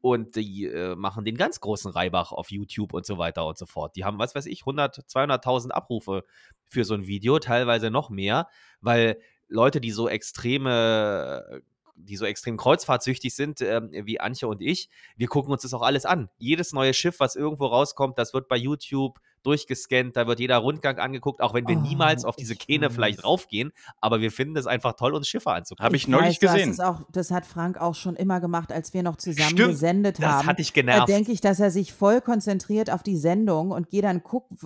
Und 0.00 0.36
die 0.36 0.66
äh, 0.66 0.96
machen 0.96 1.24
den 1.24 1.36
ganz 1.36 1.60
großen 1.60 1.90
Reibach 1.90 2.32
auf 2.32 2.50
YouTube 2.50 2.92
und 2.92 3.06
so 3.06 3.18
weiter 3.18 3.46
und 3.46 3.58
so 3.58 3.66
fort. 3.66 3.96
Die 3.96 4.04
haben, 4.04 4.18
was 4.18 4.34
weiß 4.34 4.46
ich, 4.46 4.62
100, 4.62 4.98
200.000 5.08 5.70
Abrufe 5.70 6.24
für 6.68 6.84
so 6.84 6.94
ein 6.94 7.06
Video, 7.06 7.38
teilweise 7.38 7.90
noch 7.90 8.10
mehr, 8.10 8.48
weil 8.80 9.20
Leute, 9.48 9.80
die 9.80 9.90
so 9.90 10.08
extreme 10.08 11.62
die 12.04 12.16
so 12.16 12.24
extrem 12.24 12.56
kreuzfahrtsüchtig 12.56 13.34
sind, 13.34 13.60
äh, 13.60 13.80
wie 14.06 14.20
Antje 14.20 14.48
und 14.48 14.60
ich, 14.60 14.88
wir 15.16 15.28
gucken 15.28 15.52
uns 15.52 15.62
das 15.62 15.74
auch 15.74 15.82
alles 15.82 16.04
an. 16.04 16.28
Jedes 16.38 16.72
neue 16.72 16.94
Schiff, 16.94 17.20
was 17.20 17.36
irgendwo 17.36 17.66
rauskommt, 17.66 18.18
das 18.18 18.34
wird 18.34 18.48
bei 18.48 18.56
YouTube 18.56 19.20
durchgescannt, 19.42 20.16
da 20.16 20.26
wird 20.26 20.40
jeder 20.40 20.58
Rundgang 20.58 20.98
angeguckt, 20.98 21.40
auch 21.40 21.54
wenn 21.54 21.66
wir 21.66 21.76
oh, 21.76 21.80
niemals 21.80 22.24
auf 22.24 22.36
diese 22.36 22.56
Kähne 22.56 22.90
vielleicht 22.90 23.24
raufgehen, 23.24 23.72
aber 24.00 24.20
wir 24.20 24.30
finden 24.30 24.56
es 24.56 24.66
einfach 24.66 24.94
toll, 24.94 25.14
uns 25.14 25.28
Schiffe 25.28 25.50
anzugucken. 25.50 25.84
Habe 25.84 25.96
ich, 25.96 26.02
ich 26.02 26.08
neulich 26.08 26.42
weiß, 26.42 26.52
gesehen. 26.52 26.70
Das, 26.70 26.80
auch, 26.80 27.00
das, 27.12 27.30
hat 27.30 27.46
Frank 27.46 27.80
auch 27.80 27.94
schon 27.94 28.16
immer 28.16 28.40
gemacht, 28.40 28.72
als 28.72 28.92
wir 28.92 29.02
noch 29.02 29.16
zusammen 29.16 29.50
Stimmt, 29.50 29.70
gesendet 29.70 30.20
haben. 30.20 30.38
Das 30.38 30.46
hatte 30.46 30.62
ich 30.62 30.72
genervt. 30.72 31.02
Da 31.02 31.06
denke 31.06 31.32
ich, 31.32 31.40
dass 31.40 31.60
er 31.60 31.70
sich 31.70 31.92
voll 31.92 32.20
konzentriert 32.20 32.90
auf 32.90 33.02
die 33.02 33.16
Sendung 33.16 33.70
und 33.70 33.88
gehe 33.88 34.02
dann 34.02 34.22
gucken, 34.22 34.58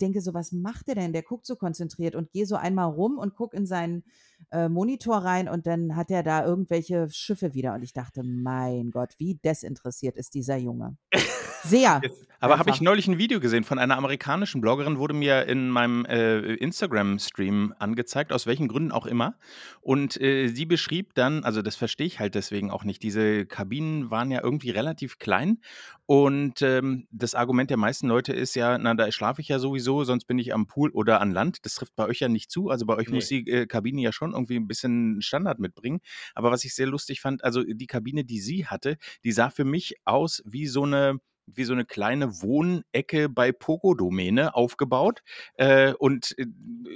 denke 0.00 0.20
so, 0.20 0.34
was 0.34 0.52
macht 0.52 0.88
der 0.88 0.94
denn? 0.94 1.12
Der 1.12 1.22
guckt 1.22 1.46
so 1.46 1.56
konzentriert 1.56 2.14
und 2.14 2.30
gehe 2.32 2.46
so 2.46 2.56
einmal 2.56 2.88
rum 2.88 3.18
und 3.18 3.34
gucke 3.34 3.56
in 3.56 3.66
seinen 3.66 4.04
äh, 4.52 4.68
Monitor 4.68 5.18
rein 5.18 5.48
und 5.48 5.66
dann 5.66 5.96
hat 5.96 6.10
er 6.10 6.22
da 6.22 6.44
irgendwelche 6.44 7.08
Schiffe 7.10 7.54
wieder 7.54 7.74
und 7.74 7.82
ich 7.82 7.92
dachte, 7.92 8.22
mein 8.22 8.90
Gott, 8.90 9.14
wie 9.18 9.36
desinteressiert 9.36 10.16
ist 10.16 10.34
dieser 10.34 10.56
Junge. 10.56 10.96
Sehr. 11.64 12.00
Aber 12.42 12.58
habe 12.58 12.70
ich 12.70 12.80
neulich 12.80 13.06
ein 13.06 13.18
Video 13.18 13.38
gesehen 13.38 13.64
von 13.64 13.78
einer 13.78 13.98
amerikanischen 13.98 14.62
Bloggerin, 14.62 14.96
wurde 14.96 15.12
mir 15.12 15.44
in 15.46 15.68
meinem 15.68 16.06
äh, 16.06 16.54
Instagram-Stream 16.54 17.74
angezeigt, 17.78 18.32
aus 18.32 18.46
welchen 18.46 18.66
Gründen 18.66 18.92
auch 18.92 19.04
immer. 19.04 19.36
Und 19.82 20.18
äh, 20.18 20.48
sie 20.48 20.64
beschrieb 20.64 21.12
dann, 21.12 21.44
also 21.44 21.60
das 21.60 21.76
verstehe 21.76 22.06
ich 22.06 22.18
halt 22.18 22.34
deswegen 22.34 22.70
auch 22.70 22.82
nicht, 22.82 23.02
diese 23.02 23.44
Kabinen 23.44 24.10
waren 24.10 24.30
ja 24.30 24.42
irgendwie 24.42 24.70
relativ 24.70 25.18
klein. 25.18 25.58
Und 26.06 26.62
ähm, 26.62 27.06
das 27.10 27.34
Argument 27.34 27.68
der 27.68 27.76
meisten 27.76 28.08
Leute 28.08 28.32
ist 28.32 28.56
ja, 28.56 28.78
na, 28.78 28.94
da 28.94 29.12
schlafe 29.12 29.42
ich 29.42 29.48
ja 29.48 29.58
sowieso, 29.58 30.04
sonst 30.04 30.24
bin 30.24 30.38
ich 30.38 30.54
am 30.54 30.66
Pool 30.66 30.90
oder 30.90 31.20
an 31.20 31.32
Land. 31.32 31.66
Das 31.66 31.74
trifft 31.74 31.94
bei 31.94 32.06
euch 32.06 32.20
ja 32.20 32.28
nicht 32.28 32.50
zu. 32.50 32.70
Also 32.70 32.86
bei 32.86 32.96
euch 32.96 33.08
nee. 33.08 33.16
muss 33.16 33.28
die 33.28 33.46
äh, 33.48 33.66
Kabine 33.66 34.00
ja 34.00 34.12
schon 34.12 34.32
irgendwie 34.32 34.56
ein 34.56 34.66
bisschen 34.66 35.20
Standard 35.20 35.58
mitbringen. 35.58 36.00
Aber 36.34 36.50
was 36.50 36.64
ich 36.64 36.74
sehr 36.74 36.86
lustig 36.86 37.20
fand, 37.20 37.44
also 37.44 37.62
die 37.62 37.86
Kabine, 37.86 38.24
die 38.24 38.40
sie 38.40 38.66
hatte, 38.66 38.96
die 39.24 39.32
sah 39.32 39.50
für 39.50 39.64
mich 39.64 39.96
aus 40.06 40.42
wie 40.46 40.66
so 40.66 40.84
eine 40.84 41.20
wie 41.46 41.64
so 41.64 41.72
eine 41.72 41.84
kleine 41.84 42.42
Wohnecke 42.42 43.28
bei 43.28 43.52
Pogo-Domäne 43.52 44.54
aufgebaut 44.54 45.22
äh, 45.54 45.92
und 45.94 46.34
äh, 46.38 46.46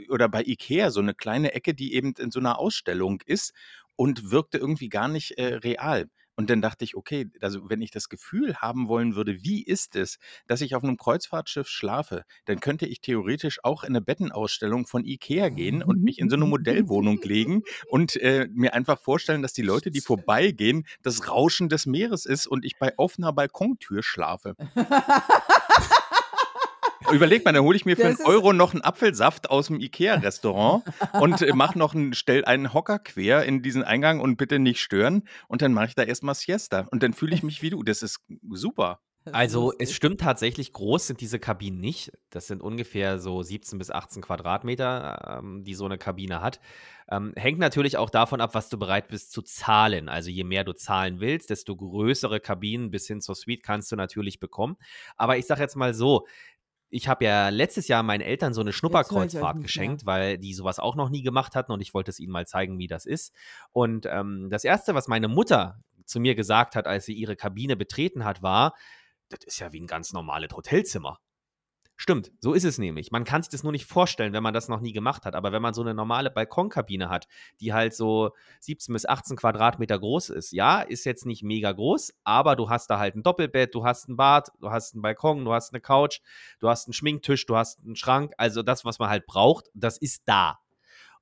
oder 0.09 0.28
bei 0.28 0.42
Ikea 0.44 0.90
so 0.90 1.00
eine 1.00 1.14
kleine 1.14 1.54
Ecke, 1.54 1.74
die 1.74 1.94
eben 1.94 2.14
in 2.18 2.30
so 2.30 2.40
einer 2.40 2.59
Ausstellung 2.59 3.20
ist 3.26 3.52
und 3.96 4.30
wirkte 4.30 4.59
irgendwie 4.59 4.88
gar 4.88 5.09
nicht 5.09 5.33
äh, 5.38 5.54
real. 5.57 6.09
Und 6.37 6.51
dann 6.51 6.61
dachte 6.61 6.85
ich, 6.85 6.97
okay, 6.97 7.31
also 7.40 7.68
wenn 7.68 7.83
ich 7.83 7.90
das 7.90 8.09
Gefühl 8.09 8.57
haben 8.57 8.88
wollen 8.88 9.14
würde, 9.14 9.44
wie 9.44 9.62
ist 9.62 9.97
es, 9.97 10.18
dass 10.47 10.61
ich 10.61 10.75
auf 10.75 10.83
einem 10.83 10.97
Kreuzfahrtschiff 10.97 11.68
schlafe, 11.68 12.25
dann 12.44 12.61
könnte 12.61 12.87
ich 12.87 13.01
theoretisch 13.01 13.61
auch 13.62 13.85
in 13.85 13.90
eine 13.90 14.01
Bettenausstellung 14.01 14.87
von 14.87 15.05
Ikea 15.05 15.49
gehen 15.49 15.83
und 15.83 16.03
mich 16.03 16.18
in 16.18 16.29
so 16.29 16.37
eine 16.37 16.47
Modellwohnung 16.47 17.20
legen 17.23 17.62
und 17.88 18.16
äh, 18.16 18.49
mir 18.53 18.75
einfach 18.75 18.99
vorstellen, 18.99 19.42
dass 19.42 19.53
die 19.53 19.62
Leute, 19.62 19.90
die 19.90 20.01
vorbeigehen, 20.01 20.87
das 21.03 21.29
Rauschen 21.29 21.68
des 21.68 21.87
Meeres 21.87 22.27
ist 22.27 22.47
und 22.47 22.64
ich 22.64 22.79
bei 22.79 22.92
offener 22.97 23.33
Balkontür 23.33 24.03
schlafe. 24.03 24.57
Überleg 27.12 27.44
mal, 27.44 27.52
dann 27.52 27.64
hole 27.64 27.76
ich 27.76 27.84
mir 27.84 27.96
für 27.96 28.06
einen 28.06 28.20
Euro 28.24 28.52
noch 28.52 28.72
einen 28.72 28.82
Apfelsaft 28.82 29.50
aus 29.50 29.66
dem 29.68 29.80
Ikea-Restaurant 29.80 30.84
und 31.20 31.42
äh, 31.42 31.52
mach 31.54 31.74
noch 31.74 31.94
einen, 31.94 32.14
stell 32.14 32.44
einen 32.44 32.72
Hocker 32.72 32.98
quer 32.98 33.44
in 33.44 33.62
diesen 33.62 33.82
Eingang 33.82 34.20
und 34.20 34.36
bitte 34.36 34.58
nicht 34.58 34.80
stören. 34.80 35.22
Und 35.48 35.62
dann 35.62 35.72
mache 35.72 35.86
ich 35.86 35.94
da 35.94 36.02
erstmal 36.02 36.34
Siesta. 36.34 36.86
Und 36.90 37.02
dann 37.02 37.12
fühle 37.12 37.34
ich 37.34 37.42
mich 37.42 37.62
wie 37.62 37.70
du. 37.70 37.82
Das 37.82 38.02
ist 38.02 38.20
super. 38.50 39.00
Also 39.32 39.72
es 39.78 39.94
stimmt 39.94 40.20
tatsächlich, 40.20 40.74
groß 40.74 41.06
sind 41.06 41.20
diese 41.22 41.38
Kabinen 41.38 41.80
nicht. 41.80 42.12
Das 42.28 42.46
sind 42.46 42.60
ungefähr 42.60 43.18
so 43.18 43.42
17 43.42 43.78
bis 43.78 43.90
18 43.90 44.20
Quadratmeter, 44.20 45.38
ähm, 45.38 45.64
die 45.64 45.74
so 45.74 45.86
eine 45.86 45.96
Kabine 45.96 46.42
hat. 46.42 46.60
Ähm, 47.10 47.32
hängt 47.34 47.58
natürlich 47.58 47.96
auch 47.96 48.10
davon 48.10 48.42
ab, 48.42 48.54
was 48.54 48.68
du 48.68 48.78
bereit 48.78 49.08
bist 49.08 49.32
zu 49.32 49.40
zahlen. 49.40 50.10
Also 50.10 50.30
je 50.30 50.44
mehr 50.44 50.64
du 50.64 50.74
zahlen 50.74 51.20
willst, 51.20 51.48
desto 51.48 51.74
größere 51.74 52.38
Kabinen 52.38 52.90
bis 52.90 53.06
hin 53.06 53.22
zur 53.22 53.34
Suite 53.34 53.62
kannst 53.62 53.90
du 53.92 53.96
natürlich 53.96 54.40
bekommen. 54.40 54.76
Aber 55.16 55.38
ich 55.38 55.46
sage 55.46 55.62
jetzt 55.62 55.76
mal 55.76 55.94
so, 55.94 56.26
ich 56.90 57.09
habe 57.09 57.25
ja 57.25 57.49
letztes 57.49 57.88
Jahr 57.88 58.03
meinen 58.03 58.20
Eltern 58.20 58.55
so 58.55 58.61
eine 58.61 58.73
Schnupperkreuzfahrt 58.73 59.62
geschenkt, 59.62 60.07
weil 60.07 60.38
die 60.38 60.55
sowas 60.55 60.79
auch 60.79 60.97
noch 60.97 61.11
nie 61.11 61.23
gemacht 61.23 61.55
hatten 61.57 61.73
und 61.73 61.81
ich 61.81 61.94
wollte 61.94 62.11
es 62.11 62.20
ihnen 62.20 62.33
mal 62.33 62.47
zeigen, 62.47 62.79
wie 62.79 62.87
das 62.87 63.07
ist. 63.07 63.35
Und 63.73 64.07
ähm, 64.07 64.49
das 64.51 64.64
Erste, 64.64 64.94
was 64.94 65.09
meine 65.09 65.29
Mutter 65.29 65.83
zu 66.05 66.20
mir 66.20 66.35
gesagt 66.35 66.77
hat, 66.77 66.87
als 66.87 67.07
sie 67.07 67.14
ihre 67.14 67.37
Kabine 67.37 67.77
betreten 67.77 68.25
hat, 68.25 68.42
war, 68.42 68.75
das 69.29 69.44
ist 69.44 69.59
ja 69.59 69.73
wie 69.73 69.81
ein 69.81 69.87
ganz 69.87 70.12
normales 70.12 70.53
Hotelzimmer. 70.55 71.18
Stimmt, 71.96 72.33
so 72.40 72.54
ist 72.54 72.64
es 72.64 72.78
nämlich. 72.78 73.12
Man 73.12 73.22
kann 73.22 73.42
sich 73.42 73.50
das 73.50 73.62
nur 73.62 73.70
nicht 73.70 73.87
vorstellen, 73.87 74.33
wenn 74.33 74.42
man 74.42 74.52
das 74.52 74.68
noch 74.68 74.80
nie 74.80 74.92
gemacht 74.92 75.24
hat. 75.24 75.37
Aber 75.37 75.52
wenn 75.52 75.62
man 75.62 75.74
so 75.74 75.83
eine 75.83 75.94
normale 75.94 76.30
Balkonkabine 76.30 77.09
hat, 77.09 77.28
die 77.61 77.72
halt 77.72 77.94
so 77.94 78.33
17 78.61 78.92
bis 78.92 79.07
18 79.07 79.37
Quadratmeter 79.37 79.98
groß 79.98 80.30
ist, 80.30 80.52
ja, 80.52 80.80
ist 80.80 81.04
jetzt 81.04 81.24
nicht 81.24 81.44
mega 81.44 81.70
groß, 81.70 82.12
aber 82.24 82.57
du 82.57 82.68
hast 82.68 82.90
da 82.90 82.98
halt 82.98 83.14
ein 83.14 83.22
Doppelbett, 83.22 83.74
du 83.74 83.85
hast 83.85 84.09
ein 84.09 84.16
Bad, 84.16 84.50
du 84.61 84.70
hast 84.70 84.94
einen 84.94 85.02
Balkon, 85.02 85.44
du 85.44 85.52
hast 85.52 85.72
eine 85.72 85.80
Couch, 85.80 86.20
du 86.59 86.68
hast 86.68 86.88
einen 86.88 86.94
Schminktisch, 86.94 87.46
du 87.46 87.57
hast 87.57 87.78
einen 87.85 87.96
Schrank. 87.96 88.33
Also 88.38 88.62
das, 88.62 88.85
was 88.85 88.98
man 88.98 89.09
halt 89.09 89.26
braucht, 89.26 89.70
das 89.74 89.96
ist 89.96 90.22
da. 90.26 90.59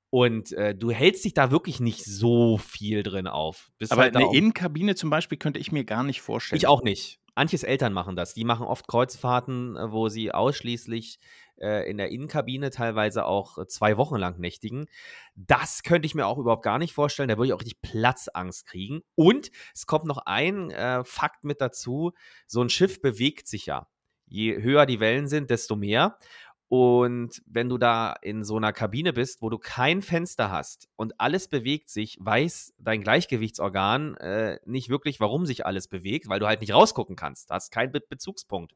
Und 0.08 0.52
äh, 0.52 0.74
du 0.74 0.90
hältst 0.90 1.24
dich 1.24 1.32
da 1.32 1.50
wirklich 1.50 1.80
nicht 1.80 2.04
so 2.04 2.58
viel 2.58 3.02
drin 3.02 3.26
auf. 3.26 3.70
Bist 3.78 3.92
Aber 3.92 4.02
halt 4.02 4.16
eine 4.16 4.34
Innenkabine 4.34 4.94
zum 4.94 5.10
Beispiel 5.10 5.38
könnte 5.38 5.58
ich 5.58 5.72
mir 5.72 5.84
gar 5.84 6.02
nicht 6.02 6.20
vorstellen. 6.20 6.58
Ich 6.58 6.66
auch 6.66 6.82
nicht. 6.82 7.21
Manches 7.34 7.62
Eltern 7.62 7.92
machen 7.92 8.16
das. 8.16 8.34
Die 8.34 8.44
machen 8.44 8.66
oft 8.66 8.86
Kreuzfahrten, 8.88 9.76
äh, 9.76 9.90
wo 9.90 10.08
sie 10.08 10.32
ausschließlich 10.32 11.18
äh, 11.60 11.88
in 11.88 11.96
der 11.96 12.10
Innenkabine 12.10 12.70
teilweise 12.70 13.24
auch 13.24 13.58
äh, 13.58 13.66
zwei 13.66 13.96
Wochen 13.96 14.16
lang 14.16 14.38
nächtigen. 14.38 14.86
Das 15.34 15.82
könnte 15.82 16.06
ich 16.06 16.14
mir 16.14 16.26
auch 16.26 16.38
überhaupt 16.38 16.64
gar 16.64 16.78
nicht 16.78 16.92
vorstellen. 16.92 17.28
Da 17.28 17.36
würde 17.38 17.48
ich 17.48 17.52
auch 17.54 17.60
richtig 17.60 17.80
Platzangst 17.80 18.66
kriegen. 18.66 19.00
Und 19.14 19.50
es 19.74 19.86
kommt 19.86 20.04
noch 20.04 20.18
ein 20.26 20.70
äh, 20.70 21.04
Fakt 21.04 21.44
mit 21.44 21.60
dazu: 21.60 22.12
So 22.46 22.62
ein 22.62 22.68
Schiff 22.68 23.00
bewegt 23.00 23.48
sich 23.48 23.66
ja. 23.66 23.86
Je 24.26 24.62
höher 24.62 24.86
die 24.86 25.00
Wellen 25.00 25.26
sind, 25.26 25.50
desto 25.50 25.76
mehr. 25.76 26.18
Und 26.74 27.42
wenn 27.44 27.68
du 27.68 27.76
da 27.76 28.14
in 28.22 28.44
so 28.44 28.56
einer 28.56 28.72
Kabine 28.72 29.12
bist, 29.12 29.42
wo 29.42 29.50
du 29.50 29.58
kein 29.58 30.00
Fenster 30.00 30.50
hast 30.50 30.88
und 30.96 31.20
alles 31.20 31.48
bewegt 31.48 31.90
sich, 31.90 32.16
weiß 32.18 32.72
dein 32.78 33.02
Gleichgewichtsorgan 33.02 34.16
äh, 34.16 34.58
nicht 34.64 34.88
wirklich, 34.88 35.20
warum 35.20 35.44
sich 35.44 35.66
alles 35.66 35.86
bewegt, 35.86 36.30
weil 36.30 36.40
du 36.40 36.46
halt 36.46 36.62
nicht 36.62 36.72
rausgucken 36.72 37.14
kannst. 37.14 37.50
Du 37.50 37.54
hast 37.54 37.72
keinen 37.72 37.92
Be 37.92 38.00
Bezugspunkt. 38.00 38.72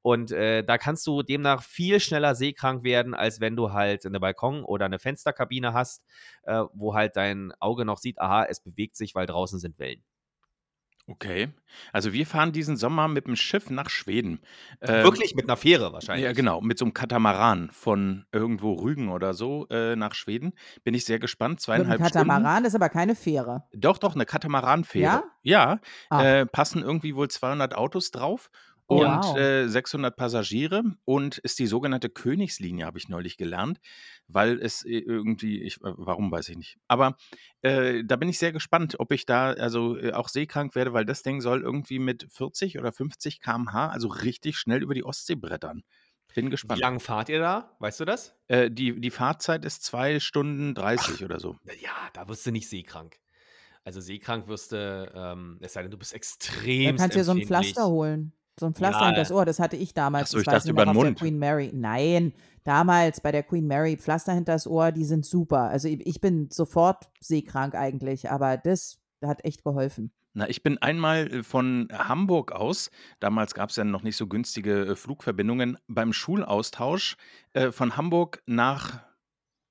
Und 0.00 0.30
äh, 0.30 0.62
da 0.62 0.78
kannst 0.78 1.04
du 1.08 1.24
demnach 1.24 1.64
viel 1.64 1.98
schneller 1.98 2.36
seekrank 2.36 2.84
werden, 2.84 3.14
als 3.14 3.40
wenn 3.40 3.56
du 3.56 3.72
halt 3.72 4.06
eine 4.06 4.20
Balkon- 4.20 4.62
oder 4.62 4.84
eine 4.84 5.00
Fensterkabine 5.00 5.72
hast, 5.72 6.04
äh, 6.44 6.62
wo 6.72 6.94
halt 6.94 7.16
dein 7.16 7.52
Auge 7.58 7.84
noch 7.84 7.98
sieht, 7.98 8.20
aha, 8.20 8.44
es 8.44 8.60
bewegt 8.60 8.94
sich, 8.94 9.16
weil 9.16 9.26
draußen 9.26 9.58
sind 9.58 9.76
Wellen. 9.80 10.04
Okay. 11.10 11.48
Also 11.92 12.12
wir 12.12 12.24
fahren 12.24 12.52
diesen 12.52 12.76
Sommer 12.76 13.08
mit 13.08 13.26
dem 13.26 13.34
Schiff 13.34 13.68
nach 13.68 13.90
Schweden. 13.90 14.40
Ähm, 14.80 15.04
Wirklich 15.04 15.34
mit 15.34 15.46
einer 15.46 15.56
Fähre 15.56 15.92
wahrscheinlich. 15.92 16.24
Ja, 16.24 16.32
genau, 16.32 16.60
mit 16.60 16.78
so 16.78 16.84
einem 16.84 16.94
Katamaran 16.94 17.70
von 17.72 18.26
irgendwo 18.32 18.74
Rügen 18.74 19.08
oder 19.08 19.34
so 19.34 19.66
äh, 19.70 19.96
nach 19.96 20.14
Schweden. 20.14 20.52
Bin 20.84 20.94
ich 20.94 21.04
sehr 21.04 21.18
gespannt. 21.18 21.54
Mit 21.54 21.60
Zweieinhalb 21.62 22.00
Stunden. 22.00 22.28
Katamaran 22.28 22.64
ist 22.64 22.74
aber 22.74 22.88
keine 22.88 23.16
Fähre. 23.16 23.64
Doch, 23.72 23.98
doch, 23.98 24.14
eine 24.14 24.24
Katamaranfähre. 24.24 25.04
Ja? 25.04 25.24
Ja, 25.42 25.80
ah. 26.10 26.22
äh, 26.22 26.46
passen 26.46 26.82
irgendwie 26.82 27.16
wohl 27.16 27.28
200 27.28 27.74
Autos 27.74 28.10
drauf 28.10 28.50
und 28.90 29.06
wow. 29.06 29.36
äh, 29.36 29.68
600 29.68 30.16
Passagiere 30.16 30.82
und 31.04 31.38
ist 31.38 31.60
die 31.60 31.68
sogenannte 31.68 32.10
Königslinie, 32.10 32.86
habe 32.86 32.98
ich 32.98 33.08
neulich 33.08 33.36
gelernt, 33.36 33.78
weil 34.26 34.60
es 34.60 34.84
äh, 34.84 34.98
irgendwie, 34.98 35.62
ich, 35.62 35.76
äh, 35.76 35.92
warum 35.96 36.32
weiß 36.32 36.48
ich 36.48 36.56
nicht. 36.56 36.76
Aber 36.88 37.16
äh, 37.62 38.02
da 38.04 38.16
bin 38.16 38.28
ich 38.28 38.40
sehr 38.40 38.50
gespannt, 38.50 38.98
ob 38.98 39.12
ich 39.12 39.26
da 39.26 39.52
also 39.52 39.96
äh, 39.96 40.12
auch 40.12 40.28
seekrank 40.28 40.74
werde, 40.74 40.92
weil 40.92 41.04
das 41.04 41.22
Ding 41.22 41.40
soll 41.40 41.62
irgendwie 41.62 42.00
mit 42.00 42.26
40 42.32 42.80
oder 42.80 42.90
50 42.90 43.40
km/h, 43.40 43.90
also 43.90 44.08
richtig 44.08 44.58
schnell 44.58 44.82
über 44.82 44.94
die 44.94 45.04
Ostsee 45.04 45.36
brettern. 45.36 45.84
Bin 46.34 46.50
gespannt. 46.50 46.78
Wie 46.78 46.82
lange 46.82 46.98
fahrt 46.98 47.28
ihr 47.28 47.38
da? 47.38 47.76
Weißt 47.78 48.00
du 48.00 48.04
das? 48.04 48.34
Äh, 48.48 48.72
die, 48.72 49.00
die 49.00 49.10
Fahrzeit 49.10 49.64
ist 49.64 49.84
2 49.84 50.18
Stunden 50.18 50.74
30 50.74 51.14
Ach, 51.18 51.22
oder 51.22 51.38
so. 51.38 51.56
Ja, 51.80 51.92
da 52.12 52.26
wirst 52.26 52.44
du 52.44 52.50
nicht 52.50 52.68
seekrank. 52.68 53.20
Also 53.84 54.00
seekrank 54.00 54.48
wirst 54.48 54.72
du, 54.72 55.12
ähm, 55.14 55.58
es 55.60 55.74
sei 55.74 55.82
denn, 55.82 55.92
du 55.92 55.96
bist 55.96 56.12
extrem. 56.12 56.86
Dann 56.86 56.96
kannst 56.96 57.14
du 57.14 57.20
dir 57.20 57.24
so 57.24 57.32
ein 57.32 57.46
Pflaster 57.46 57.86
holen. 57.86 58.32
So 58.60 58.66
ein 58.66 58.74
Pflaster 58.74 59.06
ja. 59.06 59.12
das 59.14 59.32
Ohr, 59.32 59.46
das 59.46 59.58
hatte 59.58 59.76
ich 59.76 59.94
damals. 59.94 60.24
Achso, 60.24 60.38
ich 60.38 60.44
dachte 60.44 60.68
über 60.68 60.84
den 60.84 60.94
Mund. 60.94 61.18
Queen 61.18 61.38
Mary. 61.38 61.70
Nein, 61.72 62.34
damals 62.62 63.22
bei 63.22 63.32
der 63.32 63.42
Queen 63.42 63.66
Mary 63.66 63.96
Pflaster 63.96 64.34
hinter 64.34 64.52
das 64.52 64.66
Ohr, 64.66 64.92
die 64.92 65.06
sind 65.06 65.24
super. 65.24 65.70
Also 65.70 65.88
ich, 65.88 66.06
ich 66.06 66.20
bin 66.20 66.50
sofort 66.50 67.08
seekrank 67.20 67.74
eigentlich, 67.74 68.30
aber 68.30 68.58
das 68.58 68.98
hat 69.24 69.42
echt 69.46 69.64
geholfen. 69.64 70.12
Na, 70.34 70.46
ich 70.46 70.62
bin 70.62 70.76
einmal 70.76 71.32
äh, 71.32 71.42
von 71.42 71.88
Hamburg 71.90 72.52
aus, 72.52 72.90
damals 73.18 73.54
gab 73.54 73.70
es 73.70 73.76
ja 73.76 73.84
noch 73.84 74.02
nicht 74.02 74.18
so 74.18 74.26
günstige 74.26 74.88
äh, 74.88 74.94
Flugverbindungen, 74.94 75.78
beim 75.88 76.12
Schulaustausch 76.12 77.16
äh, 77.54 77.72
von 77.72 77.96
Hamburg 77.96 78.42
nach 78.44 79.00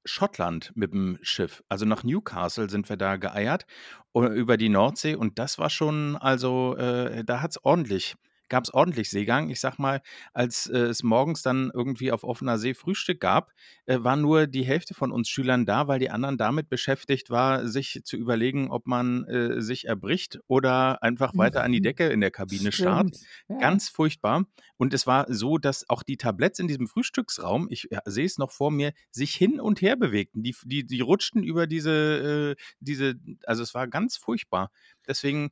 Schottland 0.04 0.71
mit 0.73 0.93
dem 0.93 1.19
Schiff. 1.21 1.63
Also 1.69 1.86
nach 1.86 2.04
Newcastle 2.04 2.71
sind 2.71 2.89
wir 2.89 2.97
da 2.97 3.17
geeiert 3.17 3.67
über 4.15 4.58
die 4.58 4.69
Nordsee 4.69 5.13
und 5.13 5.38
das 5.38 5.60
war 5.60 5.69
schon, 5.69 6.15
also 6.15 6.75
äh, 6.75 7.23
da 7.23 7.41
hat 7.41 7.52
es 7.52 7.63
ordentlich 7.63 8.15
gab 8.50 8.64
es 8.64 8.74
ordentlich 8.74 9.10
Seegang. 9.10 9.50
Ich 9.50 9.60
sag 9.60 9.78
mal, 9.78 10.02
als 10.34 10.68
äh, 10.68 10.78
es 10.78 11.04
morgens 11.04 11.42
dann 11.42 11.72
irgendwie 11.74 12.12
auf 12.12 12.24
offener 12.24 12.58
See 12.58 12.74
Frühstück 12.74 13.20
gab, 13.20 13.52
äh, 13.86 14.00
war 14.02 14.16
nur 14.16 14.48
die 14.48 14.64
Hälfte 14.64 14.94
von 14.94 15.12
uns 15.12 15.30
Schülern 15.30 15.66
da, 15.66 15.88
weil 15.88 16.00
die 16.00 16.10
anderen 16.10 16.38
damit 16.38 16.70
beschäftigt 16.70 17.30
war, 17.30 17.68
sich 17.68 18.02
zu 18.04 18.18
überlegen, 18.18 18.70
ob 18.72 18.88
man 18.88 19.24
äh, 19.26 19.62
sich 19.62 19.86
erbricht 19.86 20.40
oder 20.48 21.02
einfach 21.04 21.38
weiter 21.38 21.64
an 21.64 21.72
die 21.72 21.82
Decke 21.82 22.08
in 22.08 22.22
der 22.22 22.32
Kabine 22.32 22.72
starrt. 22.72 23.16
Ja. 23.48 23.58
Ganz 23.58 23.90
furchtbar. 23.90 24.46
Und 24.80 24.94
es 24.94 25.06
war 25.06 25.26
so, 25.28 25.58
dass 25.58 25.89
auch 25.89 26.04
die 26.04 26.15
Tabletts 26.15 26.58
in 26.58 26.70
diesem 26.70 26.88
Frühstücksraum, 26.88 27.68
ich 27.70 27.89
ja, 27.92 28.00
sehe 28.06 28.26
es 28.26 28.38
noch 28.38 28.52
vor 28.52 28.72
mir, 28.72 28.94
sich 29.12 29.36
hin 29.36 29.60
und 29.60 29.82
her 29.82 29.98
bewegten. 29.98 30.42
Die, 30.42 30.56
die, 30.63 30.86
die 30.86 31.02
rutschten 31.02 31.44
über 31.44 31.68
diese, 31.68 32.56
äh, 32.58 32.63
diese, 32.80 33.15
also 33.46 33.62
es 33.62 33.74
war 33.74 33.89
ganz 33.89 34.15
furchtbar. 34.15 34.72
Deswegen, 35.06 35.50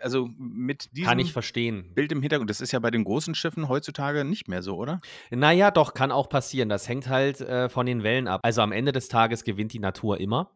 also 0.00 0.30
mit 0.38 0.88
diesem 0.92 1.06
kann 1.06 1.18
ich 1.18 1.34
verstehen. 1.34 1.92
Bild 1.94 2.12
im 2.12 2.22
Hintergrund, 2.22 2.48
das 2.48 2.62
ist 2.62 2.72
ja 2.72 2.78
bei 2.78 2.90
den 2.90 3.04
großen 3.04 3.34
Schiffen 3.34 3.68
heutzutage 3.68 4.24
nicht 4.24 4.48
mehr 4.48 4.62
so, 4.62 4.76
oder? 4.76 5.02
Naja, 5.30 5.70
doch, 5.70 5.92
kann 5.92 6.10
auch 6.10 6.30
passieren. 6.30 6.70
Das 6.70 6.88
hängt 6.88 7.08
halt 7.08 7.42
äh, 7.42 7.68
von 7.68 7.84
den 7.84 8.02
Wellen 8.02 8.26
ab. 8.26 8.40
Also 8.42 8.62
am 8.62 8.72
Ende 8.72 8.92
des 8.92 9.08
Tages 9.08 9.44
gewinnt 9.44 9.74
die 9.74 9.80
Natur 9.80 10.18
immer. 10.18 10.50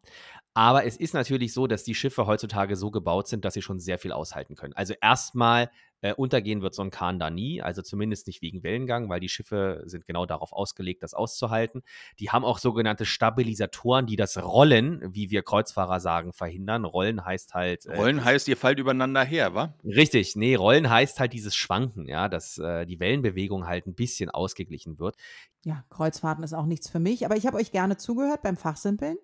Aber 0.56 0.86
es 0.86 0.96
ist 0.96 1.12
natürlich 1.12 1.52
so, 1.52 1.66
dass 1.66 1.84
die 1.84 1.94
Schiffe 1.94 2.26
heutzutage 2.26 2.76
so 2.76 2.90
gebaut 2.90 3.28
sind, 3.28 3.44
dass 3.44 3.52
sie 3.52 3.60
schon 3.60 3.78
sehr 3.78 3.98
viel 3.98 4.10
aushalten 4.10 4.54
können. 4.54 4.72
Also 4.72 4.94
erstmal 5.02 5.70
äh, 6.02 6.14
untergehen 6.14 6.62
wird 6.62 6.74
so 6.74 6.82
ein 6.82 6.90
Kahn 6.90 7.18
da 7.18 7.30
nie, 7.30 7.62
also 7.62 7.82
zumindest 7.82 8.26
nicht 8.26 8.42
wegen 8.42 8.62
Wellengang, 8.62 9.08
weil 9.08 9.20
die 9.20 9.28
Schiffe 9.28 9.82
sind 9.86 10.06
genau 10.06 10.26
darauf 10.26 10.52
ausgelegt, 10.52 11.02
das 11.02 11.14
auszuhalten. 11.14 11.82
Die 12.18 12.30
haben 12.30 12.44
auch 12.44 12.58
sogenannte 12.58 13.04
Stabilisatoren, 13.04 14.06
die 14.06 14.16
das 14.16 14.36
Rollen, 14.42 15.02
wie 15.14 15.30
wir 15.30 15.42
Kreuzfahrer 15.42 16.00
sagen, 16.00 16.32
verhindern. 16.32 16.84
Rollen 16.84 17.24
heißt 17.24 17.54
halt. 17.54 17.86
Äh, 17.86 17.96
Rollen 17.96 18.24
heißt, 18.24 18.48
ihr 18.48 18.56
fallt 18.56 18.78
übereinander 18.78 19.24
her, 19.24 19.54
wa? 19.54 19.74
Richtig, 19.84 20.36
nee, 20.36 20.54
Rollen 20.54 20.90
heißt 20.90 21.20
halt 21.20 21.32
dieses 21.32 21.54
Schwanken, 21.54 22.08
ja, 22.08 22.28
dass 22.28 22.58
äh, 22.58 22.86
die 22.86 23.00
Wellenbewegung 23.00 23.66
halt 23.66 23.86
ein 23.86 23.94
bisschen 23.94 24.30
ausgeglichen 24.30 24.98
wird. 24.98 25.16
Ja, 25.64 25.84
Kreuzfahrten 25.90 26.44
ist 26.44 26.52
auch 26.52 26.66
nichts 26.66 26.88
für 26.88 27.00
mich, 27.00 27.24
aber 27.24 27.36
ich 27.36 27.46
habe 27.46 27.56
euch 27.56 27.72
gerne 27.72 27.96
zugehört 27.96 28.42
beim 28.42 28.56
Fachsimpeln 28.56 29.16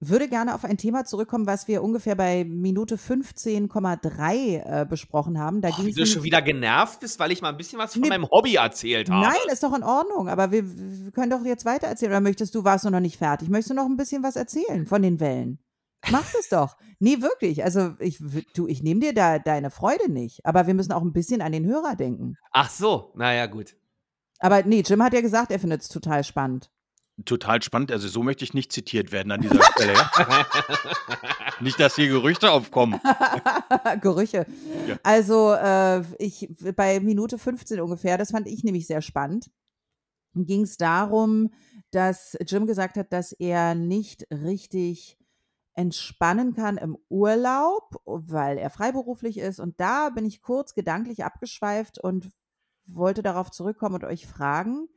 würde 0.00 0.28
gerne 0.28 0.54
auf 0.54 0.64
ein 0.64 0.76
Thema 0.76 1.04
zurückkommen, 1.04 1.46
was 1.46 1.68
wir 1.68 1.82
ungefähr 1.82 2.14
bei 2.14 2.44
Minute 2.44 2.96
15,3 2.96 4.82
äh, 4.82 4.86
besprochen 4.86 5.38
haben. 5.38 5.62
Da 5.62 5.70
oh, 5.70 5.84
wie 5.84 5.92
du 5.92 6.06
schon 6.06 6.22
wieder 6.22 6.42
genervt 6.42 7.00
bist, 7.00 7.18
weil 7.18 7.32
ich 7.32 7.40
mal 7.40 7.48
ein 7.48 7.56
bisschen 7.56 7.78
was 7.78 7.94
von 7.94 8.02
nee, 8.02 8.08
meinem 8.08 8.28
Hobby 8.30 8.56
erzählt 8.56 9.10
habe. 9.10 9.26
Nein, 9.26 9.52
ist 9.52 9.62
doch 9.62 9.74
in 9.74 9.82
Ordnung, 9.82 10.28
aber 10.28 10.52
wir, 10.52 10.64
wir 10.66 11.12
können 11.12 11.30
doch 11.30 11.44
jetzt 11.44 11.64
weiter 11.64 11.86
erzählen. 11.86 12.12
Oder 12.12 12.20
möchtest 12.20 12.54
du, 12.54 12.64
warst 12.64 12.84
du 12.84 12.90
noch 12.90 13.00
nicht 13.00 13.16
fertig? 13.16 13.48
Möchtest 13.48 13.70
du 13.70 13.74
noch 13.74 13.86
ein 13.86 13.96
bisschen 13.96 14.22
was 14.22 14.36
erzählen 14.36 14.86
von 14.86 15.02
den 15.02 15.18
Wellen? 15.18 15.58
Mach 16.10 16.30
das 16.32 16.48
doch. 16.48 16.76
Nee, 16.98 17.20
wirklich. 17.20 17.64
Also 17.64 17.94
ich, 17.98 18.22
du, 18.54 18.66
ich 18.66 18.82
nehme 18.82 19.00
dir 19.00 19.14
da 19.14 19.38
deine 19.38 19.70
Freude 19.70 20.10
nicht. 20.10 20.44
Aber 20.44 20.66
wir 20.66 20.74
müssen 20.74 20.92
auch 20.92 21.02
ein 21.02 21.12
bisschen 21.12 21.40
an 21.40 21.52
den 21.52 21.66
Hörer 21.66 21.96
denken. 21.96 22.36
Ach 22.52 22.70
so, 22.70 23.12
naja, 23.16 23.46
gut. 23.46 23.76
Aber 24.38 24.62
nee, 24.62 24.82
Jim 24.86 25.02
hat 25.02 25.14
ja 25.14 25.20
gesagt, 25.20 25.50
er 25.50 25.58
findet 25.58 25.82
es 25.82 25.88
total 25.88 26.22
spannend. 26.22 26.70
Total 27.24 27.62
spannend. 27.62 27.90
Also 27.92 28.08
so 28.08 28.22
möchte 28.22 28.44
ich 28.44 28.52
nicht 28.52 28.72
zitiert 28.72 29.10
werden 29.10 29.32
an 29.32 29.40
dieser 29.40 29.62
Stelle. 29.62 29.94
Nicht, 31.60 31.80
dass 31.80 31.96
hier 31.96 32.08
Gerüchte 32.08 32.50
aufkommen. 32.50 33.00
Gerüche. 34.02 34.46
Ja. 34.86 34.98
Also 35.02 35.54
äh, 35.54 36.02
ich 36.18 36.48
bei 36.76 37.00
Minute 37.00 37.38
15 37.38 37.80
ungefähr, 37.80 38.18
das 38.18 38.32
fand 38.32 38.46
ich 38.46 38.62
nämlich 38.62 38.86
sehr 38.86 39.00
spannend, 39.00 39.50
ging 40.34 40.62
es 40.62 40.76
darum, 40.76 41.54
dass 41.90 42.36
Jim 42.46 42.66
gesagt 42.66 42.98
hat, 42.98 43.10
dass 43.12 43.32
er 43.32 43.74
nicht 43.74 44.26
richtig 44.30 45.16
entspannen 45.72 46.54
kann 46.54 46.76
im 46.76 46.98
Urlaub, 47.08 47.96
weil 48.04 48.58
er 48.58 48.68
freiberuflich 48.68 49.38
ist. 49.38 49.60
Und 49.60 49.80
da 49.80 50.10
bin 50.10 50.26
ich 50.26 50.42
kurz 50.42 50.74
gedanklich 50.74 51.24
abgeschweift 51.24 51.98
und 51.98 52.30
wollte 52.86 53.22
darauf 53.22 53.50
zurückkommen 53.50 53.96
und 53.96 54.04
euch 54.04 54.26
fragen, 54.26 54.88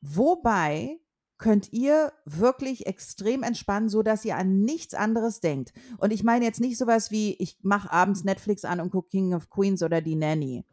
wobei 0.00 0.98
könnt 1.42 1.72
ihr 1.72 2.12
wirklich 2.24 2.86
extrem 2.86 3.42
entspannen, 3.42 3.88
so 3.88 4.04
dass 4.04 4.24
ihr 4.24 4.36
an 4.36 4.60
nichts 4.60 4.94
anderes 4.94 5.40
denkt. 5.40 5.72
Und 5.98 6.12
ich 6.12 6.22
meine 6.22 6.44
jetzt 6.44 6.60
nicht 6.60 6.78
sowas 6.78 7.10
wie, 7.10 7.34
ich 7.40 7.58
mache 7.62 7.90
abends 7.90 8.22
Netflix 8.22 8.64
an 8.64 8.80
und 8.80 8.90
gucke 8.90 9.08
King 9.10 9.34
of 9.34 9.50
Queens 9.50 9.82
oder 9.82 10.00
die 10.00 10.14
Nanny, 10.14 10.64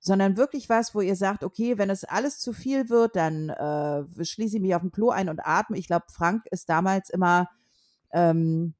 sondern 0.00 0.38
wirklich 0.38 0.70
was, 0.70 0.94
wo 0.94 1.02
ihr 1.02 1.14
sagt, 1.14 1.44
okay, 1.44 1.76
wenn 1.76 1.90
es 1.90 2.04
alles 2.04 2.38
zu 2.38 2.54
viel 2.54 2.88
wird, 2.88 3.16
dann 3.16 3.50
äh, 3.50 4.24
schließe 4.24 4.56
ich 4.56 4.62
mich 4.62 4.74
auf 4.74 4.80
dem 4.80 4.92
Klo 4.92 5.10
ein 5.10 5.28
und 5.28 5.40
atme. 5.44 5.76
Ich 5.76 5.88
glaube, 5.88 6.06
Frank 6.08 6.46
ist 6.50 6.70
damals 6.70 7.10
immer 7.10 7.50
ähm, 8.10 8.72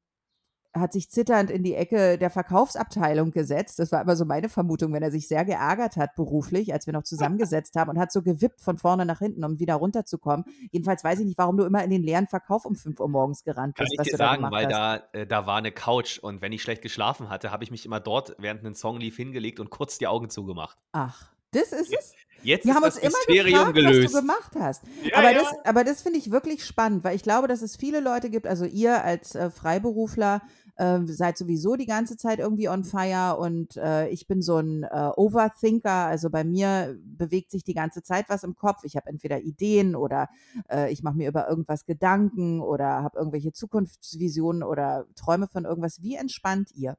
hat 0.74 0.92
sich 0.92 1.10
zitternd 1.10 1.50
in 1.50 1.62
die 1.62 1.74
Ecke 1.74 2.18
der 2.18 2.30
Verkaufsabteilung 2.30 3.30
gesetzt. 3.30 3.78
Das 3.78 3.92
war 3.92 4.02
immer 4.02 4.16
so 4.16 4.24
meine 4.24 4.48
Vermutung, 4.48 4.92
wenn 4.92 5.02
er 5.02 5.10
sich 5.10 5.28
sehr 5.28 5.44
geärgert 5.44 5.96
hat 5.96 6.14
beruflich, 6.14 6.72
als 6.72 6.86
wir 6.86 6.92
noch 6.92 7.02
zusammengesetzt 7.02 7.74
haben 7.76 7.90
und 7.90 7.98
hat 7.98 8.12
so 8.12 8.22
gewippt 8.22 8.60
von 8.60 8.78
vorne 8.78 9.06
nach 9.06 9.18
hinten, 9.18 9.44
um 9.44 9.58
wieder 9.58 9.74
runterzukommen. 9.74 10.44
Jedenfalls 10.70 11.04
weiß 11.04 11.20
ich 11.20 11.26
nicht, 11.26 11.38
warum 11.38 11.56
du 11.56 11.64
immer 11.64 11.82
in 11.84 11.90
den 11.90 12.02
leeren 12.02 12.26
Verkauf 12.26 12.64
um 12.64 12.74
5 12.74 13.00
Uhr 13.00 13.08
morgens 13.08 13.44
gerannt 13.44 13.76
bist. 13.76 13.96
Kann 13.96 14.04
ich 14.04 14.10
dir 14.10 14.16
sagen, 14.16 14.42
da 14.42 14.50
weil 14.50 14.66
da, 14.66 15.02
äh, 15.12 15.26
da 15.26 15.46
war 15.46 15.56
eine 15.56 15.72
Couch 15.72 16.18
und 16.18 16.42
wenn 16.42 16.52
ich 16.52 16.62
schlecht 16.62 16.82
geschlafen 16.82 17.30
hatte, 17.30 17.50
habe 17.50 17.64
ich 17.64 17.70
mich 17.70 17.86
immer 17.86 18.00
dort, 18.00 18.36
während 18.38 18.64
ein 18.64 18.74
Song 18.74 18.98
lief, 18.98 19.16
hingelegt 19.16 19.60
und 19.60 19.70
kurz 19.70 19.98
die 19.98 20.06
Augen 20.06 20.30
zugemacht. 20.30 20.76
Ach. 20.92 21.32
Das 21.52 21.72
ist 21.72 21.92
es. 21.92 22.14
Jetzt 22.42 22.64
Wir 22.64 22.70
ist 22.70 22.76
haben 22.76 22.84
das 22.84 22.94
uns 22.96 23.04
immer 23.04 23.18
Mysterium 23.26 23.58
gefragt, 23.58 23.74
gelöst. 23.74 24.04
was 24.04 24.12
du 24.12 24.20
gemacht 24.20 24.52
hast. 24.58 24.82
Ja, 25.04 25.18
aber, 25.18 25.32
ja. 25.32 25.38
das, 25.38 25.54
aber 25.64 25.84
das 25.84 26.02
finde 26.02 26.18
ich 26.18 26.30
wirklich 26.30 26.64
spannend, 26.64 27.04
weil 27.04 27.16
ich 27.16 27.22
glaube, 27.22 27.48
dass 27.48 27.62
es 27.62 27.76
viele 27.76 28.00
Leute 28.00 28.30
gibt, 28.30 28.46
also 28.46 28.64
ihr 28.64 29.02
als 29.02 29.34
äh, 29.34 29.50
Freiberufler 29.50 30.42
äh, 30.76 31.00
seid 31.06 31.36
sowieso 31.36 31.76
die 31.76 31.86
ganze 31.86 32.16
Zeit 32.16 32.38
irgendwie 32.38 32.68
on 32.68 32.84
fire 32.84 33.36
und 33.38 33.76
äh, 33.76 34.08
ich 34.08 34.26
bin 34.26 34.42
so 34.42 34.58
ein 34.58 34.84
äh, 34.84 35.10
Overthinker, 35.16 35.90
also 36.06 36.30
bei 36.30 36.44
mir 36.44 36.96
bewegt 37.04 37.50
sich 37.50 37.64
die 37.64 37.74
ganze 37.74 38.02
Zeit 38.02 38.26
was 38.28 38.44
im 38.44 38.54
Kopf. 38.54 38.84
Ich 38.84 38.96
habe 38.96 39.08
entweder 39.08 39.40
Ideen 39.40 39.96
oder 39.96 40.28
äh, 40.70 40.92
ich 40.92 41.02
mache 41.02 41.16
mir 41.16 41.28
über 41.28 41.48
irgendwas 41.48 41.84
Gedanken 41.84 42.60
oder 42.60 43.02
habe 43.02 43.18
irgendwelche 43.18 43.52
Zukunftsvisionen 43.52 44.62
oder 44.62 45.06
träume 45.16 45.48
von 45.48 45.64
irgendwas. 45.64 46.00
Wie 46.02 46.14
entspannt 46.14 46.70
ihr? 46.74 46.96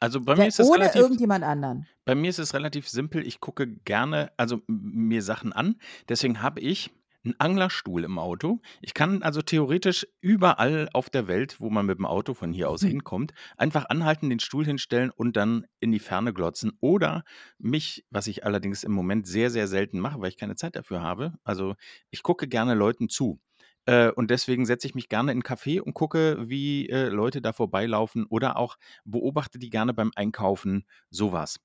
Also 0.00 0.20
bei 0.20 0.36
mir 0.36 0.46
ist 0.46 0.60
es 0.60 0.68
ohne 0.68 0.80
relativ 0.80 1.02
irgendjemand 1.02 1.44
anderen. 1.44 1.86
Bei 2.04 2.14
mir 2.14 2.30
ist 2.30 2.38
es 2.38 2.54
relativ 2.54 2.88
simpel. 2.88 3.26
Ich 3.26 3.40
gucke 3.40 3.66
gerne, 3.66 4.32
also 4.36 4.62
mir 4.66 5.22
Sachen 5.22 5.52
an. 5.52 5.76
Deswegen 6.08 6.40
habe 6.40 6.60
ich 6.60 6.90
einen 7.24 7.34
Anglerstuhl 7.38 8.04
im 8.04 8.18
Auto. 8.18 8.60
Ich 8.80 8.94
kann 8.94 9.22
also 9.22 9.42
theoretisch 9.42 10.06
überall 10.20 10.88
auf 10.94 11.10
der 11.10 11.26
Welt, 11.26 11.60
wo 11.60 11.68
man 11.68 11.84
mit 11.84 11.98
dem 11.98 12.06
Auto 12.06 12.32
von 12.32 12.52
hier 12.52 12.70
aus 12.70 12.82
Hm. 12.82 12.88
hinkommt, 12.88 13.32
einfach 13.56 13.86
anhalten, 13.88 14.30
den 14.30 14.40
Stuhl 14.40 14.64
hinstellen 14.64 15.10
und 15.10 15.36
dann 15.36 15.66
in 15.80 15.92
die 15.92 15.98
Ferne 15.98 16.32
glotzen. 16.32 16.72
Oder 16.80 17.24
mich, 17.58 18.06
was 18.10 18.26
ich 18.28 18.46
allerdings 18.46 18.84
im 18.84 18.92
Moment 18.92 19.26
sehr, 19.26 19.50
sehr 19.50 19.66
selten 19.68 19.98
mache, 19.98 20.20
weil 20.20 20.28
ich 20.30 20.36
keine 20.38 20.56
Zeit 20.56 20.76
dafür 20.76 21.02
habe. 21.02 21.34
Also 21.44 21.74
ich 22.10 22.22
gucke 22.22 22.48
gerne 22.48 22.74
Leuten 22.74 23.08
zu. 23.08 23.40
Äh, 23.88 24.10
und 24.12 24.30
deswegen 24.30 24.66
setze 24.66 24.86
ich 24.86 24.94
mich 24.94 25.08
gerne 25.08 25.32
in 25.32 25.38
'n 25.40 25.42
Café 25.42 25.80
und 25.80 25.94
gucke, 25.94 26.38
wie, 26.48 26.88
äh, 26.90 27.08
Leute 27.08 27.40
da 27.42 27.52
vorbeilaufen 27.52 28.26
oder 28.28 28.56
auch 28.58 28.76
beobachte 29.04 29.58
die 29.58 29.70
gerne 29.70 29.94
beim 29.94 30.12
Einkaufen, 30.16 30.86
sowas. 31.10 31.60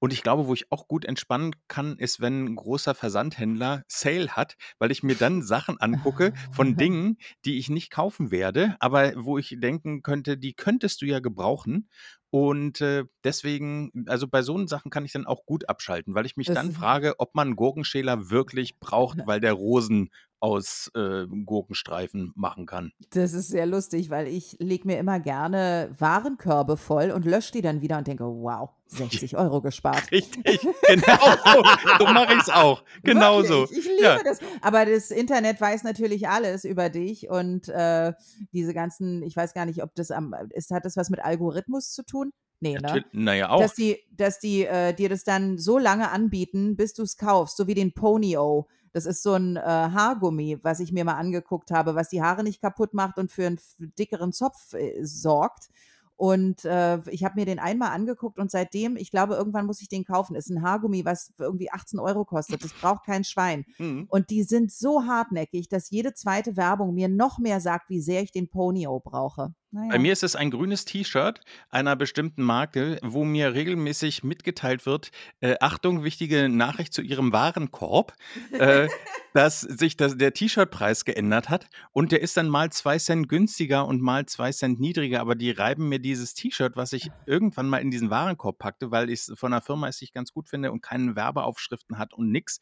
Und 0.00 0.12
ich 0.12 0.22
glaube, 0.22 0.46
wo 0.46 0.54
ich 0.54 0.70
auch 0.70 0.86
gut 0.88 1.04
entspannen 1.04 1.52
kann, 1.68 1.98
ist, 1.98 2.20
wenn 2.20 2.46
'n 2.46 2.56
großer 2.56 2.94
Versandhändler 2.94 3.84
Sale 3.88 4.30
hat, 4.36 4.56
weil 4.78 4.90
ich 4.92 5.02
mir 5.02 5.16
dann 5.16 5.42
Sachen 5.42 5.78
angucke 5.80 6.32
von 6.50 6.76
Dingen, 6.78 7.18
die 7.44 7.58
ich 7.58 7.68
nicht 7.70 7.90
kaufen 7.90 8.30
werde, 8.30 8.76
aber 8.80 9.12
wo 9.16 9.38
ich 9.38 9.56
denken 9.60 10.02
könnte, 10.02 10.38
die 10.38 10.54
könntest 10.54 11.02
du 11.02 11.06
ja 11.06 11.20
gebrauchen. 11.20 11.88
Und, 12.30 12.80
äh, 12.82 13.04
deswegen 13.24 14.04
also 14.06 14.28
bei 14.28 14.42
so 14.42 14.66
Sachen 14.66 14.90
kann 14.90 15.04
ich 15.04 15.12
dann 15.12 15.26
auch 15.26 15.46
gut 15.46 15.68
abschalten, 15.68 16.14
weil 16.14 16.26
ich 16.26 16.36
mich 16.36 16.46
Das 16.46 16.56
dann 16.56 16.72
frage, 16.72 17.14
ob 17.18 17.34
man 17.34 17.56
Gurkenschäler 17.56 18.28
wirklich 18.30 18.78
braucht, 18.80 19.18
weil 19.26 19.40
der 19.40 19.54
Rosen 19.54 20.10
aus, 20.40 20.90
äh, 20.94 21.26
Gurkenstreifen 21.26 22.32
machen 22.36 22.66
kann. 22.66 22.92
Das 23.10 23.32
ist 23.32 23.48
sehr 23.48 23.66
lustig, 23.66 24.10
weil 24.10 24.28
ich 24.28 24.56
lege 24.60 24.86
mir 24.86 24.98
immer 24.98 25.18
gerne 25.20 25.90
Warenkörbe 25.98 26.76
voll 26.76 27.10
und 27.10 27.24
lösche 27.24 27.52
die 27.52 27.62
dann 27.62 27.80
wieder 27.80 27.98
und 27.98 28.06
denke: 28.06 28.24
„Wow, 28.24 28.70
60 28.86 29.36
Euro 29.36 29.60
gespart.“ 29.60 30.10
Richtig, 30.12 30.60
genau 30.86 31.18
so. 31.44 31.64
So 31.98 32.06
mache 32.06 32.34
ich's 32.34 32.48
auch. 32.50 32.84
Genau 33.02 33.42
so. 33.42 33.62
Wirklich, 33.62 33.78
ich 33.78 33.86
liebe 33.86 34.02
Ja. 34.02 34.22
das. 34.22 34.38
Aber 34.62 34.86
das 34.86 35.10
Internet 35.10 35.60
weiß 35.60 35.82
natürlich 35.82 36.28
alles 36.28 36.64
über 36.64 36.88
dich 36.88 37.28
und, 37.28 37.68
äh, 37.68 38.12
diese 38.52 38.74
ganzen 38.74 39.22
ich 39.22 39.34
weiß 39.36 39.54
gar 39.54 39.66
nicht, 39.66 39.82
ob 39.82 39.94
das 39.96 40.10
am 40.10 40.34
ist 40.50 40.70
hat 40.70 40.84
das 40.84 40.96
was 40.96 41.10
mit 41.10 41.20
Algorithmus 41.24 41.92
zu 41.92 42.04
tun? 42.04 42.17
Ne, 42.62 42.78
ne? 42.80 42.98
Natür 42.98 43.04
na 43.12 43.34
ja, 43.34 43.50
auch. 43.50 43.58
Dass 43.58 43.74
die 43.74 43.98
dass 44.12 44.38
die, 44.40 44.64
äh, 44.66 44.94
dir 44.94 45.08
das 45.08 45.24
dann 45.24 45.58
so 45.58 45.78
lange 45.78 46.10
anbieten, 46.10 46.76
bis 46.76 46.94
du's 46.94 47.16
kaufst, 47.16 47.56
so 47.56 47.66
wie 47.66 47.74
den 47.74 47.92
Ponyo. 47.94 48.68
Das 48.92 49.06
ist 49.06 49.22
so 49.22 49.34
'n, 49.34 49.56
äh, 49.56 49.60
Haargummi, 49.62 50.58
was 50.62 50.80
ich 50.80 50.92
mir 50.92 51.04
mal 51.04 51.14
angeguckt 51.14 51.70
habe, 51.72 51.94
was 51.94 52.08
die 52.10 52.22
Haare 52.22 52.42
nicht 52.44 52.60
kaputt 52.62 52.94
macht 52.94 53.18
und 53.18 53.32
für 53.32 53.44
'n 53.46 53.54
f 53.56 53.76
dickeren 53.98 54.32
Zopf, 54.32 54.74
äh, 54.74 55.04
sorgt. 55.04 55.68
Und, 56.16 56.64
äh, 56.64 56.98
ich 57.10 57.24
habe 57.24 57.36
mir 57.40 57.46
den 57.46 57.60
einmal 57.60 57.90
angeguckt 57.92 58.38
und 58.40 58.50
seitdem 58.50 58.96
ich 58.96 59.10
glaube, 59.12 59.34
irgendwann 59.36 59.66
muss 59.66 59.80
ich 59.82 59.88
den 59.88 60.04
kaufen. 60.04 60.36
Ist 60.36 60.50
'n 60.50 60.62
Haargummi, 60.62 61.04
was 61.04 61.32
irgendwie 61.38 61.70
18 61.72 62.00
Euro 62.00 62.24
kostet. 62.24 62.64
Das 62.64 62.74
braucht 62.74 63.04
kein 63.06 63.24
Schwein. 63.24 63.66
Mhm. 63.78 64.08
Und 64.08 64.30
die 64.30 64.42
sind 64.44 64.72
so 64.72 65.04
hartnäckig, 65.06 65.68
dass 65.68 65.90
jede 65.90 66.14
zweite 66.14 66.56
Werbung 66.56 66.94
mir 66.94 67.08
noch 67.08 67.38
mehr 67.38 67.60
sagt, 67.60 67.90
wie 67.90 68.00
sehr 68.00 68.22
ich 68.22 68.32
den 68.32 68.48
Ponyo 68.48 69.00
brauche. 69.00 69.54
Na 69.72 69.82
Bei 69.90 69.98
mir 69.98 70.12
ist 70.12 70.22
es 70.22 70.36
ein 70.36 70.50
grünes 70.50 70.84
T-Shirt 70.84 71.40
einer 71.70 71.96
bestimmten 71.96 72.42
Marke, 72.42 72.98
wo 73.02 73.24
mir 73.24 73.54
regelmäßig 73.54 74.22
mitgeteilt 74.22 74.84
wird: 74.84 75.10
„Äh, 75.40 75.56
Achtung, 75.60 76.04
wichtige 76.04 76.48
Nachricht 76.50 76.92
zu 76.92 77.00
Ihrem 77.02 77.32
Warenkorb, 77.32 78.12
äh, 78.58 78.88
dass 79.32 79.60
sich 79.62 79.96
das 79.96 80.16
der 80.18 80.34
T-Shirt-Preis 80.34 81.04
geändert 81.06 81.48
hat. 81.48 81.68
Und 81.92 82.12
der 82.12 82.20
ist 82.20 82.36
dann 82.36 82.48
mal 82.50 82.70
2 82.70 82.98
Cent 82.98 83.28
günstiger 83.30 83.86
und 83.86 84.02
mal 84.02 84.26
2 84.26 84.52
Cent 84.52 84.78
niedriger, 84.80 85.20
aber 85.20 85.34
die 85.36 85.50
reiben 85.52 85.88
mir 85.88 86.00
dieses 86.00 86.34
T-Shirt, 86.34 86.76
was 86.76 86.92
ich 86.92 87.12
irgendwann 87.24 87.68
mal 87.68 87.78
in 87.78 87.90
diesen 87.90 88.10
Warenkorb 88.10 88.58
packte, 88.58 88.90
weil 88.90 89.08
ich's 89.08 89.32
von 89.36 89.52
'ner 89.52 89.62
Firma 89.62 89.88
ist, 89.88 90.00
die 90.00 90.04
ich 90.06 90.12
ganz 90.12 90.32
gut 90.32 90.48
finde 90.50 90.70
und 90.70 90.82
keine 90.82 91.16
Werbeaufschriften 91.16 91.96
hat 91.98 92.12
und 92.12 92.30
nix. 92.30 92.60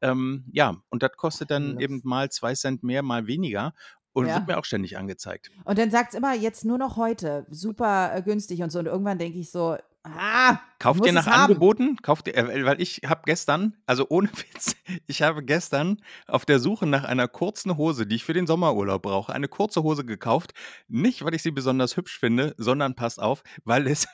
Ähm, 0.00 0.44
ja, 0.52 0.76
und 0.90 1.02
das 1.02 1.12
kostet 1.16 1.50
dann 1.50 1.76
eben 1.78 2.00
mal 2.04 2.30
2 2.30 2.54
Cent 2.54 2.82
mehr, 2.82 3.02
mal 3.02 3.26
weniger 3.26 3.74
und 4.12 4.26
Ja. 4.26 4.34
wird 4.36 4.46
mir 4.46 4.58
auch 4.58 4.64
ständig 4.64 4.96
angezeigt. 4.98 5.50
Und 5.64 5.78
dann 5.78 5.90
sagt's 5.90 6.14
immer: 6.14 6.34
„Jetzt 6.34 6.64
nur 6.64 6.78
noch 6.78 6.96
heute, 6.96 7.46
super, 7.50 8.12
äh, 8.14 8.22
günstig“ 8.22 8.62
und 8.62 8.70
so. 8.70 8.78
Und 8.78 8.86
irgendwann 8.86 9.18
denke 9.18 9.38
ich 9.38 9.50
so: 9.50 9.76
„Ah, 10.04 10.58
Kauft 10.78 11.00
ihr 11.00 11.06
es 11.08 11.12
nach 11.14 11.26
haben.“ 11.26 11.52
Angeboten? 11.52 11.96
Kauft 12.02 12.28
ihr 12.28 12.36
äh, 12.36 12.64
weil 12.64 12.80
ich 12.80 13.02
habe 13.06 13.22
gestern 13.26 13.76
also 13.86 14.06
ohne 14.08 14.28
Witz, 14.54 14.76
ich 15.06 15.22
habe 15.22 15.44
gestern 15.44 16.00
auf 16.26 16.44
der 16.46 16.58
Suche 16.60 16.86
nach 16.86 17.04
einer 17.04 17.28
kurzen 17.28 17.76
Hose, 17.76 18.06
die 18.06 18.16
ich 18.16 18.24
für 18.24 18.32
den 18.32 18.46
Sommerurlaub 18.46 19.02
brauche, 19.02 19.32
eine 19.32 19.48
kurze 19.48 19.82
Hose 19.82 20.04
gekauft. 20.04 20.52
Nicht, 20.88 21.24
weil 21.24 21.34
ich 21.34 21.42
sie 21.42 21.50
besonders 21.50 21.96
hübsch 21.96 22.18
finde, 22.18 22.54
sondern 22.58 22.94
passt 22.94 23.20
auf, 23.20 23.42
weil 23.64 23.86
es 23.86 24.06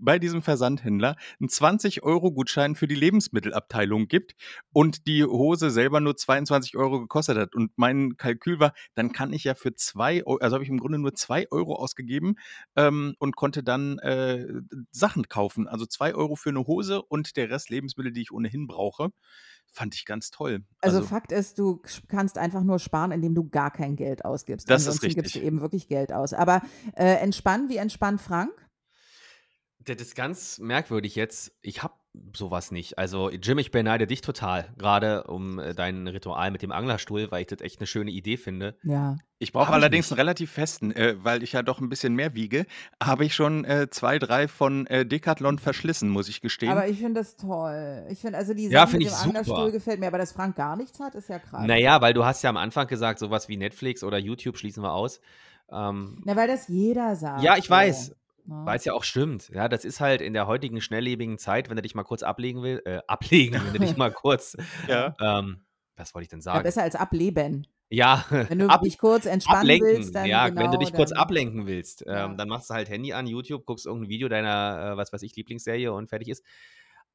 bei 0.00 0.18
diesem 0.18 0.42
Versandhändler 0.42 1.16
'n 1.40 1.48
20 1.48 2.02
€ 2.04 2.32
Gutschein 2.32 2.74
für 2.76 2.86
die 2.88 2.94
Lebensmittelabteilung 2.94 4.08
gibt 4.08 4.34
und 4.72 5.06
die 5.06 5.24
Hose 5.24 5.70
selber 5.70 6.00
nur 6.00 6.16
22 6.16 6.76
€ 6.76 7.00
gekostet 7.00 7.38
hat. 7.38 7.54
Und 7.54 7.72
mein 7.76 8.16
Kalkül 8.16 8.60
war, 8.60 8.72
dann 8.94 9.12
kann 9.12 9.32
ich 9.32 9.44
ja 9.44 9.54
für 9.54 9.74
2 9.74 10.22
Eu 10.26 10.36
also 10.40 10.54
habe 10.54 10.64
ich 10.64 10.70
im 10.70 10.78
Grunde 10.78 10.98
nur 10.98 11.14
2 11.14 11.46
€ 11.50 11.74
ausgegeben, 11.76 12.36
ähm, 12.76 13.14
und 13.18 13.36
konnte 13.36 13.62
dann, 13.64 13.98
äh, 14.00 14.46
Sachen 14.92 15.28
kaufen. 15.28 15.68
Also 15.68 15.86
2 15.86 16.14
€ 16.14 16.36
für 16.36 16.52
'ne 16.52 16.66
Hose 16.66 17.02
und 17.02 17.36
der 17.36 17.50
Rest 17.50 17.70
Lebensmittel, 17.70 18.12
die 18.12 18.22
ich 18.22 18.32
ohnehin 18.32 18.66
brauche. 18.66 19.10
Fand 19.72 19.94
ich 19.94 20.04
ganz 20.06 20.30
toll. 20.30 20.64
Also, 20.82 21.02
Also 21.02 21.02
Fakt 21.02 21.30
ist, 21.30 21.58
du 21.58 21.82
kannst 22.08 22.38
einfach 22.38 22.62
nur 22.62 22.78
sparen, 22.78 23.12
indem 23.12 23.34
du 23.34 23.48
gar 23.48 23.70
kein 23.70 23.96
Geld 23.96 24.24
ausgibst. 24.24 24.68
Das 24.68 24.86
ist 24.86 25.02
Ansonsten 25.02 25.12
gibst 25.12 25.34
du 25.34 25.38
richtig. 25.38 25.40
eben 25.40 25.60
wirklich 25.60 25.88
Geld 25.88 26.10
aus. 26.12 26.32
Aber, 26.32 26.62
äh, 26.94 27.16
entspannen 27.16 27.68
wie 27.68 27.76
entspannt 27.76 28.20
Frank? 28.20 28.69
Das 29.84 29.96
ist 30.00 30.14
ganz 30.14 30.58
merkwürdig 30.58 31.14
jetzt. 31.14 31.52
Ich 31.62 31.82
habe 31.82 31.94
sowas 32.36 32.70
nicht. 32.70 32.98
Also, 32.98 33.30
Jim, 33.30 33.58
ich 33.58 33.70
beneide 33.70 34.06
dich 34.06 34.20
total, 34.20 34.68
gerade 34.76 35.24
um 35.24 35.58
äh, 35.58 35.74
dein 35.74 36.06
Ritual 36.08 36.50
mit 36.50 36.60
dem 36.60 36.72
Anglerstuhl, 36.72 37.30
weil 37.30 37.42
ich 37.42 37.46
das 37.46 37.60
echt 37.60 37.78
eine 37.78 37.86
schöne 37.86 38.10
Idee 38.10 38.36
finde. 38.36 38.76
Ja. 38.82 39.16
Ich 39.38 39.52
brauche 39.52 39.68
ich 39.70 39.74
allerdings 39.74 40.06
nicht. 40.06 40.12
einen 40.18 40.26
relativ 40.28 40.50
festen, 40.50 40.90
äh, 40.90 41.14
weil 41.22 41.42
ich 41.42 41.52
ja 41.52 41.62
doch 41.62 41.80
ein 41.80 41.88
bisschen 41.88 42.14
mehr 42.14 42.34
wiege, 42.34 42.66
habe 43.02 43.24
ich 43.24 43.34
schon 43.34 43.64
äh, 43.64 43.88
zwei, 43.90 44.18
drei 44.18 44.48
von 44.48 44.86
äh, 44.88 45.06
Decathlon 45.06 45.58
verschlissen, 45.58 46.10
muss 46.10 46.28
ich 46.28 46.40
gestehen. 46.40 46.72
Aber 46.72 46.88
ich 46.88 46.98
finde 46.98 47.20
das 47.20 47.36
toll. 47.36 48.06
Ich 48.10 48.18
finde, 48.18 48.38
also 48.38 48.52
die 48.54 48.64
Ja, 48.68 48.80
Sache 48.80 48.90
finde 48.90 49.06
mit 49.06 49.14
ich 49.14 49.18
dem 49.20 49.28
Anglerstuhl 49.28 49.56
super. 49.56 49.70
gefällt 49.70 50.00
mir, 50.00 50.08
aber 50.08 50.18
dass 50.18 50.32
Frank 50.32 50.56
gar 50.56 50.76
nichts 50.76 50.98
hat, 51.00 51.14
ist 51.14 51.28
ja 51.28 51.38
krass. 51.38 51.64
Naja, 51.64 52.00
weil 52.02 52.12
du 52.12 52.24
hast 52.24 52.42
ja 52.42 52.50
am 52.50 52.56
Anfang 52.58 52.86
gesagt, 52.88 53.18
sowas 53.20 53.48
wie 53.48 53.56
Netflix 53.56 54.02
oder 54.04 54.18
YouTube 54.18 54.58
schließen 54.58 54.82
wir 54.82 54.92
aus. 54.92 55.20
Ähm, 55.72 56.20
Na, 56.24 56.34
weil 56.34 56.48
das 56.48 56.66
jeder 56.66 57.14
sagt. 57.14 57.42
ja, 57.44 57.56
ich 57.56 57.70
weiß, 57.70 58.16
ne? 58.50 58.62
weil 58.66 58.76
es 58.76 58.84
ja 58.84 58.92
auch 58.92 59.04
stimmt. 59.04 59.48
Ja, 59.48 59.68
das 59.68 59.84
ist 59.84 60.00
halt 60.00 60.20
in 60.20 60.32
der 60.34 60.46
heutigen 60.46 60.80
schnelllebigen 60.80 61.38
Zeit, 61.38 61.70
wenn 61.70 61.76
du 61.76 61.82
dich 61.82 61.94
mal 61.94 62.02
kurz 62.04 62.22
ablegen 62.22 62.62
willst, 62.62 62.84
äh, 62.86 63.00
ablegen, 63.06 63.54
wenn 63.64 63.72
du 63.72 63.78
dich 63.78 63.96
mal 63.96 64.12
kurz, 64.12 64.56
ja. 64.88 65.14
ähm, 65.20 65.64
was 65.96 66.14
wollte 66.14 66.24
ich 66.24 66.28
denn 66.30 66.40
Ja, 66.40 66.42
sagen? 66.42 66.62
besser 66.64 66.82
als 66.82 66.94
ableben. 66.96 67.66
Ja, 67.92 68.24
Wenn 68.30 68.58
du 68.60 68.66
ab, 68.68 68.82
dich 68.82 68.98
kurz 68.98 69.26
entspannen 69.26 69.62
ablenken. 69.62 69.88
willst, 69.88 70.14
dann 70.14 70.26
ja, 70.26 70.48
genau, 70.48 70.60
wenn 70.62 70.70
du 70.70 70.78
dich 70.78 70.92
kurz 70.92 71.10
ablenken 71.12 71.66
willst, 71.66 72.02
Ja. 72.06 72.26
ähm, 72.26 72.36
dann 72.36 72.48
machst 72.48 72.70
du 72.70 72.74
halt 72.74 72.88
Handy 72.88 73.12
an, 73.12 73.26
YouTube, 73.26 73.66
guckst 73.66 73.86
irgendein 73.86 74.08
Video 74.10 74.28
deiner, 74.28 74.92
äh, 74.92 74.96
was 74.96 75.12
weiß 75.12 75.22
ich, 75.22 75.34
Lieblingsserie 75.34 75.92
und 75.92 76.08
fertig 76.08 76.28
ist. 76.28 76.44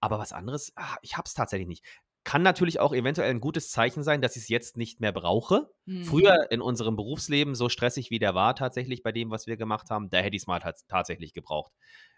Aber 0.02 0.20
was 0.20 0.34
anderes, 0.34 0.74
ah, 0.76 0.98
ich 1.02 1.16
hab's 1.18 1.34
tatsächlich 1.34 1.68
nicht. 1.70 1.86
Kann 2.26 2.42
natürlich 2.42 2.80
auch 2.80 2.92
eventuell 2.92 3.30
ein 3.30 3.40
gutes 3.40 3.70
Zeichen 3.70 4.02
sein, 4.04 4.20
dass 4.20 4.36
ich 4.36 4.44
es 4.44 4.50
jetzt 4.50 4.78
nicht 4.78 5.00
mehr 5.00 5.12
brauche. 5.12 5.70
Hm. 5.86 6.04
Früher 6.04 6.52
in 6.52 6.60
unserem 6.60 6.96
Berufsleben, 6.96 7.54
so 7.54 7.70
stressig 7.70 8.10
wie 8.10 8.18
der 8.18 8.34
war 8.34 8.56
tatsächlich 8.56 9.04
bei 9.04 9.12
dem, 9.12 9.30
was 9.30 9.46
wir 9.46 9.58
gemacht 9.58 9.92
haben, 9.92 10.10
da 10.10 10.18
hätte 10.18 10.36
ich 10.36 10.42
es 10.42 10.48
mal 10.48 10.60
tats 10.60 10.88
tatsächlich 10.88 11.34
gebraucht. 11.34 11.72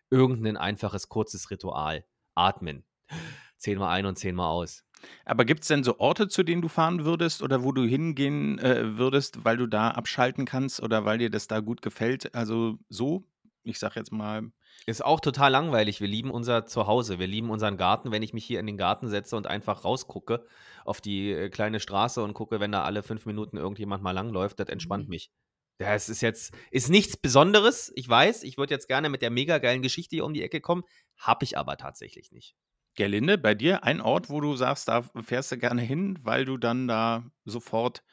Irgendein 0.09 0.55
einfaches, 0.55 1.09
kurzes 1.09 1.51
Ritual. 1.51 2.05
Atmen. 2.35 2.85
Zehnmal 3.57 3.89
ein 3.89 4.05
und 4.05 4.17
zehnmal 4.17 4.49
aus. 4.49 4.85
Aber 5.25 5.43
gibt 5.43 5.63
es 5.63 5.67
denn 5.67 5.83
so 5.83 5.99
Orte, 5.99 6.29
zu 6.29 6.43
denen 6.43 6.61
du 6.61 6.69
fahren 6.69 7.03
würdest 7.03 7.41
oder 7.41 7.63
wo 7.63 7.71
du 7.71 7.83
hingehen 7.83 8.59
äh, 8.59 8.97
würdest, 8.97 9.43
weil 9.43 9.57
du 9.57 9.67
da 9.67 9.91
abschalten 9.91 10.45
kannst 10.45 10.81
oder 10.81 11.05
weil 11.05 11.17
dir 11.17 11.29
das 11.29 11.47
da 11.47 11.59
gut 11.59 11.81
gefällt? 11.81 12.33
Also 12.33 12.77
so, 12.87 13.25
ich 13.63 13.77
sag 13.77 13.95
jetzt 13.95 14.11
mal, 14.11 14.51
Ist 14.85 15.03
auch 15.03 15.19
total 15.19 15.51
langweilig. 15.51 15.99
Wir 15.99 16.07
lieben 16.07 16.31
unser 16.31 16.65
Zuhause. 16.65 17.19
Wir 17.19 17.27
lieben 17.27 17.49
unseren 17.49 17.75
Garten. 17.77 18.11
Wenn 18.11 18.23
ich 18.23 18.33
mich 18.33 18.45
hier 18.45 18.59
in 18.59 18.67
den 18.67 18.77
Garten 18.77 19.09
setze 19.09 19.35
und 19.35 19.47
einfach 19.47 19.83
rausgucke 19.83 20.45
auf 20.85 21.01
die 21.01 21.31
äh, 21.31 21.49
kleine 21.49 21.79
Straße 21.81 22.23
und 22.23 22.33
gucke, 22.33 22.59
wenn 22.59 22.71
da 22.71 22.83
alle 22.83 23.03
fünf 23.03 23.25
Minuten 23.25 23.57
irgendjemand 23.57 24.01
mal 24.03 24.11
langläuft, 24.11 24.59
das 24.59 24.69
entspannt 24.69 25.05
Mhm. 25.05 25.09
mich. 25.09 25.31
Ja, 25.79 25.93
es 25.93 26.09
ist 26.09 26.21
jetzt, 26.21 26.55
ist 26.71 26.89
nichts 26.89 27.17
Besonderes. 27.17 27.91
Ich 27.95 28.07
weiß, 28.07 28.43
ich 28.43 28.57
würde 28.57 28.73
jetzt 28.73 28.87
gerne 28.87 29.09
mit 29.09 29.21
der 29.21 29.29
mega 29.29 29.57
geilen 29.59 29.81
Geschichte 29.81 30.15
hier 30.15 30.25
um 30.25 30.33
die 30.33 30.41
Ecke 30.41 30.61
kommen. 30.61 30.83
Hab 31.17 31.43
ich 31.43 31.57
aber 31.57 31.77
tatsächlich 31.77 32.31
nicht. 32.31 32.55
Gerlinde, 32.95 33.37
bei 33.37 33.53
dir 33.53 33.83
ein 33.83 34.01
Ort, 34.01 34.29
wo 34.29 34.41
du 34.41 34.55
sagst, 34.55 34.87
da 34.87 35.03
fährst 35.21 35.51
du 35.51 35.57
gerne 35.57 35.81
hin, 35.83 36.17
weil 36.23 36.45
du 36.45 36.57
dann 36.57 36.87
da 36.87 37.29
sofort 37.45 38.03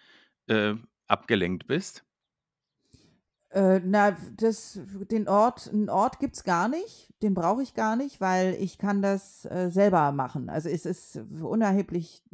äh, 0.48 0.74
abgelenkt 1.06 1.66
bist? 1.66 2.04
Äh, 3.55 3.80
na, 3.84 4.16
das, 4.36 4.80
den 5.12 5.28
Ort, 5.28 5.70
einen 5.72 5.88
Ort 5.88 6.18
gibt 6.18 6.34
es 6.34 6.42
gar 6.42 6.68
nicht. 6.68 7.14
Den 7.22 7.34
brauche 7.34 7.62
ich 7.62 7.74
gar 7.74 7.94
nicht, 7.94 8.20
weil 8.20 8.55
ich 8.55 8.78
kann 8.78 9.00
das 9.00 9.44
äh, 9.44 9.70
selber 9.70 10.11
machen. 10.11 10.48
Also 10.48 10.68
es 10.68 10.84
ist 10.84 11.20
unerheblich, 11.40 12.24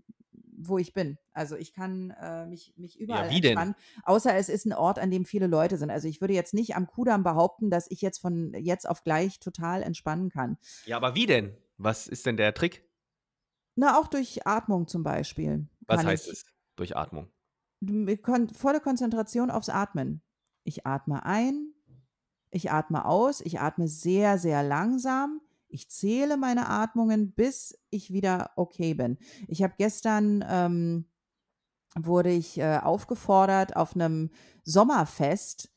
wo 0.56 0.78
ich 0.78 0.94
bin. 0.94 1.18
Also 1.34 1.56
ich 1.56 1.74
kann 1.74 2.14
äh, 2.22 2.46
mich, 2.46 2.72
mich 2.78 2.98
überall 2.98 3.28
wie 3.28 3.42
denn? 3.42 3.50
entspannen, 3.50 3.74
außer 4.04 4.34
es 4.34 4.48
ist 4.48 4.64
ein 4.64 4.72
Ort, 4.72 4.98
an 4.98 5.10
dem 5.10 5.26
viele 5.26 5.46
Leute 5.46 5.76
sind. 5.76 5.90
Also 5.90 6.08
ich 6.08 6.22
würde 6.22 6.32
jetzt 6.32 6.54
nicht 6.54 6.74
am 6.74 6.86
Kudamm 6.86 7.22
behaupten, 7.22 7.68
dass 7.68 7.90
ich 7.90 8.00
jetzt 8.00 8.18
von 8.18 8.54
jetzt 8.54 8.88
auf 8.88 9.04
gleich 9.04 9.40
total 9.40 9.82
entspannen 9.82 10.30
kann. 10.30 10.56
Ja, 10.86 10.96
aber 10.96 11.14
wie 11.14 11.26
denn? 11.26 11.54
Was 11.76 12.08
ist 12.08 12.24
denn 12.24 12.38
der 12.38 12.54
Trick? 12.54 12.88
Na, 13.76 13.98
auch 13.98 14.06
durch 14.06 14.46
Atmung 14.46 14.88
zum 14.88 15.02
Beispiel. 15.02 15.68
Was 15.86 16.02
heißt 16.02 16.28
ich, 16.28 16.32
es? 16.32 16.46
Durch 16.76 16.96
Atmung. 16.96 17.28
kon 18.22 18.48
volle 18.48 18.80
Konzentration 18.80 19.50
aufs 19.50 19.68
Atmen. 19.68 20.22
Ich 20.64 20.86
atme 20.86 21.24
ein, 21.24 21.72
ich 22.50 22.70
atme 22.70 23.04
aus, 23.04 23.40
ich 23.40 23.60
atme 23.60 23.88
sehr, 23.88 24.38
sehr 24.38 24.62
langsam. 24.62 25.40
Ich 25.68 25.88
zähle 25.88 26.36
meine 26.36 26.68
Atmungen, 26.68 27.32
bis 27.32 27.78
ich 27.90 28.12
wieder 28.12 28.50
okay 28.56 28.94
bin. 28.94 29.18
Ich 29.46 29.62
habe 29.62 29.74
gestern, 29.78 30.44
ähm, 30.48 31.06
wurde 31.96 32.30
ich 32.30 32.58
äh, 32.58 32.78
aufgefordert, 32.78 33.76
auf 33.76 33.94
einem 33.94 34.30
Sommerfest 34.64 35.70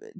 äh, 0.00 0.12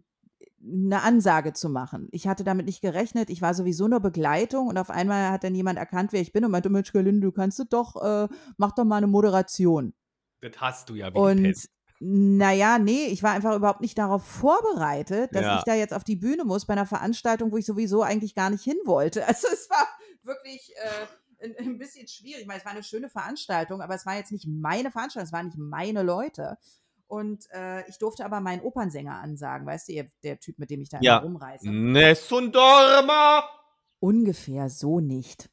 eine 0.64 1.02
Ansage 1.02 1.52
zu 1.52 1.68
machen. 1.68 2.08
Ich 2.12 2.28
hatte 2.28 2.44
damit 2.44 2.66
nicht 2.66 2.80
gerechnet. 2.80 3.30
Ich 3.30 3.42
war 3.42 3.52
sowieso 3.52 3.88
nur 3.88 3.98
Begleitung 3.98 4.68
und 4.68 4.78
auf 4.78 4.90
einmal 4.90 5.30
hat 5.30 5.42
dann 5.42 5.56
jemand 5.56 5.76
erkannt, 5.76 6.12
wer 6.12 6.20
ich 6.20 6.32
bin 6.32 6.44
und 6.44 6.52
meinte, 6.52 6.70
Mensch, 6.70 6.92
Gerlinde, 6.92 7.26
du 7.26 7.32
kannst 7.32 7.58
es 7.58 7.68
doch, 7.68 7.96
äh, 8.00 8.28
mach 8.58 8.72
doch 8.72 8.84
mal 8.84 8.98
eine 8.98 9.08
Moderation. 9.08 9.92
Das 10.40 10.52
hast 10.58 10.88
du 10.88 10.94
ja 10.94 11.12
wie 11.12 11.18
Und 11.18 11.42
Pest. 11.42 11.68
Naja, 12.04 12.78
nee, 12.78 13.06
ich 13.06 13.22
war 13.22 13.30
einfach 13.32 13.54
überhaupt 13.54 13.80
nicht 13.80 13.96
darauf 13.96 14.24
vorbereitet, 14.24 15.34
dass 15.34 15.42
Ja. 15.42 15.58
ich 15.58 15.64
da 15.64 15.74
jetzt 15.74 15.94
auf 15.94 16.02
die 16.02 16.16
Bühne 16.16 16.44
muss 16.44 16.66
bei 16.66 16.72
einer 16.72 16.86
Veranstaltung, 16.86 17.52
wo 17.52 17.56
ich 17.58 17.64
sowieso 17.66 18.02
eigentlich 18.02 18.34
gar 18.34 18.50
nicht 18.50 18.64
hin 18.64 18.78
wollte. 18.84 19.22
Also 19.28 19.46
es 19.52 19.70
war 19.70 19.86
wirklich 20.24 20.72
äh, 20.76 21.44
ein, 21.44 21.54
ein 21.58 21.78
bisschen 21.78 22.08
schwierig. 22.08 22.40
Ich 22.42 22.46
meine, 22.46 22.58
es 22.58 22.64
war 22.64 22.72
eine 22.72 22.82
schöne 22.82 23.08
Veranstaltung, 23.08 23.80
aber 23.80 23.94
es 23.94 24.04
war 24.04 24.16
jetzt 24.16 24.32
nicht 24.32 24.46
meine 24.48 24.90
Veranstaltung, 24.90 25.26
es 25.26 25.32
waren 25.32 25.46
nicht 25.46 25.58
meine 25.58 26.02
Leute. 26.02 26.58
Und 27.06 27.46
äh, 27.52 27.88
ich 27.88 27.98
durfte 27.98 28.24
aber 28.24 28.40
meinen 28.40 28.62
Opernsänger 28.62 29.14
ansagen, 29.14 29.66
weißt 29.66 29.88
du, 29.88 30.10
der 30.24 30.40
Typ, 30.40 30.58
mit 30.58 30.70
dem 30.70 30.80
ich 30.80 30.88
da 30.88 30.98
Ja. 31.02 31.18
rumreise. 31.18 31.70
Nessun 31.70 32.50
Dorma! 32.50 33.44
Ungefähr 34.02 34.68
so 34.68 34.98
nicht. 34.98 35.48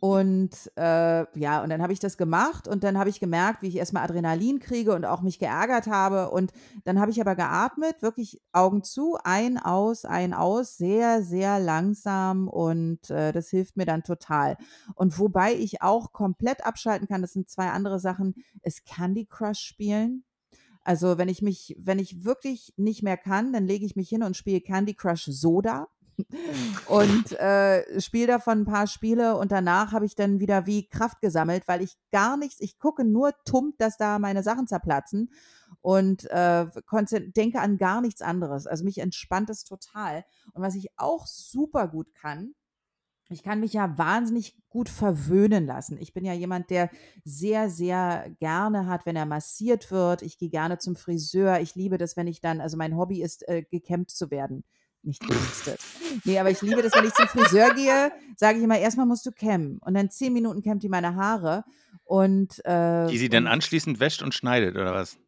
Und 0.00 0.50
äh, 0.76 1.38
ja, 1.38 1.62
und 1.62 1.70
dann 1.70 1.80
habe 1.80 1.94
ich 1.94 1.98
das 1.98 2.18
gemacht 2.18 2.68
und 2.68 2.84
dann 2.84 2.98
habe 2.98 3.08
ich 3.08 3.20
gemerkt, 3.20 3.62
wie 3.62 3.68
ich 3.68 3.76
erstmal 3.76 4.04
Adrenalin 4.04 4.58
kriege 4.58 4.94
und 4.94 5.06
auch 5.06 5.22
mich 5.22 5.38
geärgert 5.38 5.86
habe. 5.86 6.30
Und 6.30 6.52
dann 6.84 7.00
habe 7.00 7.10
ich 7.10 7.22
aber 7.22 7.34
geatmet, 7.34 8.02
wirklich 8.02 8.42
Augen 8.52 8.82
zu, 8.84 9.16
ein, 9.24 9.56
aus, 9.56 10.04
ein, 10.04 10.34
aus, 10.34 10.76
sehr, 10.76 11.22
sehr 11.22 11.58
langsam 11.58 12.48
und 12.48 13.08
äh, 13.08 13.32
das 13.32 13.48
hilft 13.48 13.78
mir 13.78 13.86
dann 13.86 14.02
total. 14.02 14.58
Und 14.94 15.18
wobei 15.18 15.54
ich 15.54 15.80
auch 15.80 16.12
komplett 16.12 16.66
abschalten 16.66 17.08
kann, 17.08 17.22
das 17.22 17.32
sind 17.32 17.48
zwei 17.48 17.70
andere 17.70 17.98
Sachen, 17.98 18.34
ist 18.60 18.84
Candy 18.84 19.24
Crush 19.24 19.60
spielen. 19.60 20.22
Also 20.84 21.16
wenn 21.16 21.30
ich 21.30 21.40
mich, 21.40 21.74
wenn 21.78 21.98
ich 21.98 22.26
wirklich 22.26 22.74
nicht 22.76 23.02
mehr 23.02 23.16
kann, 23.16 23.54
dann 23.54 23.64
lege 23.64 23.86
ich 23.86 23.96
mich 23.96 24.10
hin 24.10 24.22
und 24.22 24.36
spiele 24.36 24.60
Candy 24.60 24.92
Crush 24.92 25.24
Soda 25.24 25.88
und 26.86 27.32
äh, 27.32 28.00
spiele 28.00 28.26
davon 28.26 28.60
ein 28.60 28.64
paar 28.64 28.86
Spiele 28.86 29.36
und 29.36 29.52
danach 29.52 29.92
habe 29.92 30.06
ich 30.06 30.14
dann 30.14 30.40
wieder 30.40 30.66
wie 30.66 30.88
Kraft 30.88 31.20
gesammelt, 31.20 31.68
weil 31.68 31.82
ich 31.82 31.96
gar 32.10 32.36
nichts, 32.36 32.60
ich 32.60 32.78
gucke 32.78 33.04
nur 33.04 33.32
tump, 33.44 33.78
dass 33.78 33.96
da 33.96 34.18
meine 34.18 34.42
Sachen 34.42 34.66
zerplatzen 34.66 35.30
und 35.80 36.30
äh, 36.30 36.66
denke 37.36 37.60
an 37.60 37.78
gar 37.78 38.00
nichts 38.00 38.22
anderes. 38.22 38.66
Also 38.66 38.84
mich 38.84 38.98
entspannt 38.98 39.50
es 39.50 39.64
total. 39.64 40.24
Und 40.52 40.62
was 40.62 40.74
ich 40.74 40.88
auch 40.96 41.26
super 41.26 41.88
gut 41.88 42.14
kann, 42.14 42.54
ich 43.28 43.42
kann 43.42 43.60
mich 43.60 43.72
ja 43.72 43.98
wahnsinnig 43.98 44.56
gut 44.68 44.88
verwöhnen 44.88 45.66
lassen. 45.66 45.98
Ich 45.98 46.12
bin 46.12 46.24
ja 46.24 46.32
jemand, 46.32 46.70
der 46.70 46.90
sehr, 47.24 47.68
sehr 47.70 48.30
gerne 48.38 48.86
hat, 48.86 49.04
wenn 49.04 49.16
er 49.16 49.26
massiert 49.26 49.90
wird. 49.90 50.22
Ich 50.22 50.38
gehe 50.38 50.48
gerne 50.48 50.78
zum 50.78 50.94
Friseur. 50.94 51.60
Ich 51.60 51.74
liebe 51.74 51.98
das, 51.98 52.16
wenn 52.16 52.28
ich 52.28 52.40
dann, 52.40 52.60
also 52.60 52.76
mein 52.76 52.96
Hobby 52.96 53.22
ist, 53.22 53.48
äh, 53.48 53.62
gekämmt 53.62 54.10
zu 54.10 54.30
werden. 54.30 54.64
Nicht 55.02 55.22
Liebste. 55.22 55.76
Nee, 56.24 56.38
aber 56.38 56.50
ich 56.50 56.60
liebe 56.62 56.82
das, 56.82 56.92
wenn 56.94 57.04
ich 57.04 57.14
zum 57.14 57.28
Friseur 57.28 57.74
gehe, 57.74 58.10
sage 58.36 58.58
ich 58.58 58.64
immer, 58.64 58.78
erstmal 58.78 59.06
musst 59.06 59.24
du 59.24 59.30
kämmen. 59.30 59.78
Und 59.78 59.94
dann 59.94 60.10
zehn 60.10 60.32
Minuten 60.32 60.62
kämmt 60.62 60.82
die 60.82 60.88
meine 60.88 61.14
Haare. 61.14 61.64
Und, 62.04 62.64
äh, 62.64 63.06
Die 63.08 63.18
sie 63.18 63.28
dann 63.28 63.46
anschließend 63.46 64.00
wäscht 64.00 64.22
und 64.22 64.34
schneidet, 64.34 64.76
oder 64.76 64.94
was? 64.94 65.18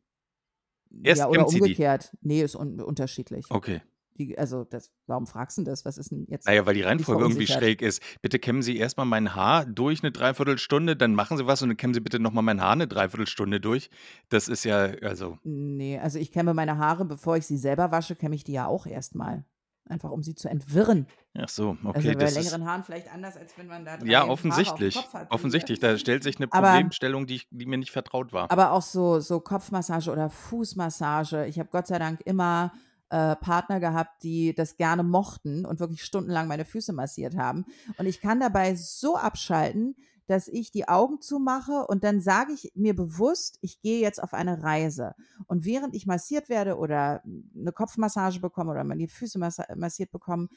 Erst 1.03 1.21
ja, 1.21 1.29
oder 1.29 1.41
kämmt 1.41 1.51
sie 1.51 1.57
die. 1.57 1.62
umgekehrt. 1.62 2.16
Nee, 2.21 2.43
ist 2.43 2.57
un 2.57 2.81
unterschiedlich. 2.81 3.47
Okay. 3.51 3.81
Die, 4.19 4.37
also, 4.37 4.64
das, 4.64 4.91
warum 5.07 5.29
fragst 5.29 5.59
du 5.59 5.62
das? 5.62 5.85
Was 5.85 5.97
ist 5.97 6.11
denn 6.11 6.27
jetzt? 6.29 6.47
Naja, 6.47 6.66
weil 6.66 6.75
die 6.75 6.83
Reihenfolge 6.83 7.23
irgendwie 7.23 7.47
schräg 7.47 7.83
ist. 7.83 8.03
Bitte 8.21 8.41
kämmen 8.41 8.62
Sie 8.62 8.77
erstmal 8.77 9.07
mein 9.07 9.37
Haar 9.37 9.64
durch 9.64 10.03
eine 10.03 10.11
Dreiviertelstunde, 10.11 10.97
dann 10.97 11.14
machen 11.14 11.37
Sie 11.37 11.47
was 11.47 11.62
und 11.62 11.69
dann 11.69 11.77
kämmen 11.77 11.95
Sie 11.95 12.01
bitte 12.01 12.19
nochmal 12.19 12.43
mein 12.43 12.61
Haar 12.61 12.73
eine 12.73 12.89
Dreiviertelstunde 12.89 13.61
durch. 13.61 13.91
Das 14.29 14.49
ist 14.49 14.64
ja, 14.64 14.91
also, 15.03 15.39
Nee, 15.45 16.01
also 16.01 16.19
ich 16.19 16.33
kämme 16.33 16.53
meine 16.53 16.79
Haare, 16.79 17.05
bevor 17.05 17.37
ich 17.37 17.47
sie 17.47 17.59
selber 17.59 17.93
wasche, 17.93 18.16
kämme 18.16 18.35
ich 18.35 18.43
die 18.43 18.53
ja 18.53 18.66
auch 18.66 18.87
erstmal. 18.87 19.45
Einfach 19.89 20.11
um 20.11 20.22
sie 20.22 20.34
zu 20.34 20.49
entwirren. 20.49 21.07
ach 21.39 21.49
so, 21.49 21.70
also 21.84 21.89
okay. 21.89 22.09
bei 22.14 22.14
Das 22.14 22.36
ist, 22.36 22.45
längeren 22.45 22.66
Haaren 22.66 22.82
vielleicht 22.82 23.12
anders, 23.12 23.36
als 23.36 23.57
wenn 23.57 23.66
man 23.66 23.84
da 23.84 23.97
drei 23.97 24.07
ja, 24.07 24.22
auf 24.24 24.30
offensichtlich. 24.30 24.95
Kopf 24.97 25.14
hat. 25.14 25.30
Offensichtlich, 25.30 25.78
da 25.80 25.97
stellt 25.99 26.22
sich 26.22 26.36
eine 26.39 26.49
Aber- 26.51 26.68
Problemstellung, 26.68 27.26
die, 27.26 27.36
ich, 27.36 27.49
die 27.51 27.66
mir 27.66 27.78
nicht 27.78 27.91
vertraut 27.91 28.32
war. 28.32 28.51
Aber 28.51 28.72
auch 28.72 28.82
so, 28.82 29.20
so 29.20 29.41
Kopfmassage 29.41 30.11
oder 30.11 30.30
Fußmassage. 30.30 31.47
Ich 31.47 31.59
habe 31.59 31.68
Gott 31.70 31.86
sei 31.86 31.99
Dank 31.99 32.20
immer 32.24 32.72
äh, 33.11 33.36
Partner 33.36 33.80
gehabt, 33.80 34.22
die 34.22 34.55
das 34.55 34.76
gerne 34.76 35.03
mochten 35.03 35.64
und 35.64 35.80
wirklich 35.80 36.05
stundenlang 36.05 36.47
meine 36.49 36.64
Füße 36.64 36.93
massiert 36.93 37.36
haben. 37.36 37.64
Und 37.97 38.07
ich 38.07 38.20
kann 38.20 38.41
dabei 38.41 38.74
so 38.74 39.16
abschalten, 39.16 39.97
dass 40.29 40.47
ich 40.47 40.70
die 40.70 40.87
Augen 40.89 41.20
zumache 41.20 41.87
und 41.87 42.05
dann 42.05 42.20
sage 42.20 42.53
ich 42.53 42.70
mir 42.74 42.95
bewusst, 42.95 43.59
ich 43.62 43.81
gehe 43.81 44.01
jetzt 44.01 44.22
auf 44.22 44.35
eine 44.35 44.62
Reise. 44.62 45.14
Und 45.47 45.64
während 45.64 45.95
ich 45.95 46.07
massiert 46.07 46.49
werde 46.49 46.76
oder 46.76 47.22
eine 47.24 47.72
Kopfmassage 47.72 48.41
bekomme 48.41 48.72
oder 48.72 48.85
meine 48.85 49.09
Füße 49.09 49.39
massiert 49.39 50.11
bekomme, 50.11 50.49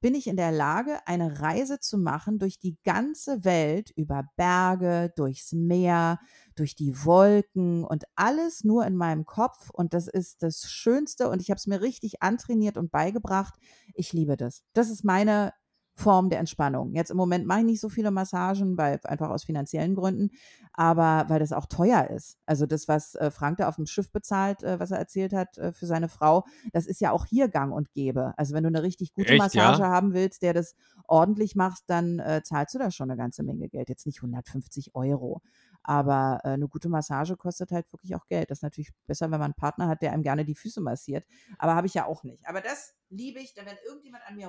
bin 0.00 0.14
ich 0.14 0.26
in 0.26 0.36
der 0.36 0.52
Lage, 0.52 0.98
eine 1.06 1.40
Reise 1.40 1.80
zu 1.80 1.96
machen 1.98 2.38
durch 2.38 2.58
die 2.58 2.76
ganze 2.84 3.44
Welt, 3.44 3.90
über 3.96 4.24
Berge, 4.36 5.10
durchs 5.16 5.52
Meer, 5.52 6.20
durch 6.54 6.74
die 6.74 7.04
Wolken 7.04 7.84
und 7.84 8.04
alles 8.14 8.62
nur 8.62 8.84
in 8.86 8.96
meinem 8.96 9.24
Kopf. 9.24 9.70
Und 9.70 9.94
das 9.94 10.06
ist 10.06 10.42
das 10.42 10.70
Schönste. 10.70 11.30
Und 11.30 11.40
ich 11.40 11.50
habe 11.50 11.58
es 11.58 11.66
mir 11.66 11.80
richtig 11.80 12.22
antrainiert 12.22 12.76
und 12.76 12.90
beigebracht. 12.90 13.54
Ich 13.94 14.12
liebe 14.12 14.36
das. 14.36 14.62
Das 14.74 14.90
ist 14.90 15.04
meine 15.04 15.52
Form 15.98 16.30
der 16.30 16.38
Entspannung. 16.38 16.94
Jetzt 16.94 17.10
im 17.10 17.16
Moment 17.16 17.44
mache 17.44 17.60
ich 17.60 17.64
nicht 17.64 17.80
so 17.80 17.88
viele 17.88 18.12
Massagen, 18.12 18.78
weil 18.78 19.00
einfach 19.02 19.30
aus 19.30 19.42
finanziellen 19.42 19.96
Gründen, 19.96 20.30
aber 20.72 21.28
weil 21.28 21.40
das 21.40 21.52
auch 21.52 21.66
teuer 21.66 22.08
ist. 22.08 22.38
Also 22.46 22.66
das, 22.66 22.86
was 22.86 23.16
äh, 23.16 23.32
Frank 23.32 23.58
da 23.58 23.68
auf 23.68 23.76
dem 23.76 23.86
Schiff 23.86 24.12
bezahlt, 24.12 24.62
äh, 24.62 24.78
was 24.78 24.92
er 24.92 24.98
erzählt 24.98 25.32
hat 25.32 25.58
äh, 25.58 25.72
für 25.72 25.86
seine 25.86 26.08
Frau, 26.08 26.44
das 26.72 26.86
ist 26.86 27.00
ja 27.00 27.10
auch 27.10 27.26
hier 27.26 27.48
gang 27.48 27.74
und 27.74 27.92
gäbe. 27.94 28.32
Also 28.36 28.54
wenn 28.54 28.62
du 28.62 28.68
eine 28.68 28.84
richtig 28.84 29.12
gute 29.12 29.30
Echt, 29.30 29.38
Massage 29.38 29.82
ja? 29.82 29.88
haben 29.88 30.14
willst, 30.14 30.42
der 30.42 30.54
das 30.54 30.76
ordentlich 31.08 31.56
macht, 31.56 31.82
dann 31.88 32.20
äh, 32.20 32.42
zahlst 32.44 32.76
du 32.76 32.78
da 32.78 32.92
schon 32.92 33.10
eine 33.10 33.18
ganze 33.18 33.42
Menge 33.42 33.68
Geld. 33.68 33.88
Jetzt 33.88 34.06
nicht 34.06 34.18
150 34.18 34.94
Euro. 34.94 35.42
Aber 35.82 36.40
äh, 36.44 36.50
eine 36.50 36.68
gute 36.68 36.88
Massage 36.88 37.36
kostet 37.36 37.72
halt 37.72 37.92
wirklich 37.92 38.14
auch 38.14 38.26
Geld. 38.28 38.50
Das 38.50 38.58
ist 38.58 38.62
natürlich 38.62 38.90
besser, 39.06 39.26
wenn 39.26 39.40
man 39.40 39.46
einen 39.46 39.54
Partner 39.54 39.88
hat, 39.88 40.02
der 40.02 40.12
einem 40.12 40.22
gerne 40.22 40.44
die 40.44 40.54
Füße 40.54 40.80
massiert. 40.80 41.24
Aber 41.58 41.74
habe 41.74 41.88
ich 41.88 41.94
ja 41.94 42.06
auch 42.06 42.22
nicht. 42.22 42.46
Aber 42.46 42.60
das 42.60 42.94
liebe 43.08 43.40
ich, 43.40 43.54
denn 43.54 43.66
wenn 43.66 43.76
irgendjemand 43.84 44.22
an 44.28 44.36
mir 44.36 44.48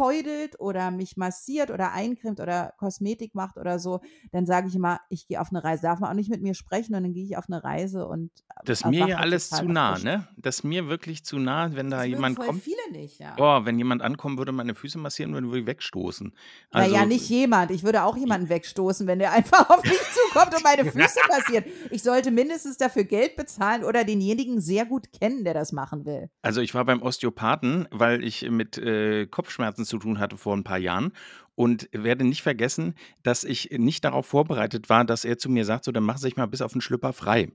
rumfeudelt 0.00 0.58
oder 0.60 0.90
mich 0.90 1.16
massiert 1.16 1.70
oder 1.70 1.92
eincremt 1.92 2.40
oder 2.40 2.74
Kosmetik 2.78 3.34
macht 3.34 3.56
oder 3.56 3.78
so, 3.78 4.00
dann 4.32 4.46
sage 4.46 4.68
ich 4.68 4.74
immer, 4.74 5.00
ich 5.08 5.26
gehe 5.28 5.40
auf 5.40 5.48
eine 5.50 5.62
Reise. 5.62 5.82
Darf 5.82 6.00
man 6.00 6.10
auch 6.10 6.14
nicht 6.14 6.30
mit 6.30 6.42
mir 6.42 6.54
sprechen 6.54 6.94
und 6.94 7.02
dann 7.02 7.12
gehe 7.12 7.24
ich 7.24 7.36
auf 7.36 7.44
eine 7.48 7.62
Reise 7.62 8.06
und 8.06 8.30
Das 8.64 8.80
ist 8.80 8.86
mir 8.86 9.06
ja 9.06 9.16
alles 9.18 9.50
zu 9.50 9.64
nah, 9.64 9.98
ne? 9.98 10.28
Das 10.36 10.56
ist 10.58 10.64
mir 10.64 10.88
wirklich 10.88 11.24
zu 11.24 11.38
nah, 11.38 11.74
wenn 11.74 11.90
da 11.90 11.98
Das 11.98 12.06
jemand 12.06 12.36
voll 12.36 12.46
kommt. 12.46 12.62
viele 12.62 12.76
nicht, 12.92 13.18
ja. 13.20 13.34
Boah, 13.36 13.64
wenn 13.66 13.78
jemand 13.78 14.02
ankommen 14.02 14.38
würde, 14.38 14.52
meine 14.52 14.74
Füße 14.74 14.98
massieren 14.98 15.32
würde, 15.32 15.48
würde 15.48 15.60
ich 15.60 15.66
wegstoßen. 15.66 16.32
Also, 16.70 16.92
naja, 16.92 17.06
nicht 17.06 17.28
jemand. 17.28 17.70
Ich 17.70 17.82
würde 17.82 18.04
auch 18.04 18.16
jemanden 18.16 18.48
wegstoßen, 18.48 19.06
wenn 19.06 19.18
der 19.18 19.32
einfach 19.40 19.68
auf 19.70 19.82
mich 19.82 20.00
zukommt 20.12 20.54
und 20.54 20.64
meine 20.64 20.84
Füße 20.90 21.20
massiert. 21.28 21.66
Ich 21.90 22.02
sollte 22.02 22.30
mindestens 22.30 22.76
dafür 22.76 23.04
Geld 23.04 23.36
bezahlen 23.36 23.84
oder 23.84 24.04
denjenigen 24.04 24.60
sehr 24.60 24.86
gut 24.86 25.12
kennen, 25.12 25.44
der 25.44 25.54
das 25.54 25.72
machen 25.72 26.04
will. 26.04 26.30
Also 26.42 26.60
ich 26.60 26.74
war 26.74 26.84
beim 26.84 27.02
Osteopathen, 27.02 27.86
weil 27.90 28.24
ich 28.24 28.48
mit 28.50 28.78
äh, 28.78 29.26
Kopfschmerzen 29.26 29.84
zu 29.90 29.98
tun 29.98 30.18
hatte 30.18 30.38
vor 30.38 30.56
ein 30.56 30.64
paar 30.64 30.78
Jahren 30.78 31.12
und 31.54 31.90
werde 31.92 32.24
nicht 32.24 32.42
vergessen, 32.42 32.94
dass 33.22 33.44
ich 33.44 33.70
nicht 33.72 34.04
darauf 34.04 34.26
vorbereitet 34.26 34.88
war, 34.88 35.04
dass 35.04 35.26
er 35.26 35.36
zu 35.36 35.50
mir 35.50 35.66
sagt, 35.66 35.84
so 35.84 35.92
dann 35.92 36.04
mach 36.04 36.16
sich 36.16 36.36
mal 36.36 36.46
bis 36.46 36.62
auf 36.62 36.72
den 36.72 36.80
Schlüpper 36.80 37.12
frei. 37.12 37.52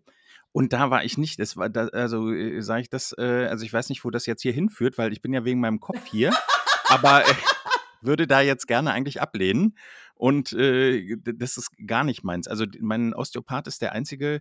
Und 0.51 0.71
da 0.71 0.89
war 0.89 1.03
ich 1.03 1.17
nicht. 1.17 1.39
Das 1.39 1.57
war 1.57 1.69
da, 1.69 1.87
also 1.87 2.31
äh, 2.31 2.61
sage 2.61 2.81
ich 2.81 2.89
das, 2.89 3.13
äh, 3.17 3.47
also 3.49 3.65
ich 3.65 3.73
weiß 3.73 3.89
nicht, 3.89 4.05
wo 4.05 4.09
das 4.09 4.25
jetzt 4.25 4.41
hier 4.41 4.53
hinführt, 4.53 4.97
weil 4.97 5.11
ich 5.11 5.21
bin 5.21 5.33
ja 5.33 5.43
wegen 5.43 5.59
meinem 5.59 5.79
Kopf 5.79 6.05
hier, 6.05 6.31
aber 6.87 7.27
äh, 7.27 7.33
würde 8.05 8.27
da 8.27 8.41
jetzt 8.41 8.67
gerne 8.67 8.91
eigentlich 8.91 9.21
ablehnen. 9.21 9.75
Und 10.17 10.53
äh, 10.53 11.17
das 11.17 11.57
ist 11.57 11.71
gar 11.85 12.05
nicht 12.05 12.23
meins. 12.23 12.47
Also 12.47 12.65
mein 12.79 13.13
Osteopath 13.13 13.67
ist 13.67 13.81
der 13.81 13.91
einzige, 13.91 14.39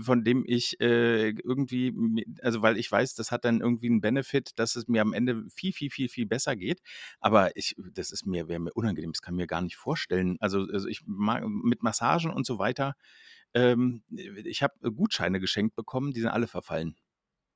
von 0.00 0.24
dem 0.24 0.42
ich 0.46 0.80
äh, 0.80 1.30
irgendwie, 1.30 1.94
also 2.40 2.62
weil 2.62 2.78
ich 2.78 2.90
weiß, 2.90 3.14
das 3.14 3.30
hat 3.30 3.44
dann 3.44 3.60
irgendwie 3.60 3.88
einen 3.88 4.00
Benefit, 4.00 4.52
dass 4.56 4.74
es 4.74 4.88
mir 4.88 5.02
am 5.02 5.12
Ende 5.12 5.44
viel, 5.54 5.72
viel, 5.72 5.90
viel, 5.90 6.08
viel 6.08 6.26
besser 6.26 6.56
geht. 6.56 6.80
Aber 7.20 7.54
ich, 7.56 7.76
das 7.92 8.10
ist 8.10 8.24
mir, 8.26 8.48
wäre 8.48 8.60
mir 8.60 8.72
unangenehm, 8.72 9.12
das 9.12 9.20
kann 9.20 9.34
mir 9.34 9.46
gar 9.46 9.60
nicht 9.60 9.76
vorstellen. 9.76 10.38
Also, 10.40 10.66
also 10.72 10.88
ich 10.88 11.02
mag 11.04 11.44
mit 11.46 11.82
Massagen 11.82 12.30
und 12.30 12.46
so 12.46 12.58
weiter. 12.58 12.94
Ähm, 13.54 14.02
ich 14.44 14.62
habe 14.62 14.92
Gutscheine 14.92 15.40
geschenkt 15.40 15.76
bekommen, 15.76 16.12
die 16.12 16.20
sind 16.20 16.30
alle 16.30 16.46
verfallen. 16.48 16.96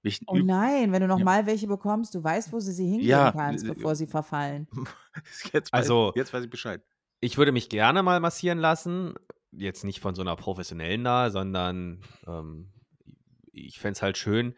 Ich, 0.07 0.21
Oh 0.27 0.37
nein, 0.37 0.93
wenn 0.93 1.01
du 1.03 1.09
noch 1.09 1.19
Ja. 1.19 1.25
mal 1.25 1.47
welche 1.47 1.67
bekommst, 1.67 2.15
du 2.15 2.23
weißt, 2.23 2.53
wo 2.53 2.61
sie 2.61 2.73
sie 2.73 2.85
hingeben 2.87 3.09
Ja, 3.09 3.33
kannst, 3.33 3.65
äh, 3.65 3.75
bevor 3.75 3.95
sie 3.97 4.07
verfallen. 4.07 4.69
jetzt, 5.53 5.73
weiß, 5.73 5.73
Also- 5.73 6.13
jetzt 6.15 6.33
weiß 6.33 6.45
ich 6.45 6.51
Bescheid. 6.51 6.83
Ich 7.21 7.39
würde 7.39 7.51
mich 7.53 7.69
gerne 7.69 8.03
mal 8.03 8.21
massieren 8.21 8.59
lassen. 8.59 9.15
Jetzt 9.51 9.85
nicht 9.85 10.01
von 10.01 10.15
so 10.15 10.23
einer 10.23 10.37
professionellen 10.37 11.03
da, 11.03 11.31
sondern 11.31 12.03
ähm, 12.27 12.73
ich 13.53 13.79
fände 13.81 13.93
es 13.97 14.03
halt 14.03 14.19
schön, 14.19 14.55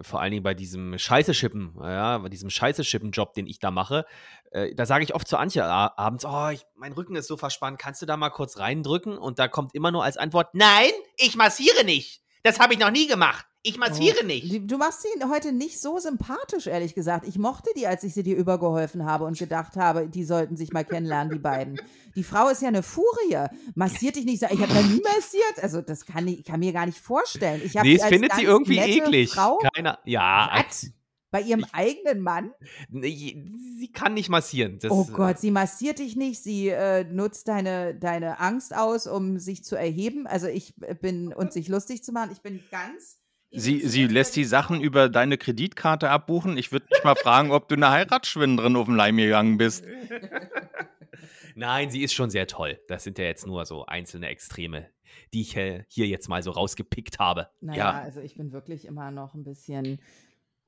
vor 0.00 0.20
allen 0.20 0.30
Dingen 0.32 0.42
bei 0.42 0.54
diesem 0.54 0.96
Scheiße-Schippen, 0.98 1.74
ja, 1.80 2.18
bei 2.18 2.28
diesem 2.28 2.50
Scheiße-Schippen-Job, 2.50 3.32
den 3.32 3.46
ich 3.46 3.58
da 3.58 3.70
mache. 3.70 4.04
Äh, 4.52 4.74
da 4.74 4.84
sage 4.86 5.02
ich 5.02 5.14
oft 5.14 5.26
zu 5.26 5.38
Antje 5.38 5.64
abends, 5.64 6.24
oh, 6.26 6.48
ich, 6.50 6.62
mein 6.76 6.92
Rücken 6.92 7.16
ist 7.16 7.26
so 7.26 7.36
verspannt, 7.36 7.78
kannst 7.80 8.02
du 8.02 8.06
da 8.06 8.16
mal 8.16 8.30
kurz 8.30 8.58
reindrücken? 8.58 9.16
Und 9.18 9.38
da 9.38 9.48
kommt 9.48 9.74
immer 9.74 9.90
nur 9.90 10.04
als 10.04 10.18
Antwort, 10.18 10.54
nein, 10.54 10.90
ich 11.16 11.34
massiere 11.36 11.84
nicht. 11.84 12.22
Das 12.44 12.60
habe 12.60 12.74
ich 12.74 12.78
noch 12.78 12.90
nie 12.92 13.08
gemacht. 13.08 13.46
Ich 13.62 13.76
massiere 13.76 14.18
Oh, 14.22 14.26
nicht. 14.26 14.70
Du 14.70 14.78
machst 14.78 15.02
sie 15.02 15.08
heute 15.28 15.52
nicht 15.52 15.80
so 15.80 15.98
sympathisch, 15.98 16.68
ehrlich 16.68 16.94
gesagt. 16.94 17.26
Ich 17.26 17.38
mochte 17.38 17.70
die, 17.76 17.86
als 17.86 18.04
ich 18.04 18.14
sie 18.14 18.22
dir 18.22 18.36
übergeholfen 18.36 19.04
habe 19.04 19.24
und 19.24 19.36
gedacht 19.38 19.76
habe, 19.76 20.08
die 20.08 20.24
sollten 20.24 20.56
sich 20.56 20.72
mal 20.72 20.84
kennenlernen, 20.84 21.32
die 21.32 21.40
beiden. 21.40 21.80
Die 22.14 22.22
Frau 22.22 22.48
ist 22.48 22.62
ja 22.62 22.68
eine 22.68 22.82
Furie. 22.84 23.46
Massiert 23.74 24.16
dich 24.16 24.24
nicht. 24.24 24.40
Sag, 24.40 24.52
Ich 24.52 24.60
habe 24.60 24.72
noch 24.72 24.86
nie 24.86 25.02
massiert. 25.02 25.62
Also, 25.62 25.82
das 25.82 26.06
kann 26.06 26.28
ich 26.28 26.44
kann 26.44 26.60
mir 26.60 26.72
gar 26.72 26.86
nicht 26.86 26.98
vorstellen. 26.98 27.60
Ich 27.64 27.74
Nee, 27.74 27.82
sie 27.82 27.96
es 27.96 28.02
als 28.02 28.12
findet 28.12 28.32
sie 28.34 28.44
irgendwie 28.44 28.78
eklig. 28.78 29.30
Frau. 29.32 29.58
Keiner, 29.74 29.98
ja, 30.04 30.50
Was? 30.66 30.90
Bei 31.30 31.42
ihrem 31.42 31.66
eigenen 31.72 32.20
Mann? 32.22 32.52
nee, 32.88 33.44
sie 33.78 33.92
kann 33.92 34.14
nicht 34.14 34.30
massieren. 34.30 34.78
Das, 34.80 34.90
Oh 34.90 35.04
Gott, 35.12 35.38
sie 35.38 35.50
massiert 35.50 35.98
dich 35.98 36.16
nicht, 36.16 36.42
sie 36.42 36.68
äh, 36.68 37.04
nutzt 37.04 37.48
deine, 37.48 37.94
deine 37.94 38.40
Angst 38.40 38.74
aus, 38.74 39.06
um 39.06 39.38
sich 39.38 39.62
zu 39.62 39.76
erheben. 39.76 40.26
Also 40.26 40.46
ich 40.46 40.72
äh, 40.80 40.94
bin 40.94 41.34
und 41.34 41.52
sich 41.52 41.68
lustig 41.68 42.02
zu 42.02 42.12
machen. 42.12 42.30
Ich 42.32 42.40
bin 42.40 42.62
ganz. 42.70 43.18
Sie, 43.50 43.80
sie 43.80 44.06
lässt 44.06 44.36
die 44.36 44.44
Sachen 44.44 44.80
über 44.82 45.08
deine 45.08 45.38
Kreditkarte 45.38 46.10
abbuchen. 46.10 46.58
Ich 46.58 46.70
würde 46.70 46.86
mich 46.90 47.02
mal 47.02 47.16
fragen, 47.16 47.50
ob 47.50 47.68
du 47.68 47.76
eine 47.76 47.90
Heiratsschwindlerin 47.90 48.76
auf 48.76 48.86
den 48.86 48.96
Leim 48.96 49.16
gegangen 49.16 49.56
bist. 49.56 49.84
Nein, 51.54 51.90
sie 51.90 52.02
ist 52.02 52.12
schon 52.12 52.30
sehr 52.30 52.46
toll. 52.46 52.78
Das 52.88 53.04
sind 53.04 53.18
ja 53.18 53.24
jetzt 53.24 53.46
nur 53.46 53.64
so 53.66 53.86
einzelne 53.86 54.28
Extreme, 54.28 54.88
die 55.32 55.40
ich 55.40 55.56
äh, 55.56 55.84
hier 55.88 56.06
jetzt 56.06 56.28
mal 56.28 56.42
so 56.42 56.50
rausgepickt 56.50 57.18
habe. 57.18 57.48
Naja, 57.60 57.78
Ja. 57.78 58.02
also 58.02 58.20
ich 58.20 58.36
bin 58.36 58.52
wirklich 58.52 58.84
immer 58.84 59.10
noch 59.10 59.34
ein 59.34 59.44
bisschen. 59.44 60.00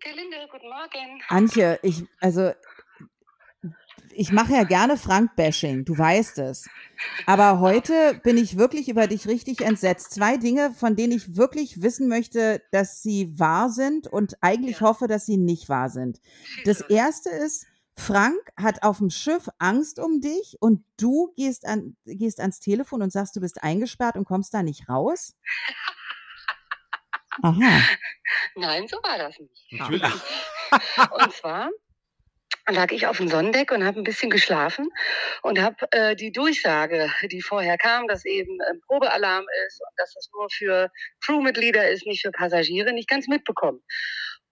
Gelinde, 0.00 0.36
guten 0.50 0.68
Morgen. 0.68 1.22
Antje, 1.28 1.78
ich, 1.82 2.02
also 2.20 2.52
ich 4.12 4.32
mache 4.32 4.52
ja 4.52 4.64
gerne 4.64 4.96
Frank-Bashing, 4.96 5.84
du 5.84 5.96
weißt 5.96 6.38
es. 6.38 6.68
Aber 7.26 7.60
heute 7.60 8.20
bin 8.22 8.36
ich 8.36 8.56
wirklich 8.56 8.88
über 8.88 9.06
dich 9.06 9.26
richtig 9.26 9.60
entsetzt. 9.62 10.12
Zwei 10.12 10.36
Dinge, 10.36 10.72
von 10.72 10.96
denen 10.96 11.12
ich 11.12 11.36
wirklich 11.36 11.80
wissen 11.82 12.08
möchte, 12.08 12.62
dass 12.72 13.02
sie 13.02 13.38
wahr 13.38 13.70
sind 13.70 14.06
und 14.06 14.36
eigentlich 14.42 14.80
Ja. 14.80 14.88
hoffe, 14.88 15.06
dass 15.06 15.26
sie 15.26 15.36
nicht 15.36 15.68
wahr 15.68 15.88
sind. 15.88 16.20
Das 16.64 16.80
erste 16.82 17.30
ist, 17.30 17.66
Frank 17.96 18.38
hat 18.56 18.82
auf 18.82 18.98
dem 18.98 19.10
Schiff 19.10 19.48
Angst 19.58 19.98
um 19.98 20.20
dich 20.20 20.56
und 20.60 20.84
du 20.98 21.32
gehst, 21.36 21.66
an, 21.66 21.96
gehst 22.04 22.40
ans 22.40 22.58
Telefon 22.60 23.02
und 23.02 23.12
sagst, 23.12 23.36
du 23.36 23.40
bist 23.40 23.62
eingesperrt 23.62 24.16
und 24.16 24.24
kommst 24.24 24.54
da 24.54 24.62
nicht 24.62 24.88
raus? 24.88 25.34
Aha. 27.42 27.82
Nein, 28.56 28.86
so 28.88 28.96
war 28.98 29.18
das 29.18 29.38
nicht. 29.38 29.72
Natürlich. 29.72 30.02
Und 30.12 31.32
zwar 31.32 31.70
lag 32.68 32.92
ich 32.92 33.06
auf 33.06 33.16
dem 33.16 33.28
Sonnendeck 33.28 33.72
und 33.72 33.84
habe 33.84 34.00
ein 34.00 34.04
bisschen 34.04 34.30
geschlafen 34.30 34.88
und 35.42 35.60
habe 35.60 35.76
äh, 35.92 36.16
die 36.16 36.32
Durchsage, 36.32 37.10
die 37.30 37.42
vorher 37.42 37.78
kam, 37.78 38.06
dass 38.06 38.24
eben 38.24 38.60
ein 38.62 38.80
Probealarm 38.86 39.44
ist 39.66 39.80
und 39.80 39.92
dass 39.96 40.14
das 40.14 40.30
nur 40.32 40.48
für 40.50 40.90
Crewmitglieder 41.24 41.88
ist, 41.90 42.06
nicht 42.06 42.22
für 42.22 42.32
Passagiere, 42.32 42.92
nicht 42.92 43.08
ganz 43.08 43.28
mitbekommen. 43.28 43.82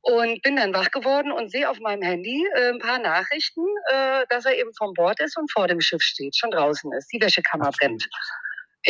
Und 0.00 0.40
bin 0.42 0.56
dann 0.56 0.72
wach 0.72 0.90
geworden 0.90 1.32
und 1.32 1.50
sehe 1.50 1.68
auf 1.68 1.80
meinem 1.80 2.02
Handy 2.02 2.46
äh, 2.54 2.70
ein 2.70 2.78
paar 2.78 2.98
Nachrichten, 2.98 3.64
äh, 3.90 4.24
dass 4.28 4.46
er 4.46 4.56
eben 4.56 4.72
vom 4.74 4.94
Bord 4.94 5.20
ist 5.20 5.36
und 5.36 5.50
vor 5.50 5.66
dem 5.66 5.80
Schiff 5.80 6.02
steht, 6.02 6.36
schon 6.36 6.50
draußen 6.50 6.92
ist, 6.92 7.12
die 7.12 7.20
Wäschekammer 7.20 7.70
brennt. 7.78 8.08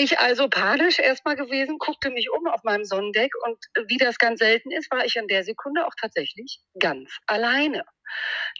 Ich 0.00 0.20
also 0.20 0.48
panisch 0.48 1.00
erstmal 1.00 1.34
gewesen, 1.34 1.76
guckte 1.80 2.10
mich 2.10 2.30
um 2.30 2.46
auf 2.46 2.62
meinem 2.62 2.84
Sonnendeck 2.84 3.32
und 3.44 3.58
äh, 3.74 3.82
wie 3.88 3.96
das 3.96 4.18
ganz 4.18 4.38
selten 4.38 4.70
ist, 4.70 4.92
war 4.92 5.04
ich 5.04 5.16
in 5.16 5.26
der 5.26 5.42
Sekunde 5.42 5.84
auch 5.84 5.94
tatsächlich 6.00 6.60
ganz 6.78 7.10
alleine. 7.26 7.84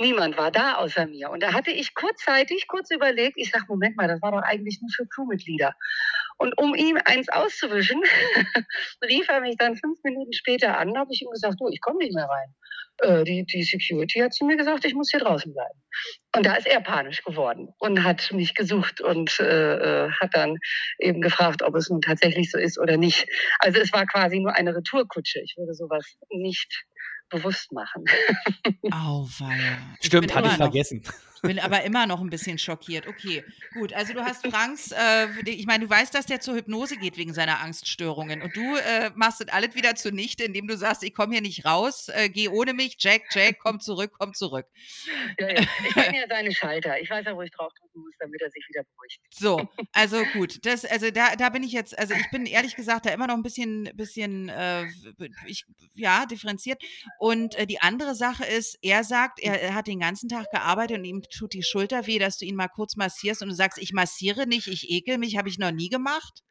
Niemand 0.01 0.37
war 0.37 0.51
da 0.51 0.75
außer 0.79 1.07
mir. 1.07 1.31
Und 1.31 1.41
da 1.45 1.53
hatte 1.53 1.71
ich 1.71 1.95
kurzzeitig, 1.95 2.67
kurz 2.67 2.91
überlegt, 2.91 3.37
ich 3.37 3.53
sag, 3.53 3.69
Moment 3.69 3.97
mal, 3.97 4.09
das 4.09 4.21
war 4.21 4.33
doch 4.33 4.43
eigentlich 4.43 4.81
nur 4.81 4.91
für 4.91 5.07
Crewmitglieder. 5.07 5.75
Und 6.39 6.57
um 6.57 6.75
ihm 6.75 6.99
eins 7.05 7.29
auszuwischen, 7.29 8.01
rief 9.05 9.29
er 9.29 9.41
mich 9.41 9.57
dann 9.57 9.77
fünf 9.77 9.99
Minuten 10.05 10.33
später 10.33 10.79
an, 10.79 10.97
habe 10.97 11.11
ich 11.13 11.23
ihm 11.23 11.31
gesagt, 11.31 11.57
du, 11.61 11.69
ich 11.69 11.81
komme 11.81 11.99
nicht 11.99 12.15
mehr 12.15 12.29
rein. 12.29 12.55
Äh, 12.99 13.25
die, 13.25 13.45
die 13.45 13.63
Security 13.63 14.21
hat 14.21 14.35
zu 14.35 14.45
mir 14.45 14.57
gesagt, 14.57 14.85
ich 14.85 14.95
muss 14.95 15.11
hier 15.11 15.21
draußen 15.21 15.53
bleiben. 15.53 15.81
Und 16.35 16.47
da 16.47 16.55
ist 16.55 16.67
er 16.67 16.81
panisch 16.81 17.23
geworden 17.23 17.69
und 17.79 18.05
hat 18.05 18.33
mich 18.33 18.55
gesucht 18.55 19.01
und 19.01 19.39
äh, 19.41 20.07
äh, 20.07 20.11
hat 20.13 20.31
dann 20.35 20.59
eben 20.99 21.21
gefragt, 21.21 21.63
ob 21.63 21.75
es 21.77 21.89
nun 21.91 22.01
tatsächlich 22.01 22.51
so 22.51 22.59
ist 22.59 22.79
oder 22.79 22.97
nicht. 22.97 23.27
Also 23.61 23.81
es 23.81 23.93
war 23.93 24.07
quasi 24.07 24.39
nur 24.41 24.55
eine 24.55 24.75
Retourkutsche. 24.75 25.41
Ich 25.41 25.55
würde 25.57 25.75
sowas 25.75 26.17
nicht 26.31 26.85
bewusst 27.31 27.73
machen. 27.73 28.05
Auweia. 28.93 29.79
Stimmt, 30.01 30.35
hatte 30.35 30.49
ich 30.49 30.55
vergessen. 30.55 31.03
Bin 31.43 31.59
aber 31.59 31.83
immer 31.85 32.07
noch 32.07 32.21
ein 32.21 32.31
bisschen 32.31 32.59
schockiert. 32.59 33.07
Okay, 33.07 33.45
gut. 33.75 33.93
Also 33.93 34.13
du 34.13 34.25
hast 34.25 34.47
Franks, 34.47 34.93
äh, 34.93 35.29
ich 35.47 35.67
meine, 35.67 35.85
du 35.85 35.91
weißt, 35.91 36.15
dass 36.15 36.27
der 36.27 36.41
zur 36.41 36.55
Hypnose 36.55 36.97
geht 36.97 37.17
wegen 37.17 37.35
seiner 37.35 37.61
Angststörungen. 37.61 38.43
Und 38.43 38.57
du 38.57 38.77
äh, 38.77 39.11
machst 39.15 39.41
das 39.41 39.49
alles 39.49 39.75
wieder 39.75 39.95
zunichte, 39.95 40.45
indem 40.45 40.67
du 40.67 40.77
sagst, 40.77 41.03
ich 41.03 41.15
komme 41.15 41.33
hier 41.33 41.43
nicht 41.43 41.65
raus, 41.65 42.09
äh, 42.09 42.29
geh 42.29 42.49
ohne 42.49 42.75
mich, 42.75 42.97
Jack, 42.99 43.23
Jack, 43.33 43.59
komm 43.61 43.81
zurück, 43.81 44.13
komm 44.19 44.35
zurück. 44.35 44.67
Ja, 45.39 45.49
ja. 45.49 45.61
Ich 45.89 45.95
bin 45.95 46.15
ja 46.15 46.27
seine 46.29 46.55
Schalter. 46.55 47.01
Ich 47.01 47.11
weiß 47.11 47.25
ja, 47.27 47.35
wo 47.35 47.43
ich 47.43 47.51
draufdrücken 47.51 48.03
muss, 48.03 48.15
damit 48.19 48.41
er 48.41 48.51
sich 48.51 48.65
wieder 48.69 48.83
beruhigt. 48.85 49.21
So, 49.31 49.69
also 49.93 50.25
gut. 50.33 50.65
Das, 50.65 50.85
also 50.85 51.11
da, 51.11 51.37
da 51.37 51.49
bin 51.49 51.63
ich 51.63 51.73
jetzt, 51.73 51.99
also 51.99 52.15
ich 52.15 52.31
bin 52.31 52.47
ehrlich 52.47 52.77
gesagt 52.77 53.07
da 53.07 53.11
immer 53.11 53.27
noch 53.27 53.35
ein 53.35 53.43
bisschen, 53.43 53.91
bisschen 53.95 54.49
äh, 54.49 54.87
ich, 55.47 55.65
ja, 55.95 56.27
differenziert. 56.27 56.83
Und 57.19 57.55
äh, 57.55 57.67
die 57.67 57.81
andere 57.81 58.15
Sache 58.15 58.45
ist, 58.45 58.79
er 58.83 59.05
sagt, 59.05 59.41
er, 59.41 59.61
er 59.61 59.75
hat 59.75 59.87
den 59.87 60.01
ganzen 60.01 60.29
Tag 60.29 60.51
gearbeitet 60.51 60.99
und 60.99 61.05
ihm 61.05 61.23
tut 61.31 61.53
die 61.53 61.63
Schulter 61.63 62.07
weh, 62.07 62.19
dass 62.19 62.39
du 62.39 62.45
ihn 62.45 62.57
mal 62.57 62.69
kurz 62.69 62.97
massierst 62.97 63.43
und 63.43 63.49
du 63.49 63.55
sagst, 63.55 63.79
ich 63.79 63.93
massiere 63.93 64.47
nicht, 64.47 64.67
ich 64.67 64.91
ekel 64.91 65.19
mich, 65.19 65.37
habe 65.37 65.49
ich 65.49 65.59
noch 65.59 65.73
nie 65.73 65.89
gemacht. 65.89 66.43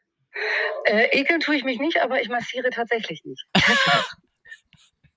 Äh, 0.86 1.20
ekeln 1.20 1.40
tue 1.40 1.56
ich 1.56 1.64
mich 1.64 1.80
nicht, 1.80 2.02
aber 2.02 2.22
ich 2.22 2.30
massiere 2.30 2.70
tatsächlich 2.70 3.24
nicht. 3.24 3.46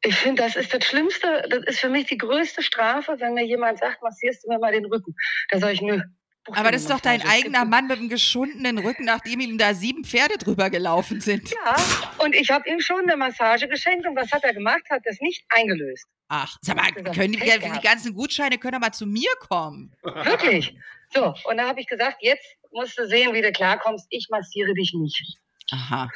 Ich 0.02 0.16
finde, 0.16 0.42
das 0.42 0.56
ist 0.56 0.72
das 0.72 0.82
Schlimmste, 0.86 1.46
das 1.50 1.62
ist 1.64 1.80
für 1.80 1.90
mich 1.90 2.06
die 2.06 2.16
größte 2.16 2.62
Strafe, 2.62 3.16
wenn 3.18 3.34
mir 3.34 3.44
jemand 3.44 3.78
sagt, 3.80 4.00
massierst 4.02 4.44
du 4.44 4.48
mir 4.48 4.58
mal 4.58 4.72
den 4.72 4.86
Rücken. 4.86 5.14
Da 5.50 5.58
sage 5.58 5.74
ich, 5.74 5.82
nö. 5.82 6.00
Buch 6.44 6.56
Aber 6.56 6.70
das 6.72 6.82
ist 6.82 6.90
doch 6.90 7.00
dein 7.00 7.22
eigener 7.28 7.64
Mann 7.64 7.86
mit 7.86 7.98
einem 7.98 8.08
geschundenen 8.08 8.78
Rücken, 8.78 9.04
nachdem 9.04 9.40
ihm 9.40 9.58
da 9.58 9.74
sieben 9.74 10.04
Pferde 10.04 10.38
drüber 10.38 10.70
gelaufen 10.70 11.20
sind. 11.20 11.50
Ja, 11.50 11.76
und 12.18 12.34
ich 12.34 12.50
habe 12.50 12.68
ihm 12.68 12.80
schon 12.80 13.00
eine 13.02 13.16
Massage 13.16 13.68
geschenkt 13.68 14.06
und 14.06 14.16
was 14.16 14.30
hat 14.32 14.44
er 14.44 14.54
gemacht? 14.54 14.82
Hat 14.90 15.02
das 15.04 15.20
nicht 15.20 15.44
eingelöst. 15.50 16.06
Ach, 16.28 16.56
sag 16.60 16.76
mal, 16.76 16.92
können 17.12 17.32
die, 17.32 17.40
die 17.40 17.80
ganzen 17.82 18.14
Gutscheine 18.14 18.58
können 18.58 18.74
doch 18.74 18.80
mal 18.80 18.92
zu 18.92 19.06
mir 19.06 19.30
kommen. 19.40 19.92
Wirklich. 20.02 20.76
So, 21.12 21.34
und 21.44 21.56
da 21.56 21.66
habe 21.66 21.80
ich 21.80 21.88
gesagt, 21.88 22.18
jetzt 22.20 22.46
musst 22.70 22.96
du 22.96 23.06
sehen, 23.08 23.34
wie 23.34 23.42
du 23.42 23.50
klarkommst. 23.50 24.06
Ich 24.10 24.28
massiere 24.30 24.72
dich 24.74 24.94
nicht. 24.94 25.38
Aha. 25.72 26.08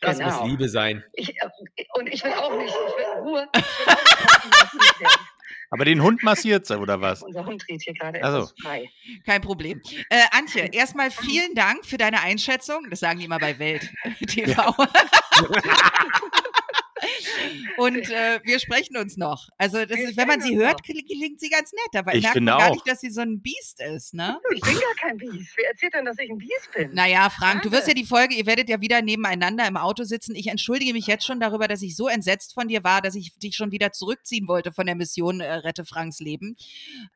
Das 0.00 0.18
Genau. 0.18 0.30
muss 0.40 0.48
Liebe 0.50 0.68
sein. 0.68 1.04
Ich, 1.12 1.30
äh, 1.30 1.48
und 1.94 2.06
ich 2.06 2.22
will 2.24 2.32
auch 2.32 2.56
nicht, 2.56 2.70
ich 2.72 2.96
will 2.96 3.22
Ruhe. 3.22 3.48
Ich 3.54 3.86
will 3.86 3.94
auch 3.94 4.44
nicht 4.44 4.62
massiert 4.62 5.00
werden. 5.00 5.26
Aber 5.70 5.84
den 5.84 6.02
Hund 6.02 6.22
massiert 6.22 6.66
sie, 6.66 6.78
oder 6.78 7.00
was? 7.00 7.22
Unser 7.28 7.44
Hund 7.44 7.64
dreht 7.66 7.82
hier 7.82 7.94
gerade 7.94 8.20
Ach 8.22 8.30
so. 8.30 8.36
etwas 8.38 8.54
frei. 8.62 8.90
Kein 9.24 9.42
Problem. 9.42 9.80
Äh, 10.08 10.22
Antje, 10.30 10.68
erstmal 10.72 11.10
vielen 11.10 11.54
Dank 11.54 11.84
für 11.84 11.98
deine 11.98 12.20
Einschätzung. 12.20 12.86
Das 12.90 13.00
sagen 13.00 13.18
die 13.18 13.26
immer 13.26 13.38
bei 13.38 13.58
Welt 13.58 13.90
TV. 14.26 14.74
Und 17.78 18.10
äh, 18.10 18.40
wir 18.44 18.58
sprechen 18.58 18.96
uns 18.96 19.16
noch. 19.16 19.48
Also, 19.58 19.78
ist, 19.78 20.16
wenn 20.16 20.28
man 20.28 20.40
sie 20.40 20.56
hört, 20.56 20.82
klingt, 20.82 21.40
sie 21.40 21.48
ganz 21.48 21.72
nett. 21.72 21.96
Aber 22.00 22.14
Ich 22.14 22.22
merkt 22.22 22.34
finde 22.34 22.52
man 22.52 22.60
gar 22.60 22.70
nicht, 22.70 22.86
dass 22.88 23.00
sie 23.00 23.10
so 23.10 23.20
ein 23.20 23.40
Biest 23.40 23.80
ist, 23.80 24.14
ne? 24.14 24.40
Ich 24.54 24.60
bin 24.60 24.74
gar 24.74 24.94
kein 25.00 25.16
Biest. 25.16 25.52
Wer 25.56 25.68
erzählt 25.70 25.94
denn, 25.94 26.04
dass 26.04 26.18
ich 26.18 26.30
ein 26.30 26.38
Biest 26.38 26.70
bin? 26.74 26.94
Naja, 26.94 27.30
Frank, 27.30 27.62
du 27.62 27.70
wirst 27.72 27.88
ja 27.88 27.94
die 27.94 28.04
Folge, 28.04 28.34
ihr 28.34 28.46
werdet 28.46 28.68
ja 28.68 28.80
wieder 28.80 29.02
nebeneinander 29.02 29.66
im 29.66 29.76
Auto 29.76 30.04
sitzen. 30.04 30.34
Ich 30.34 30.48
entschuldige 30.48 30.92
mich 30.92 31.06
jetzt 31.06 31.24
schon 31.26 31.40
darüber, 31.40 31.68
dass 31.68 31.82
ich 31.82 31.96
so 31.96 32.08
entsetzt 32.08 32.54
von 32.54 32.68
dir 32.68 32.84
war, 32.84 33.02
dass 33.02 33.14
ich 33.14 33.36
dich 33.38 33.56
schon 33.56 33.70
wieder 33.72 33.92
zurückziehen 33.92 34.48
wollte 34.48 34.72
von 34.72 34.86
der 34.86 34.94
Mission 34.94 35.40
äh, 35.40 35.52
Rette 35.52 35.84
Franks 35.84 36.20
Leben. 36.20 36.56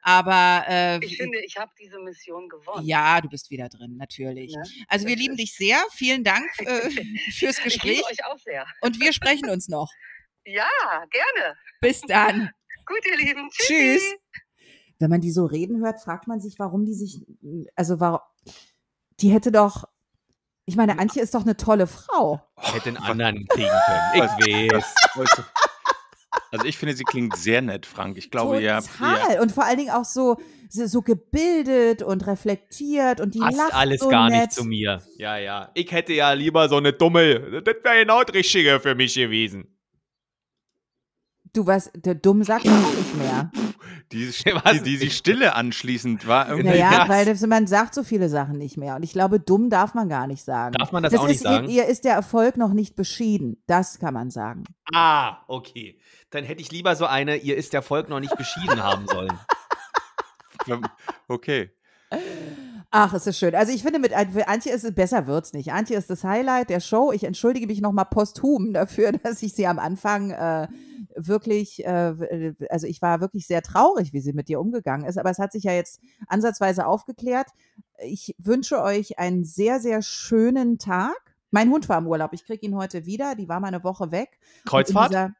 Aber 0.02 0.64
äh, 0.68 1.04
Ich 1.04 1.16
finde, 1.16 1.38
ich 1.44 1.56
habe 1.56 1.72
diese 1.80 1.98
Mission 1.98 2.48
gewonnen. 2.48 2.86
ja, 2.86 3.20
du 3.20 3.28
bist 3.28 3.50
wieder 3.50 3.68
drin, 3.68 3.96
natürlich. 3.96 4.54
Ne? 4.54 4.62
Also 4.88 5.06
wir 5.06 5.16
lieben 5.16 5.36
dich 5.36 5.54
sehr. 5.54 5.78
Vielen 5.92 6.24
Dank 6.24 6.46
äh, 6.58 6.90
fürs 7.32 7.58
Ich 7.58 7.64
Gespräch 7.64 7.96
liebe 7.96 8.04
euch 8.10 8.24
auch 8.24 8.38
sehr. 8.38 8.66
und 8.80 9.00
wir 9.00 9.12
sprechen 9.12 9.48
uns 9.50 9.68
noch. 9.68 9.90
Ja, 10.44 10.68
gerne. 11.10 11.56
Bis 11.80 12.00
dann. 12.02 12.50
Gut, 12.86 13.00
ihr 13.06 13.16
Lieben. 13.16 13.48
Tschüss. 13.50 13.66
Tschüssi. 13.66 14.16
Wenn 14.98 15.10
man 15.10 15.20
die 15.20 15.32
so 15.32 15.46
reden 15.46 15.82
hört, 15.82 16.00
fragt 16.00 16.28
man 16.28 16.40
sich, 16.40 16.58
warum 16.58 16.84
die 16.84 16.94
sich, 16.94 17.26
also 17.74 17.98
warum, 17.98 18.20
die 19.20 19.30
hätte 19.30 19.50
doch, 19.50 19.84
ich 20.64 20.76
meine, 20.76 20.98
Antje 20.98 21.22
ist 21.22 21.34
doch 21.34 21.42
eine 21.42 21.56
tolle 21.56 21.88
Frau. 21.88 22.40
Hätte 22.56 22.90
einen 22.90 22.98
anderen 22.98 23.48
kriegen 23.48 23.68
können. 23.68 24.00
Ich 24.14 24.76
weiß. 24.76 25.44
Also 26.52 26.66
ich 26.66 26.78
finde, 26.78 26.94
sie 26.94 27.04
klingt 27.04 27.36
sehr 27.36 27.62
nett, 27.62 27.84
Frank. 27.86 28.16
Ich 28.16 28.30
glaube, 28.30 28.60
ihr 28.60 28.76
habt 28.76 28.86
Total. 28.86 29.40
Und 29.40 29.52
vor 29.52 29.64
allen 29.64 29.78
Dingen 29.78 29.90
auch 29.90 30.04
so, 30.04 30.36
so 30.68 30.86
so 30.86 31.02
gebildet 31.02 32.02
und 32.02 32.26
reflektiert 32.26 33.20
und 33.20 33.34
die 33.34 33.40
Passt 33.40 33.56
lacht 33.58 33.74
alles 33.74 34.00
so 34.00 34.08
gar 34.08 34.28
nett. 34.28 34.40
nicht 34.40 34.52
zu 34.52 34.64
mir. 34.64 35.02
Ja, 35.16 35.36
ja. 35.36 35.70
Ich 35.74 35.90
hätte 35.92 36.12
ja 36.12 36.32
lieber 36.32 36.68
so 36.68 36.76
eine 36.76 36.92
dumme. 36.92 37.60
Das 37.62 37.74
wäre 37.82 38.00
genau 38.00 38.22
das 38.22 38.34
Richtige 38.34 38.80
für 38.80 38.94
mich 38.94 39.14
gewesen. 39.14 39.71
Du 41.54 41.66
was, 41.66 41.90
der 41.94 42.14
dumm 42.14 42.44
sagt 42.44 42.64
man 42.64 42.80
nicht 42.80 43.14
mehr. 43.16 43.50
die, 44.10 44.30
die, 44.30 44.82
die, 44.82 44.98
die 44.98 45.10
Stille 45.10 45.54
anschließend 45.54 46.26
war 46.26 46.48
irgendwie. 46.48 46.70
Naja, 46.70 46.92
Ja. 47.02 47.08
weil 47.08 47.26
das, 47.26 47.42
man 47.46 47.66
sagt 47.66 47.94
so 47.94 48.04
viele 48.04 48.30
Sachen 48.30 48.56
nicht 48.56 48.78
mehr. 48.78 48.96
Und 48.96 49.02
ich 49.02 49.12
glaube, 49.12 49.38
dumm 49.38 49.68
darf 49.68 49.92
man 49.92 50.08
gar 50.08 50.26
nicht 50.26 50.42
sagen. 50.42 50.72
Darf 50.78 50.92
man 50.92 51.02
das 51.02 51.14
auch 51.14 51.26
nicht 51.26 51.36
ist, 51.36 51.42
sagen? 51.42 51.68
Ihr, 51.68 51.82
ihr 51.84 51.86
ist 51.86 52.04
der 52.04 52.14
Erfolg 52.14 52.56
noch 52.56 52.72
nicht 52.72 52.96
beschieden. 52.96 53.62
Das 53.66 53.98
kann 53.98 54.14
man 54.14 54.30
sagen. 54.30 54.64
Ah, 54.94 55.38
okay. 55.46 55.98
Dann 56.30 56.44
hätte 56.44 56.62
ich 56.62 56.72
lieber 56.72 56.96
so 56.96 57.04
eine, 57.04 57.36
ihr 57.36 57.58
ist 57.58 57.74
der 57.74 57.82
Volk 57.82 58.08
noch 58.08 58.20
nicht 58.20 58.36
beschieden 58.36 58.82
haben 58.82 59.06
sollen. 59.06 59.32
Okay. 61.26 61.70
Ach, 62.90 63.12
es 63.14 63.26
ist 63.26 63.36
schön. 63.38 63.54
Also 63.56 63.72
ich 63.72 63.82
finde, 63.82 63.98
mit 63.98 64.12
Antje 64.12 64.72
ist 64.72 64.84
es 64.84 64.94
besser 64.94 65.26
wird's 65.26 65.52
nicht. 65.54 65.72
Antje 65.72 65.96
ist 65.96 66.08
das 66.08 66.22
Highlight 66.22 66.70
der 66.70 66.78
Show. 66.78 67.10
Ich 67.10 67.24
entschuldige 67.24 67.66
mich 67.66 67.80
nochmal 67.80 68.04
posthum 68.04 68.72
dafür, 68.72 69.10
dass 69.12 69.42
ich 69.42 69.54
sie 69.54 69.66
am 69.66 69.80
Anfang 69.80 70.30
äh, 70.30 70.68
wirklich, 71.26 71.84
äh, 71.84 72.54
also 72.70 72.86
ich 72.86 73.02
war 73.02 73.20
wirklich 73.20 73.46
sehr 73.46 73.62
traurig, 73.62 74.12
wie 74.12 74.20
sie 74.20 74.32
mit 74.32 74.48
dir 74.48 74.60
umgegangen 74.60 75.06
ist. 75.06 75.18
Aber 75.18 75.30
es 75.30 75.38
hat 75.38 75.52
sich 75.52 75.64
ja 75.64 75.72
jetzt 75.72 76.00
ansatzweise 76.26 76.86
aufgeklärt. 76.86 77.48
Ich 77.98 78.34
wünsche 78.38 78.82
euch 78.82 79.18
einen 79.18 79.44
sehr, 79.44 79.80
sehr 79.80 80.02
schönen 80.02 80.78
Tag. 80.78 81.36
Mein 81.50 81.70
Hund 81.70 81.88
war 81.88 81.98
im 81.98 82.06
Urlaub. 82.06 82.32
Ich 82.32 82.44
kriege 82.44 82.64
ihn 82.66 82.76
heute 82.76 83.06
wieder. 83.06 83.34
Die 83.34 83.48
war 83.48 83.60
mal 83.60 83.68
eine 83.68 83.84
Woche 83.84 84.10
weg. 84.10 84.38
Kreuzfahrt? 84.64 85.10
Dieser, 85.10 85.34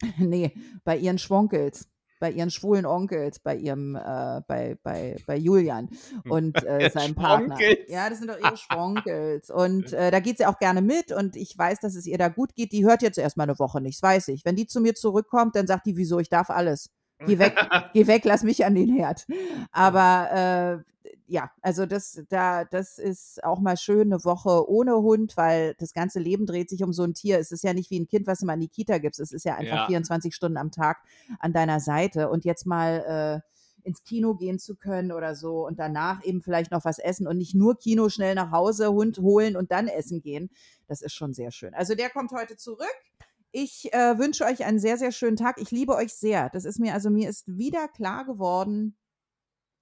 nee, 0.18 0.52
bei 0.84 0.96
ihren 0.96 1.18
Schwonkels, 1.18 1.88
bei 2.18 2.30
ihren 2.30 2.50
schwulen 2.50 2.86
Onkels, 2.86 3.38
bei 3.38 3.56
ihrem, 3.56 3.96
äh, 3.96 4.40
bei, 4.46 4.78
bei, 4.82 5.16
bei 5.26 5.36
Julian 5.36 5.88
und 6.28 6.56
äh, 6.64 6.90
seinem 6.90 7.14
Partner. 7.14 7.58
Ja, 7.88 8.08
das 8.08 8.18
sind 8.18 8.28
doch 8.28 8.38
ihre 8.42 8.56
Schwonkels. 8.56 9.50
Und 9.50 9.92
äh, 9.92 10.10
da 10.10 10.20
geht 10.20 10.38
sie 10.38 10.46
auch 10.46 10.58
gerne 10.58 10.82
mit 10.82 11.12
und 11.12 11.36
ich 11.36 11.56
weiß, 11.56 11.80
dass 11.80 11.94
es 11.94 12.06
ihr 12.06 12.18
da 12.18 12.28
gut 12.28 12.54
geht. 12.54 12.72
Die 12.72 12.84
hört 12.84 13.02
jetzt 13.02 13.18
erstmal 13.18 13.48
eine 13.48 13.58
Woche 13.58 13.80
nichts, 13.80 14.02
weiß 14.02 14.28
ich. 14.28 14.44
Wenn 14.44 14.56
die 14.56 14.66
zu 14.66 14.80
mir 14.80 14.94
zurückkommt, 14.94 15.56
dann 15.56 15.66
sagt 15.66 15.86
die, 15.86 15.96
wieso, 15.96 16.18
ich 16.18 16.28
darf 16.28 16.50
alles. 16.50 16.90
Geh 17.24 17.38
weg, 17.38 17.54
geh 17.94 18.06
weg, 18.06 18.24
lass 18.24 18.42
mich 18.42 18.64
an 18.64 18.74
den 18.74 18.94
Herd. 18.94 19.26
Aber 19.72 20.82
äh, 20.84 21.10
ja, 21.28 21.50
also 21.62 21.86
das, 21.86 22.22
da, 22.28 22.64
das 22.64 22.98
ist 22.98 23.42
auch 23.42 23.58
mal 23.58 23.76
schön, 23.76 24.12
eine 24.12 24.24
Woche 24.24 24.68
ohne 24.70 24.96
Hund, 24.96 25.36
weil 25.36 25.74
das 25.78 25.92
ganze 25.92 26.20
Leben 26.20 26.46
dreht 26.46 26.70
sich 26.70 26.82
um 26.82 26.92
so 26.92 27.02
ein 27.02 27.14
Tier. 27.14 27.38
Es 27.38 27.50
ist 27.52 27.64
ja 27.64 27.74
nicht 27.74 27.90
wie 27.90 27.98
ein 27.98 28.06
Kind, 28.06 28.26
was 28.26 28.40
du 28.40 28.46
mal 28.46 28.54
in 28.54 28.60
die 28.60 28.68
Kita 28.68 28.98
gibst. 28.98 29.18
Es 29.20 29.32
ist 29.32 29.44
ja 29.44 29.56
einfach 29.56 29.76
Ja. 29.76 29.86
24 29.86 30.34
Stunden 30.34 30.56
am 30.56 30.70
Tag 30.70 30.98
an 31.40 31.52
deiner 31.52 31.80
Seite. 31.80 32.28
Und 32.30 32.44
jetzt 32.44 32.66
mal 32.66 33.42
äh, 33.42 33.86
ins 33.86 34.02
Kino 34.02 34.34
gehen 34.34 34.58
zu 34.58 34.76
können 34.76 35.12
oder 35.12 35.34
so 35.34 35.66
und 35.66 35.78
danach 35.78 36.24
eben 36.24 36.42
vielleicht 36.42 36.70
noch 36.72 36.84
was 36.84 36.98
essen 36.98 37.26
und 37.26 37.38
nicht 37.38 37.54
nur 37.54 37.78
Kino 37.78 38.08
schnell 38.08 38.34
nach 38.34 38.50
Hause, 38.50 38.88
Hund 38.92 39.18
holen 39.18 39.56
und 39.56 39.70
dann 39.70 39.86
essen 39.88 40.20
gehen. 40.20 40.50
Das 40.88 41.02
ist 41.02 41.14
schon 41.14 41.32
sehr 41.32 41.50
schön. 41.52 41.72
Also 41.74 41.94
der 41.94 42.10
kommt 42.10 42.32
heute 42.32 42.56
zurück. 42.56 42.86
Ich 43.58 43.90
äh, 43.94 44.18
wünsche 44.18 44.44
euch 44.44 44.66
einen 44.66 44.78
sehr, 44.78 44.98
sehr 44.98 45.12
schönen 45.12 45.36
Tag. 45.36 45.58
Ich 45.58 45.70
liebe 45.70 45.94
euch 45.94 46.12
sehr. 46.12 46.50
Das 46.50 46.66
ist 46.66 46.78
mir, 46.78 46.92
also 46.92 47.08
mir 47.08 47.30
ist 47.30 47.48
wieder 47.48 47.88
klar 47.88 48.26
geworden, 48.26 48.98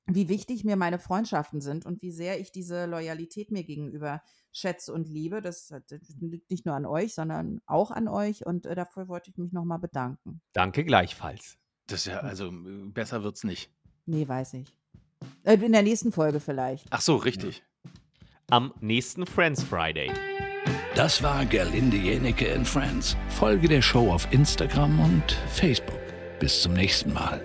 wie 0.06 0.28
wichtig 0.28 0.62
mir 0.62 0.76
meine 0.76 1.00
Freundschaften 1.00 1.60
sind 1.60 1.84
und 1.84 2.00
wie 2.00 2.12
sehr 2.12 2.38
ich 2.38 2.52
diese 2.52 2.86
Loyalität 2.86 3.50
mir 3.50 3.64
gegenüber 3.64 4.22
schätze 4.52 4.92
und 4.92 5.08
liebe. 5.08 5.42
Das, 5.42 5.74
liegt 6.20 6.52
nicht 6.52 6.64
nur 6.66 6.76
an 6.76 6.86
euch, 6.86 7.14
sondern 7.14 7.62
auch 7.66 7.90
an 7.90 8.06
euch 8.06 8.46
und 8.46 8.64
äh, 8.64 8.76
dafür 8.76 9.08
wollte 9.08 9.30
ich 9.30 9.38
mich 9.38 9.50
nochmal 9.50 9.80
bedanken. 9.80 10.40
Danke 10.52 10.84
gleichfalls. 10.84 11.58
Das 11.88 12.06
ist 12.06 12.12
ja, 12.12 12.20
also 12.20 12.50
äh, 12.50 12.86
besser 12.92 13.24
wird's 13.24 13.42
nicht. 13.42 13.72
Nee, 14.06 14.28
weiß 14.28 14.54
ich. 14.54 14.72
Äh, 15.42 15.54
in 15.54 15.72
der 15.72 15.82
nächsten 15.82 16.12
Folge 16.12 16.38
vielleicht. 16.38 16.86
Ach 16.90 17.00
so, 17.00 17.16
richtig. 17.16 17.64
Am 18.48 18.72
nächsten 18.80 19.26
Friends 19.26 19.64
Friday. 19.64 20.12
Das 20.94 21.24
war 21.24 21.44
Gerlinde 21.44 21.96
Jenecke 21.96 22.54
and 22.54 22.68
Friends. 22.68 23.16
Folge 23.28 23.66
der 23.66 23.82
Show 23.82 24.12
auf 24.12 24.28
Instagram 24.30 25.00
und 25.00 25.32
Facebook. 25.48 25.98
Bis 26.38 26.62
zum 26.62 26.74
nächsten 26.74 27.12
Mal. 27.12 27.40